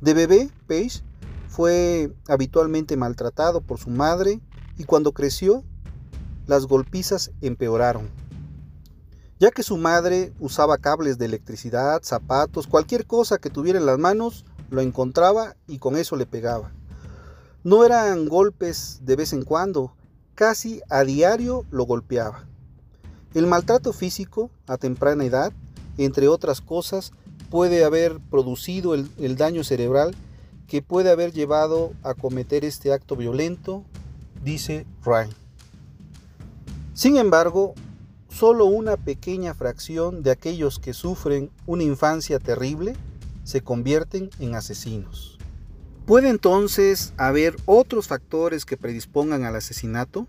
De 0.00 0.14
bebé, 0.14 0.50
Page 0.66 1.02
fue 1.48 2.12
habitualmente 2.28 2.96
maltratado 2.96 3.60
por 3.60 3.78
su 3.78 3.90
madre 3.90 4.40
y 4.78 4.84
cuando 4.84 5.12
creció, 5.12 5.64
las 6.46 6.66
golpizas 6.66 7.30
empeoraron. 7.40 8.08
Ya 9.38 9.50
que 9.50 9.62
su 9.62 9.76
madre 9.76 10.32
usaba 10.38 10.78
cables 10.78 11.18
de 11.18 11.26
electricidad, 11.26 12.02
zapatos, 12.02 12.66
cualquier 12.66 13.06
cosa 13.06 13.38
que 13.38 13.50
tuviera 13.50 13.78
en 13.78 13.86
las 13.86 13.98
manos, 13.98 14.44
lo 14.70 14.80
encontraba 14.80 15.56
y 15.66 15.78
con 15.78 15.96
eso 15.96 16.16
le 16.16 16.26
pegaba. 16.26 16.72
No 17.64 17.84
eran 17.84 18.26
golpes 18.28 19.00
de 19.02 19.16
vez 19.16 19.32
en 19.32 19.44
cuando, 19.44 19.94
casi 20.34 20.80
a 20.88 21.04
diario 21.04 21.64
lo 21.70 21.84
golpeaba. 21.84 22.46
El 23.34 23.46
maltrato 23.46 23.94
físico 23.94 24.50
a 24.66 24.76
temprana 24.76 25.24
edad, 25.24 25.52
entre 25.96 26.28
otras 26.28 26.60
cosas, 26.60 27.12
puede 27.50 27.84
haber 27.84 28.18
producido 28.30 28.94
el, 28.94 29.36
daño 29.36 29.64
cerebral 29.64 30.14
que 30.66 30.82
puede 30.82 31.10
haber 31.10 31.32
llevado 31.32 31.92
a 32.02 32.14
cometer 32.14 32.64
este 32.64 32.92
acto 32.92 33.16
violento, 33.16 33.84
dice 34.44 34.86
Ryan. 35.04 35.30
Sin 36.94 37.16
embargo, 37.16 37.74
solo 38.28 38.66
una 38.66 38.96
pequeña 38.98 39.54
fracción 39.54 40.22
de 40.22 40.30
aquellos 40.30 40.78
que 40.78 40.92
sufren 40.92 41.50
una 41.66 41.84
infancia 41.84 42.38
terrible 42.38 42.94
se 43.44 43.62
convierten 43.62 44.30
en 44.40 44.54
asesinos. 44.54 45.38
¿Puede 46.06 46.28
entonces 46.28 47.14
haber 47.16 47.56
otros 47.64 48.08
factores 48.08 48.66
que 48.66 48.76
predispongan 48.76 49.44
al 49.44 49.56
asesinato? 49.56 50.26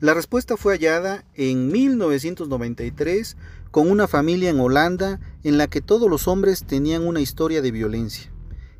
La 0.00 0.14
respuesta 0.14 0.56
fue 0.56 0.74
hallada 0.74 1.24
en 1.34 1.72
1993 1.72 3.36
con 3.72 3.90
una 3.90 4.06
familia 4.06 4.48
en 4.48 4.60
Holanda 4.60 5.18
en 5.42 5.58
la 5.58 5.66
que 5.66 5.80
todos 5.80 6.08
los 6.08 6.28
hombres 6.28 6.62
tenían 6.62 7.04
una 7.04 7.20
historia 7.20 7.62
de 7.62 7.72
violencia. 7.72 8.30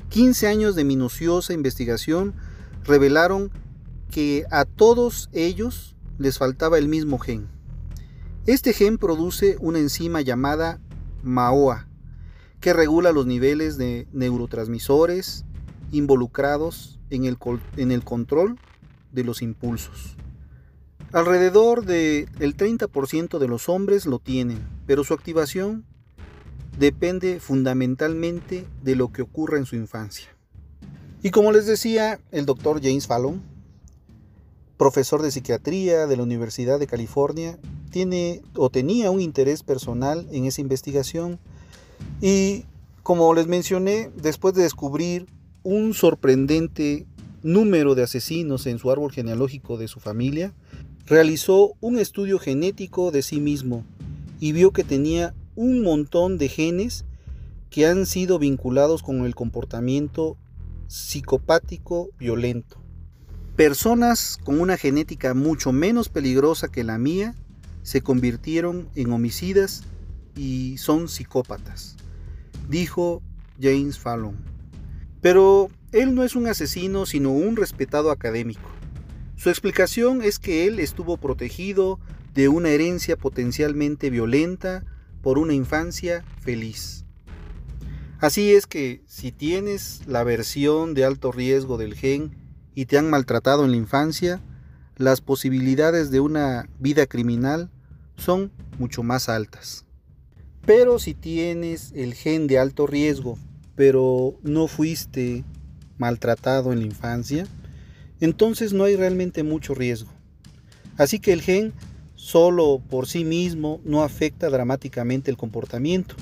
15 0.07 0.47
años 0.47 0.75
de 0.75 0.85
minuciosa 0.85 1.51
investigación 1.51 2.35
revelaron 2.85 3.51
que 4.09 4.45
a 4.49 4.63
todos 4.63 5.29
ellos 5.33 5.97
les 6.17 6.37
faltaba 6.37 6.77
el 6.77 6.87
mismo 6.87 7.19
gen. 7.19 7.49
Este 8.45 8.71
gen 8.71 8.97
produce 8.97 9.57
una 9.59 9.79
enzima 9.79 10.21
llamada 10.21 10.79
MAOA, 11.21 11.89
que 12.61 12.71
regula 12.71 13.11
los 13.11 13.25
niveles 13.25 13.77
de 13.77 14.07
neurotransmisores 14.13 15.43
involucrados 15.91 16.97
en 17.09 17.25
el, 17.25 17.37
en 17.75 17.91
el 17.91 18.05
control 18.05 18.57
de 19.11 19.25
los 19.25 19.41
impulsos. 19.41 20.15
Alrededor 21.11 21.85
del 21.85 22.27
30% 22.37 23.39
de 23.39 23.47
los 23.47 23.67
hombres 23.67 24.05
lo 24.05 24.19
tienen, 24.19 24.59
pero 24.85 25.03
su 25.03 25.13
activación 25.13 25.83
depende 26.77 27.39
fundamentalmente 27.39 28.65
de 28.83 28.95
lo 28.95 29.11
que 29.11 29.23
ocurra 29.23 29.57
en 29.57 29.65
su 29.65 29.75
infancia. 29.75 30.29
Y 31.23 31.31
como 31.31 31.51
les 31.51 31.65
decía, 31.65 32.19
el 32.31 32.45
doctor 32.45 32.79
James 32.81 33.07
Fallon, 33.07 33.41
profesor 34.77 35.21
de 35.21 35.31
psiquiatría 35.31 36.05
de 36.05 36.15
la 36.15 36.23
Universidad 36.23 36.79
de 36.79 36.87
California, 36.87 37.57
tiene 37.89 38.41
o 38.55 38.69
tenía 38.69 39.09
un 39.09 39.19
interés 39.19 39.63
personal 39.63 40.27
en 40.31 40.45
esa 40.45 40.61
investigación 40.61 41.39
y 42.21 42.65
como 43.01 43.33
les 43.33 43.47
mencioné, 43.47 44.11
después 44.15 44.53
de 44.53 44.61
descubrir 44.61 45.25
un 45.63 45.95
sorprendente 45.95 47.07
número 47.41 47.95
de 47.95 48.03
asesinos 48.03 48.67
en 48.67 48.77
su 48.77 48.91
árbol 48.91 49.11
genealógico 49.11 49.77
de 49.77 49.87
su 49.87 49.99
familia, 49.99 50.53
realizó 51.09 51.73
un 51.81 51.97
estudio 51.97 52.39
genético 52.39 53.11
de 53.11 53.21
sí 53.21 53.41
mismo 53.41 53.83
y 54.39 54.53
vio 54.53 54.71
que 54.71 54.83
tenía 54.83 55.33
un 55.55 55.81
montón 55.81 56.37
de 56.37 56.47
genes 56.47 57.03
que 57.69 57.85
han 57.85 58.05
sido 58.05 58.39
vinculados 58.39 59.03
con 59.03 59.25
el 59.25 59.35
comportamiento 59.35 60.37
psicopático 60.87 62.09
violento. 62.17 62.77
Personas 63.55 64.37
con 64.43 64.61
una 64.61 64.77
genética 64.77 65.33
mucho 65.33 65.73
menos 65.73 66.07
peligrosa 66.07 66.69
que 66.69 66.83
la 66.83 66.97
mía 66.97 67.35
se 67.83 68.01
convirtieron 68.01 68.87
en 68.95 69.11
homicidas 69.11 69.83
y 70.37 70.77
son 70.77 71.09
psicópatas 71.09 71.97
dijo 72.69 73.21
James 73.59 73.99
Fallon. 73.99 74.37
Pero 75.21 75.69
él 75.91 76.15
no 76.15 76.23
es 76.23 76.35
un 76.35 76.47
asesino, 76.47 77.05
sino 77.05 77.31
un 77.31 77.57
respetado 77.57 78.11
académico. 78.11 78.69
Su 79.39 79.49
explicación 79.49 80.21
es 80.21 80.37
que 80.37 80.67
él 80.67 80.81
estuvo 80.81 81.15
protegido 81.15 81.97
de 82.33 82.49
una 82.49 82.71
herencia 82.71 83.15
potencialmente 83.15 84.09
violenta 84.09 84.83
por 85.21 85.37
una 85.37 85.53
infancia 85.53 86.25
feliz. 86.41 87.05
Así 88.19 88.51
es 88.51 88.67
que 88.67 89.01
si 89.07 89.31
tienes 89.31 90.01
la 90.07 90.25
versión 90.25 90.93
de 90.93 91.05
alto 91.05 91.31
riesgo 91.31 91.77
del 91.77 91.95
gen 91.95 92.35
y 92.75 92.87
te 92.87 92.97
han 92.97 93.09
maltratado 93.09 93.63
en 93.63 93.71
la 93.71 93.77
infancia, 93.77 94.41
las 94.97 95.21
posibilidades 95.21 96.11
de 96.11 96.19
una 96.19 96.67
vida 96.77 97.05
criminal 97.05 97.71
son 98.17 98.51
mucho 98.77 99.03
más 99.03 99.29
altas. 99.29 99.85
Pero 100.65 100.99
si 100.99 101.13
tienes 101.13 101.93
el 101.95 102.13
gen 102.13 102.47
de 102.47 102.59
alto 102.59 102.87
riesgo, 102.87 103.39
pero 103.75 104.37
no 104.43 104.67
fuiste 104.67 105.45
maltratado 105.97 106.73
en 106.73 106.79
la 106.79 106.85
infancia, 106.87 107.47
entonces 108.19 108.73
no 108.73 108.83
hay 108.83 108.95
realmente 108.95 109.43
mucho 109.43 109.73
riesgo. 109.73 110.11
Así 110.97 111.19
que 111.19 111.33
el 111.33 111.41
gen 111.41 111.73
solo 112.15 112.81
por 112.89 113.07
sí 113.07 113.23
mismo 113.23 113.79
no 113.85 114.03
afecta 114.03 114.49
dramáticamente 114.49 115.31
el 115.31 115.37
comportamiento, 115.37 116.15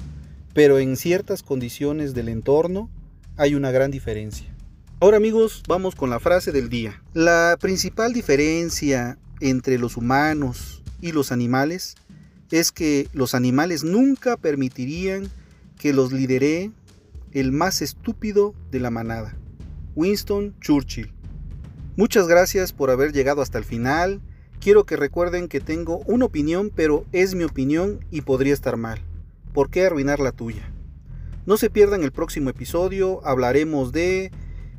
pero 0.54 0.80
en 0.80 0.95
ciertas 0.95 1.43
condiciones 1.43 2.14
del 2.14 2.30
entorno 2.30 2.89
hay 3.36 3.56
una 3.56 3.72
gran 3.72 3.91
diferencia. 3.91 4.48
Ahora 5.00 5.18
amigos, 5.18 5.64
vamos 5.68 5.95
con 5.95 6.10
la 6.10 6.20
frase 6.20 6.52
del 6.52 6.70
día. 6.70 7.02
La 7.14 7.58
principal 7.60 8.14
diferencia 8.14 9.18
entre 9.41 9.78
los 9.78 9.98
humanos 9.98 10.84
y 11.02 11.12
los 11.12 11.32
animales 11.32 11.95
es 12.52 12.72
que 12.72 13.08
los 13.14 13.36
animales 13.36 13.84
nunca 13.84 14.38
permitirían 14.38 15.30
que 15.78 15.93
los 15.93 16.12
lidere 16.12 16.72
el 17.32 17.52
más 17.52 17.82
estúpido 17.82 18.56
de 18.72 18.80
la 18.80 18.89
manada. 18.89 19.38
Winston 19.95 20.56
Churchill. 20.62 21.12
Muchas 21.98 22.28
gracias 22.28 22.74
por 22.74 22.91
haber 22.91 23.12
llegado 23.12 23.41
hasta 23.41 23.58
el 23.58 23.64
final. 23.64 24.22
Quiero 24.60 24.86
que 24.86 24.95
recuerden 24.95 25.48
que 25.48 25.60
tengo 25.60 26.04
una 26.06 26.26
opinión, 26.26 26.72
pero 26.74 27.08
es 27.12 27.34
mi 27.34 27.43
opinión 27.43 28.06
y 28.12 28.22
podría 28.22 28.54
estar 28.54 28.78
mal. 28.78 29.02
¿Por 29.52 29.72
qué 29.72 29.88
arruinar 29.88 30.20
la 30.20 30.32
tuya? 30.32 30.72
No 31.48 31.58
se 31.58 31.72
pierdan 31.72 32.04
el 32.04 32.12
próximo 32.12 32.52
episodio, 32.52 33.26
hablaremos 33.26 33.93
de 33.93 34.32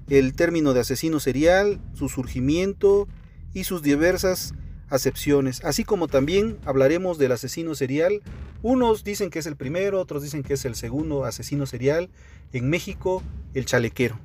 el 0.08 0.32
término 0.34 0.74
de 0.74 0.80
asesino 0.80 1.18
serial, 1.18 1.80
su 1.92 2.08
surgimiento 2.08 3.08
y 3.52 3.64
sus 3.64 3.82
diversas 3.82 4.54
acepciones, 4.88 5.64
así 5.64 5.82
como 5.82 6.06
también 6.06 6.56
hablaremos 6.64 7.18
del 7.18 7.32
asesino 7.32 7.74
serial. 7.74 8.22
Unos 8.62 9.02
dicen 9.02 9.30
que 9.30 9.40
es 9.40 9.46
el 9.46 9.56
primero, 9.56 10.00
otros 10.00 10.22
dicen 10.22 10.44
que 10.44 10.54
es 10.54 10.64
el 10.64 10.76
segundo 10.76 11.24
asesino 11.24 11.66
serial. 11.66 12.10
En 12.52 12.70
México, 12.70 13.24
el 13.54 13.66
chalequero, 13.66 14.20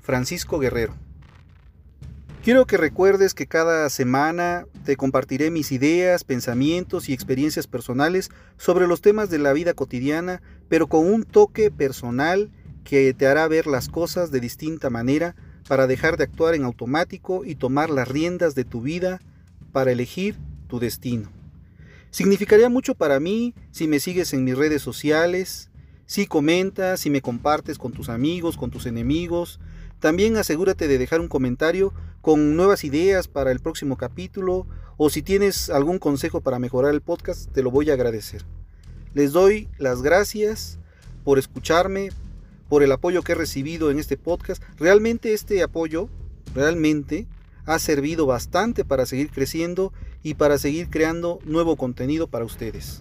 Francisco 0.00 0.58
Guerrero. 0.58 0.94
Quiero 2.48 2.64
que 2.64 2.78
recuerdes 2.78 3.34
que 3.34 3.46
cada 3.46 3.90
semana 3.90 4.64
te 4.86 4.96
compartiré 4.96 5.50
mis 5.50 5.70
ideas, 5.70 6.24
pensamientos 6.24 7.10
y 7.10 7.12
experiencias 7.12 7.66
personales 7.66 8.30
sobre 8.56 8.86
los 8.86 9.02
temas 9.02 9.28
de 9.28 9.36
la 9.36 9.52
vida 9.52 9.74
cotidiana, 9.74 10.40
pero 10.66 10.86
con 10.86 11.04
un 11.04 11.24
toque 11.24 11.70
personal 11.70 12.50
que 12.84 13.12
te 13.12 13.26
hará 13.26 13.46
ver 13.48 13.66
las 13.66 13.90
cosas 13.90 14.30
de 14.30 14.40
distinta 14.40 14.88
manera 14.88 15.36
para 15.68 15.86
dejar 15.86 16.16
de 16.16 16.24
actuar 16.24 16.54
en 16.54 16.64
automático 16.64 17.44
y 17.44 17.54
tomar 17.54 17.90
las 17.90 18.08
riendas 18.08 18.54
de 18.54 18.64
tu 18.64 18.80
vida 18.80 19.20
para 19.70 19.92
elegir 19.92 20.34
tu 20.68 20.80
destino. 20.80 21.30
Significaría 22.10 22.70
mucho 22.70 22.94
para 22.94 23.20
mí 23.20 23.54
si 23.72 23.86
me 23.88 24.00
sigues 24.00 24.32
en 24.32 24.44
mis 24.44 24.56
redes 24.56 24.80
sociales, 24.80 25.68
si 26.06 26.26
comentas, 26.26 27.00
si 27.00 27.10
me 27.10 27.20
compartes 27.20 27.76
con 27.76 27.92
tus 27.92 28.08
amigos, 28.08 28.56
con 28.56 28.70
tus 28.70 28.86
enemigos. 28.86 29.60
También 30.00 30.36
asegúrate 30.36 30.86
de 30.86 30.98
dejar 30.98 31.20
un 31.20 31.28
comentario 31.28 31.92
con 32.20 32.56
nuevas 32.56 32.84
ideas 32.84 33.26
para 33.26 33.50
el 33.50 33.60
próximo 33.60 33.96
capítulo 33.96 34.66
o 34.96 35.10
si 35.10 35.22
tienes 35.22 35.70
algún 35.70 35.98
consejo 35.98 36.40
para 36.40 36.58
mejorar 36.58 36.94
el 36.94 37.00
podcast, 37.00 37.50
te 37.52 37.62
lo 37.62 37.70
voy 37.70 37.90
a 37.90 37.94
agradecer. 37.94 38.44
Les 39.14 39.32
doy 39.32 39.68
las 39.78 40.02
gracias 40.02 40.78
por 41.24 41.38
escucharme, 41.38 42.10
por 42.68 42.82
el 42.82 42.92
apoyo 42.92 43.22
que 43.22 43.32
he 43.32 43.34
recibido 43.34 43.90
en 43.90 43.98
este 43.98 44.16
podcast. 44.16 44.62
Realmente 44.78 45.32
este 45.32 45.62
apoyo, 45.62 46.08
realmente 46.54 47.26
ha 47.64 47.78
servido 47.78 48.26
bastante 48.26 48.84
para 48.84 49.06
seguir 49.06 49.30
creciendo 49.30 49.92
y 50.22 50.34
para 50.34 50.58
seguir 50.58 50.90
creando 50.90 51.38
nuevo 51.44 51.76
contenido 51.76 52.28
para 52.28 52.44
ustedes. 52.44 53.00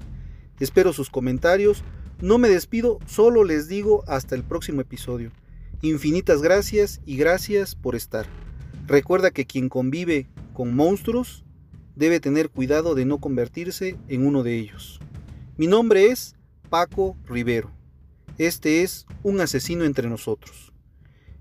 Espero 0.60 0.93
sus 0.93 1.10
comentarios. 1.10 1.84
No 2.22 2.38
me 2.38 2.50
despido, 2.50 3.00
solo 3.06 3.43
les 3.43 3.68
digo 3.68 4.04
hasta 4.08 4.36
el 4.36 4.43
próximo 4.43 4.82
episodio. 4.82 5.32
Infinitas 5.82 6.41
gracias 6.41 7.01
y 7.05 7.17
gracias 7.17 7.75
por 7.75 7.95
estar. 7.95 8.25
Recuerda 8.88 9.30
que 9.30 9.45
quien 9.45 9.69
convive 9.69 10.28
con 10.53 10.75
monstruos 10.75 11.43
debe 11.95 12.19
tener 12.19 12.49
cuidado 12.49 12.95
de 12.95 13.05
no 13.05 13.19
convertirse 13.19 13.95
en 14.07 14.25
uno 14.25 14.41
de 14.41 14.57
ellos. 14.57 14.99
Mi 15.55 15.67
nombre 15.67 16.07
es 16.07 16.36
Paco 16.69 17.15
Rivero. 17.25 17.71
Este 18.39 18.82
es 18.82 19.05
Un 19.21 19.39
asesino 19.39 19.84
entre 19.84 20.09
nosotros. 20.09 20.73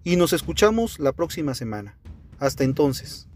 Y 0.05 0.17
nos 0.17 0.33
escuchamos 0.35 0.99
la 0.99 1.13
próxima 1.13 1.55
semana. 1.55 1.99
Hasta 2.39 2.65
entonces. 2.65 3.29